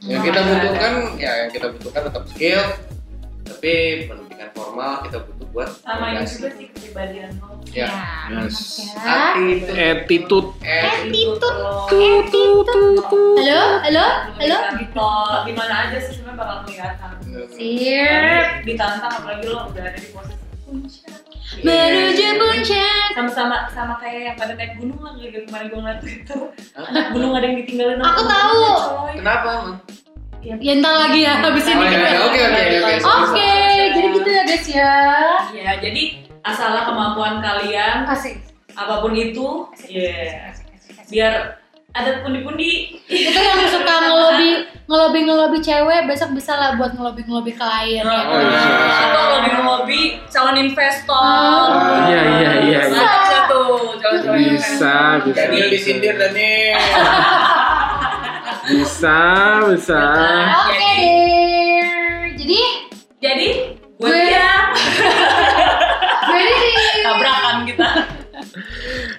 yang 0.00 0.24
kita 0.24 0.40
butuhkan 0.40 0.92
ya 1.20 1.32
yang 1.44 1.50
kita 1.52 1.66
butuhkan 1.76 2.08
tetap 2.08 2.24
skill 2.24 2.62
tapi 3.44 3.72
pendidikan 4.08 4.48
formal 4.56 5.04
kita 5.04 5.18
butuh 5.28 5.46
buat 5.52 5.68
sama 5.84 6.16
ini 6.16 6.24
juga 6.24 6.48
sih 6.56 6.66
kepribadian 6.72 7.36
lo 7.36 7.60
ya 7.68 7.84
Yes. 8.32 8.80
Ya. 8.96 9.36
attitude 9.92 10.56
Attitude. 10.64 11.44
attitude 11.84 12.72
Halo, 13.36 13.60
halo, 13.84 14.06
halo. 14.40 14.58
Gitu, 14.80 15.10
gimana 15.52 15.74
aja 15.84 15.98
sih 16.00 16.12
sebenarnya 16.16 16.38
bakal 16.38 16.56
kelihatan. 16.64 17.12
Sip. 17.52 18.46
Ditantang 18.64 19.12
apalagi 19.20 19.44
lo 19.48 19.68
udah 19.68 19.82
ada 19.84 19.98
di 19.98 20.08
posisi 20.12 20.44
puncak. 20.64 21.09
Menuju 21.58 22.26
puncak. 22.36 23.06
Sama-sama 23.12 23.56
sama 23.68 23.94
kayak 23.98 24.20
yang 24.24 24.36
pada 24.38 24.54
naik 24.54 24.78
gunung 24.78 25.00
lah 25.00 25.12
kemarin 25.18 25.66
gue 25.66 25.78
ngeliat 25.78 26.00
itu. 26.00 26.36
Anak 26.72 27.06
gunung 27.10 27.32
ada 27.34 27.44
yang 27.44 27.58
ditinggalin. 27.58 27.98
sama 27.98 28.08
Aku 28.08 28.22
tahu. 28.24 28.62
kenapa 29.14 29.48
emang 29.56 29.76
Ya, 30.40 30.56
Ya 30.56 30.72
entar 30.72 30.96
lagi 30.96 31.20
ya 31.20 31.36
habis 31.36 31.68
ini 31.68 31.76
Oh, 31.76 31.84
iya, 31.84 31.92
kita. 31.92 32.00
iya, 32.00 32.20
oke, 32.24 32.42
oke, 32.48 32.56
oke, 33.04 33.52
jadi 33.92 34.08
gitu 34.08 34.30
ya 34.30 34.42
guys 34.48 34.66
ya. 34.66 34.94
Ya, 35.52 35.70
jadi 35.76 36.02
asalnya 36.40 36.88
kemampuan 36.88 37.44
kalian 37.44 38.08
Asik. 38.08 38.40
apa 38.72 39.04
pun 39.04 39.12
itu, 39.12 39.68
ya 39.84 40.48
biar 41.12 41.59
ada 41.90 42.22
pundi-pundi. 42.22 42.94
Itu 43.04 43.34
yang 43.34 43.66
suka 43.66 43.94
ngelobi 44.00 44.50
ngelobi 44.86 45.18
ngelobi 45.22 45.58
cewek 45.58 46.06
besok 46.06 46.34
bisa 46.34 46.54
lah 46.54 46.74
buat 46.74 46.94
ngelobi 46.94 47.22
ngelobi 47.22 47.52
klien 47.52 48.02
ya. 48.02 48.20
Oh, 48.26 48.38
iya. 48.38 48.62
Atau 49.06 49.22
lo 49.22 49.36
di 49.40 49.50
lobby 49.56 50.00
calon 50.26 50.56
investor. 50.56 51.14
Oh. 51.14 52.06
Iya, 52.06 52.20
iya, 52.22 52.50
iya, 52.60 52.80
iya. 52.80 52.80
Bisa 52.86 53.38
tuh 53.46 53.98
yang 53.98 54.34
Bisa, 54.54 54.96
bisa. 55.22 55.34
Daniel 55.36 55.68
disindir 55.68 56.14
Daniel 56.14 56.78
Bisa, 58.62 59.20
bisa. 59.68 60.00
Oke 60.62 60.74
deh. 60.74 60.98
Jadi 62.36 62.60
Jadi 63.20 63.48
gue 63.94 64.08
Gue- 64.08 64.26
dia 64.26 64.72
gue 66.24 66.40
ini 66.40 66.72
tabrakan 67.02 67.56
kita. 67.64 67.88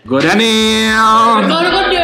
Gue 0.04 0.20
Daniel. 0.20 1.46
Gede 1.46 1.70
gede. 1.70 2.01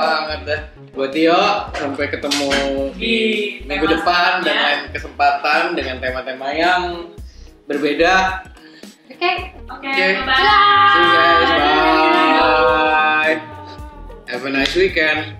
Banget 0.00 0.40
dah 0.44 0.60
buat 0.90 1.10
Tio 1.10 1.42
sampai 1.72 2.06
ketemu 2.08 2.48
di 2.92 2.98
Di 2.98 3.14
minggu 3.62 3.86
depan 3.86 4.40
dan 4.40 4.48
selanjutnya. 4.48 4.62
lain 4.62 4.80
kesempatan 4.90 5.62
dengan 5.72 5.96
tema-tema 5.98 6.48
yang 6.50 6.82
berbeda 7.64 8.42
Oke. 9.06 9.30
Oke, 9.68 9.84
Oke. 9.86 10.06
bye. 10.24 10.40
see 10.88 10.98
you 10.98 11.08
guys 11.12 11.50
bye 11.52 13.36
have 14.26 14.42
a 14.42 14.50
nice 14.50 14.74
weekend 14.74 15.36